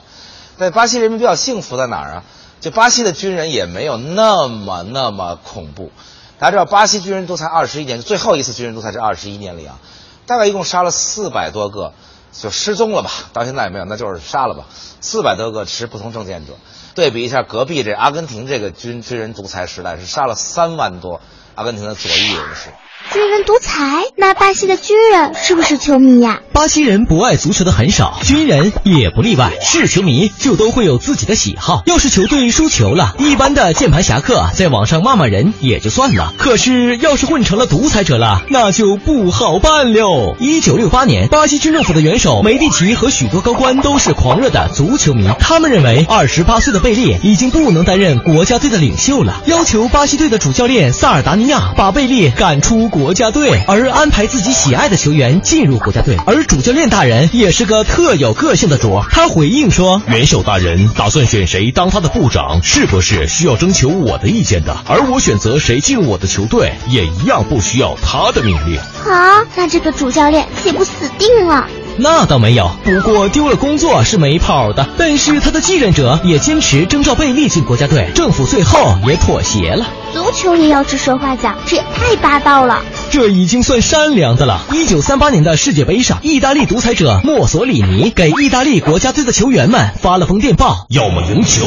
[0.58, 2.24] 在巴西人民比较幸福在哪儿啊？
[2.62, 5.92] 就巴西的军人也没有那么那么恐怖。
[6.40, 9.78] 大家知道，巴西军人独裁二十一年，最后一次军人独裁这二十一年里啊，
[10.26, 11.94] 大概一共杀了四百多个，
[12.32, 13.12] 就失踪了吧？
[13.34, 14.64] 到现在也没有，那就是杀了吧？
[15.02, 16.54] 四百多个持不同政见者。
[16.96, 21.20] 对比一下隔壁这阿根廷这个军军人独裁时代，是杀了三万多
[21.56, 22.70] 阿根廷的左翼人士。”
[23.12, 26.40] 军人独裁，那巴西的军人是不是球迷呀？
[26.52, 29.52] 巴西人不爱足球的很少，军人也不例外。
[29.62, 31.84] 是球迷就都会有自己的喜好。
[31.86, 36.34] 要是球队输球了，一般的键盘侠客在网上骂骂人也就算了。
[36.38, 40.36] 可是要是混成了独裁者了，那就不好办了。
[40.40, 56.16] 一九六八年，巴西军政府的元首梅蒂奇和许多高官都是狂热的足球迷，他们认为二十八岁的贝利已经不能担任国家队的领袖了，要求巴西队的主教练萨尔达尼亚把贝利赶出国家队，而安排自己喜爱的球员进入国家队。
[56.28, 64.78] 而主教练大人也是个特有个性的主，他回应说：“元首大人打算选谁当他的部长，是不是需要征求我的意见的？
[64.86, 68.80] 而我选择谁进入我的球队，也一样不需要他的命令。”
[69.10, 71.68] 啊，那这个主教练岂不死定了？
[71.98, 74.88] 那倒没有，不过丢了工作是没跑的。
[74.98, 79.86] 但是他的继任者也坚持征召贝利进国家队，政府最后也妥协了。
[80.14, 82.82] 足球也要指手画脚，这也太霸道了。
[83.12, 84.62] 这已经算善良的了。
[84.72, 91.66] 一九三八年的世界杯上，意大利独裁者墨索里尼给意大利国家队的球员们发了封电报：要么赢球，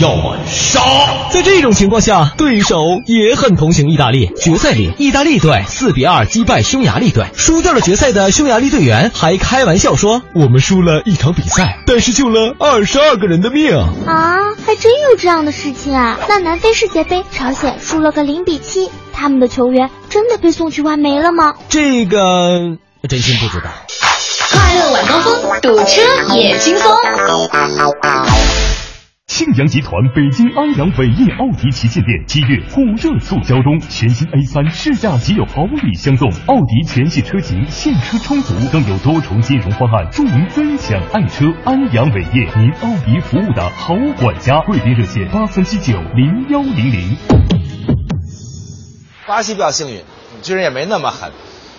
[0.00, 0.80] 要么杀。
[1.30, 2.76] 在这种情况下，对手
[3.06, 4.30] 也很同情意大利。
[4.40, 13.74] 决赛里，意大利队四比二击败匈牙利队，输掉了决赛的匈牙利队员还开玩笑说：“我们输了一场比赛，但是救了二十二个人的命。”
[14.06, 16.18] 啊，还真有这样的事情啊！
[16.28, 21.54] 那南非世界杯，朝鲜输了个零比七，他们的球员真的被送去挖煤了吗？
[21.70, 22.18] 这个
[23.08, 23.70] 真心不知道。
[24.50, 26.02] 快乐晚高峰，堵车
[26.34, 26.92] 也轻松。
[29.28, 41.44] 庆阳集团北京安阳伟业奥迪旗舰店七月火热促销中，全新 A 三试驾即有好礼相送，奥迪全系车型现车充足，更有多重金融方案助您分享爱车。
[41.66, 47.16] 安阳伟业，您奥迪服务的好管家，贵宾热线八三七九零幺零零。
[49.26, 50.02] 巴西比较幸运，
[50.42, 51.30] 军人也没那么狠，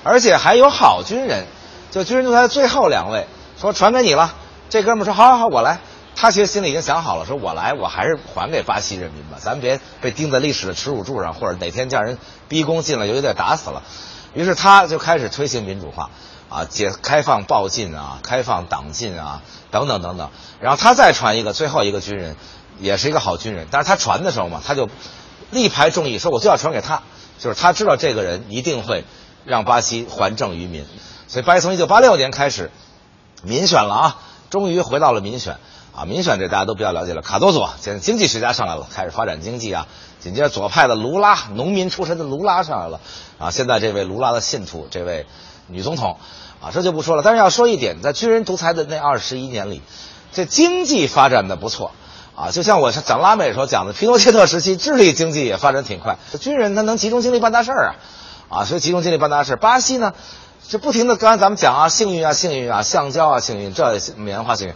[0.03, 1.45] 而且还有好军人。
[1.89, 3.25] 就军人就在最后两位
[3.57, 4.35] 说传给你了，
[4.69, 5.79] 这哥们说好好好，我来。
[6.21, 12.17] 他其实心里已经想好了，说我来，我还是还给巴西人民吧，咱别被钉在历史的耻辱柱上，或者哪天叫人
[12.49, 13.83] 逼宫进来游击队打死了。
[14.33, 16.09] 于是他就开始推行民主化，
[16.49, 19.41] 啊，解开放报禁啊，开放党禁啊，
[19.71, 20.29] 等等等等。
[20.59, 22.35] 然后他再传一个最后一个军人，
[22.79, 24.89] 也是一个好军人，但是他传的时候嘛，他就
[25.51, 27.01] 力排众议，说我就要传给他，
[27.39, 29.05] 就是他知道这个人一定会
[29.45, 30.85] 让巴西还政于民，
[31.29, 32.71] 所以巴西从一九八六年开始
[33.41, 34.17] 民选了啊，
[34.49, 35.55] 终于回到了民选。
[35.95, 37.21] 啊，民选这大家都比较了解了。
[37.21, 39.87] 卡多佐现在经济学家上来了，开始发展经济啊。
[40.19, 42.99] 紧接着左派的卢拉，农民出身的卢拉上来了。
[43.37, 45.25] 啊，现在这位卢拉的信徒，这位
[45.67, 46.17] 女总统，
[46.61, 47.21] 啊，这就不说了。
[47.23, 49.81] 但是要说一点，在军人独裁的那二十一年里，
[50.33, 51.91] 这经济发展的不错。
[52.35, 56.17] 啊，就像我讲拉美时候讲的，皮诺切特时期，智利经济也发展挺快。
[56.39, 57.95] 军人他能集中精力办大事儿啊，
[58.49, 59.57] 啊，所以集中精力办大事。
[59.57, 60.13] 巴西呢，
[60.67, 64.73] 就不停的，刚才咱们讲啊，幸运啊，幸运啊，橡胶啊，幸运，这棉花幸运。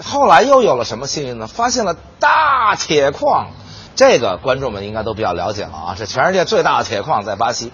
[0.00, 1.46] 后来又有了什么幸运呢？
[1.46, 3.50] 发现了大铁矿，
[3.94, 5.94] 这个观众们应该都比较了解了啊！
[5.98, 7.72] 这全世界最大的铁矿在巴西，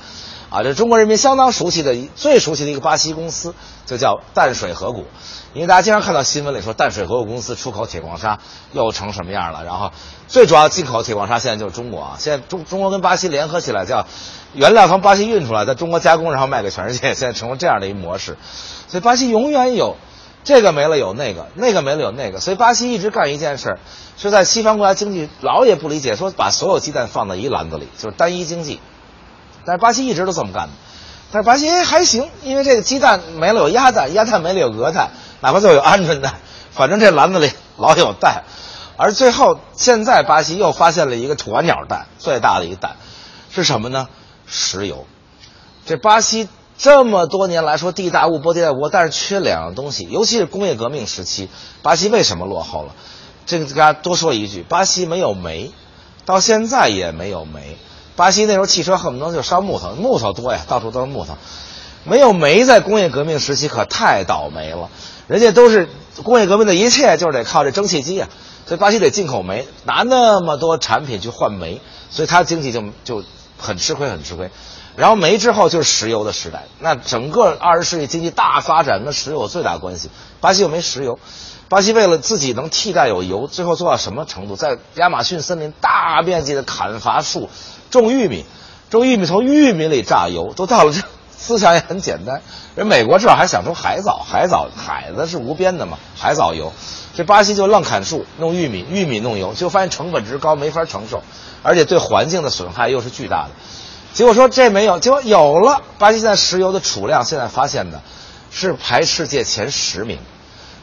[0.50, 3.54] 啊，这中国人民相当熟悉的、最熟悉的一个巴西公司，
[3.86, 5.06] 就叫淡水河谷。
[5.54, 8.38] 因为大家经常看到新闻里说淡水河谷公司出口铁矿砂
[8.72, 9.92] 又成什么样了，然后
[10.26, 12.16] 最主要进口铁矿砂现在就是中国啊！
[12.18, 14.06] 现在中中国跟巴西联合起来，叫
[14.54, 18.36] 原料从巴西运出来，在中国加工，然后卖给全世界，现在成了这样的一模式。
[18.88, 19.96] 所以巴西永远有。
[20.48, 23.78] 这个没了有那个，那个没了有那个，所以巴西一直干一件事，
[24.16, 28.80] 是在西方国家经济老也不理解，说把所有鸡蛋放在一篮子里，就是单一经济。
[29.66, 30.70] 但是巴西一直都这么干的，
[31.32, 35.10] 但是巴西还行，因为这个鸡蛋没了有鸭蛋，鸭蛋没了有鹅蛋，
[35.42, 36.36] 哪怕最后有鹌鹑蛋，
[36.70, 38.44] 反正这篮子里老有蛋。
[38.96, 42.96] 而最后现在巴西又发现了一个鸵鸟蛋，最大的一个蛋
[43.50, 44.08] 是什么呢？
[44.46, 45.06] 石油。
[45.84, 46.48] 这巴西。
[46.78, 51.48] 这么多年来说地大物博地大物博，但是缺两样东西，尤其是工业革命时期，
[51.82, 52.94] 巴西为什么落后了？
[53.46, 55.72] 这个大家多说一句，巴西没有煤，
[56.24, 57.76] 到现在也没有煤。
[58.14, 61.36] 巴西那时候汽车恨不得就烧木头，木头多呀，到处都是木头。
[62.04, 64.88] 没有煤，在工业革命时期可太倒霉了。
[65.26, 65.88] 人家都是
[66.22, 68.28] 工业革命的一切就是得靠这蒸汽机啊，
[68.66, 71.80] 所以巴西得进口煤，拿那么多产品去换煤，
[72.10, 73.24] 所以它经济就就
[73.58, 74.50] 很吃亏，很吃亏。
[74.98, 80.10] 然后煤之后就是石油的时代，那整个二十世纪经济大发展跟石油有最大关系。
[80.40, 81.20] 巴西又没石油，
[81.68, 84.56] 巴西为了自己能替代有油，最后做到什么程度？
[84.56, 87.48] 在亚马逊森林大面积的砍伐树，
[87.92, 88.44] 种玉米，
[88.90, 91.00] 种玉米从玉米里榨油，都到了这
[91.30, 92.42] 思想也很简单。
[92.74, 96.72] 人美国至少还想出海藻，海藻海子是无边的嘛，海藻油。
[97.16, 101.22] 这巴西就愣砍树，弄玉米，玉米弄油，就发现成本值高，没法承受，
[101.62, 103.50] 而且对环境的损害又是巨大的。
[104.18, 105.80] 结果说这没有，结果有了。
[105.96, 108.02] 巴西现在石油的储量，现在发现的
[108.50, 110.18] 是排世界前十名。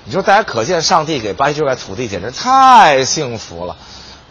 [0.05, 3.75] 你说大家可见，上帝给巴西这块土地简直太幸福了。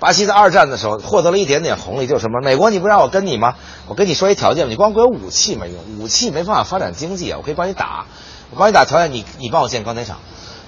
[0.00, 2.40] 巴西在二战的时候获得了一点点红利，就是什么？
[2.42, 3.56] 美国你不让我跟你吗？
[3.88, 7.36] 我跟你说一条件，你光给我武器没用，武器没办法发展经济啊。
[7.36, 8.06] 我可以帮你打，
[8.52, 10.16] 我帮你打条件，你你帮我建钢铁厂。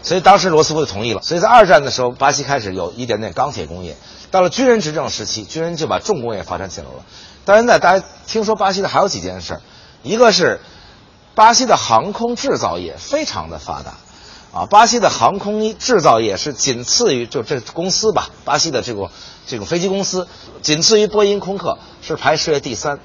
[0.07, 1.21] 所以当时罗斯福就同意了。
[1.21, 3.97] 所以在二战的时候，巴西开始有一点点钢铁工业。
[4.31, 7.05] 到了军人执政时期，军人就把重工业发展起来了。
[7.45, 9.59] 到现在，大家听说巴西的还有几件事，
[10.05, 10.61] 一个是
[11.35, 13.95] 巴西的航空制造业非常的发达。
[14.53, 19.11] 啊，巴西的航空制造业是仅次于就这公司吧，巴西的这个
[19.45, 20.29] 这个飞机公司
[20.63, 23.01] 仅次于波音、空客，是排世界第三。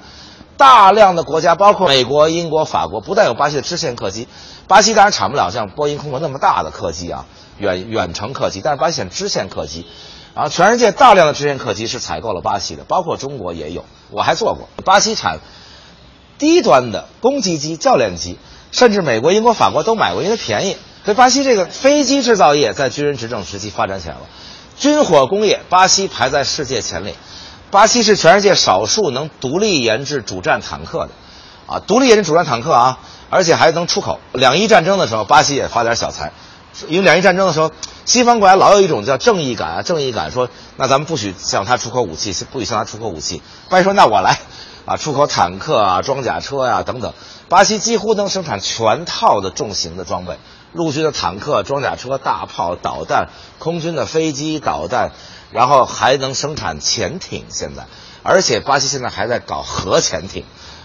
[0.56, 4.28] 大量的国家，包括美国、英国、法国，不但有巴西的支线客机，
[4.68, 7.26] 巴西当然产不了像波音、空客那么大的客机啊，
[7.58, 9.86] 远远程客机，但是巴西选支线客机。
[10.34, 14.68] 然后全世界大量的支线客机是采购了巴西的，包括中国也有，我还做过。
[14.84, 15.40] 巴西产
[16.38, 18.38] 低端的攻击机、教练机，
[18.70, 20.76] 甚至美国、英国、法国都买过，因为它便宜。
[21.04, 24.20] 所以，巴西这个飞机制造业在军人执政时期发展起来了，
[24.78, 27.14] 军火工业，巴西排在世界前列。
[27.72, 31.08] 巴西是全世界少数能独立研制主战坦克的，
[31.66, 32.98] 啊，独立研制主战坦克啊，
[33.30, 34.20] 而且还能出口。
[34.32, 36.32] 两伊战争的时候，巴西也发点小财，
[36.88, 37.70] 因为两伊战争的时候，
[38.04, 43.40] 西方国家老有一种叫正义感啊，正义感说，那咱们不许向他出口武器，不许向他出口武器。
[43.70, 44.38] 巴西说，那我来，
[44.84, 47.14] 啊，出口坦克啊，装甲车呀等等。
[47.48, 50.36] 巴西几乎能生产全套的重型的装备。
[50.74, 53.28] 陆军的坦克、装甲车、大炮、导弹，
[53.58, 55.12] 空军的飞机、导弹，
[55.52, 57.46] 然后还能生产潜艇。
[57.50, 57.86] 现在，
[58.22, 60.44] 而且巴西现在还在搞核潜艇，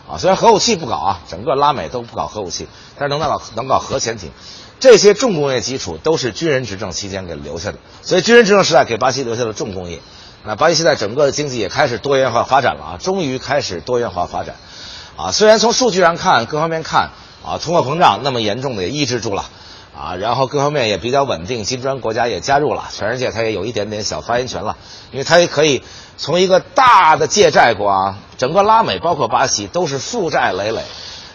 [0.09, 2.67] 啊，虽然核武器不搞啊，整个拉美都不搞核武器，
[2.97, 4.31] 但是能搞能搞核潜艇，
[4.79, 7.79] 这些重工业基础都是军人执政期间给留下的。
[8.01, 10.01] 所以，军人执政时代给巴西留下了重工业。
[10.45, 14.55] 那巴西现在整个的经济也开始多元化发展了啊，终于开始多元化发展，
[15.17, 17.09] 啊，虽然从数据上看，各方面看，
[17.43, 19.49] 啊，通货膨胀那么严重的也抑制住了。
[19.99, 24.77] 啊，然后各方面也比较稳定，金砖国家也加入了，全世界它也有一点点小发言权了，
[25.11, 25.81] 因为它也可以
[26.17, 30.83] 从一个大的借债国啊，整个拉美包括巴西都是负债累累，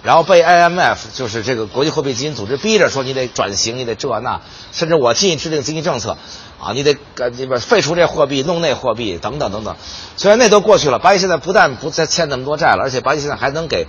[0.04, 4.40] 然后被 IMF 就是这个国际货币基金组织逼着说你得转型，你得这那，
[4.70, 6.16] 甚至我替你制定经济政策，
[6.60, 9.74] 啊，你得呃这边废除这货币，弄那货币等等等等，
[10.16, 13.88] 虽然那都过去了，巴西现在不但不再欠那么多债了，而且巴西现在还能给。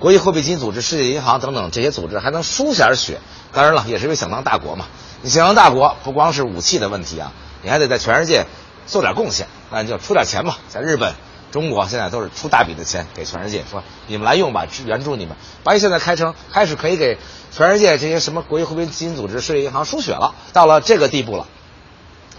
[0.00, 3.20] 国际货币基金组织、世界银行等等这些组织还能输点血，
[3.52, 4.86] 当然了，也是因为想当大国嘛。
[5.20, 8.46] 你想当大国，不光是武器的问题啊，你还得在全世界
[8.86, 10.56] 做点贡献，那你就出点钱嘛。
[10.70, 11.14] 在日本、
[11.52, 15.36] 中国现在都是出大笔的钱给全世界，说你们来用吧，援助你们。
[15.62, 17.18] 巴西现在开成开始可以给
[17.54, 21.46] 全世界这些什么国际货币基金组织、世界银行输血了，到了这个地步了。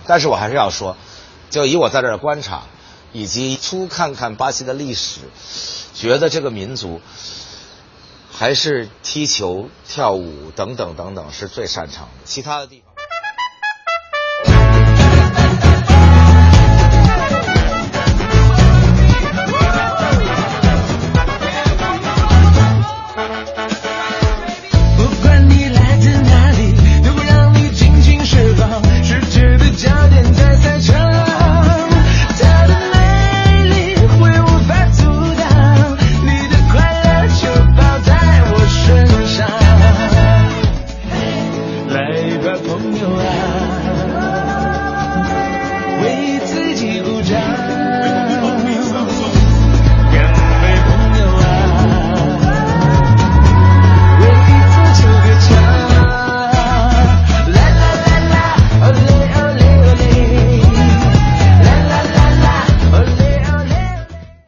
[0.07, 0.97] 但是我还是要说，
[1.51, 2.63] 就以我在这儿观察，
[3.11, 5.19] 以及初看看巴西的历史，
[5.93, 6.99] 觉得这个民族。
[8.41, 12.80] 还是踢球、跳舞等等等等是最擅长的，其他的地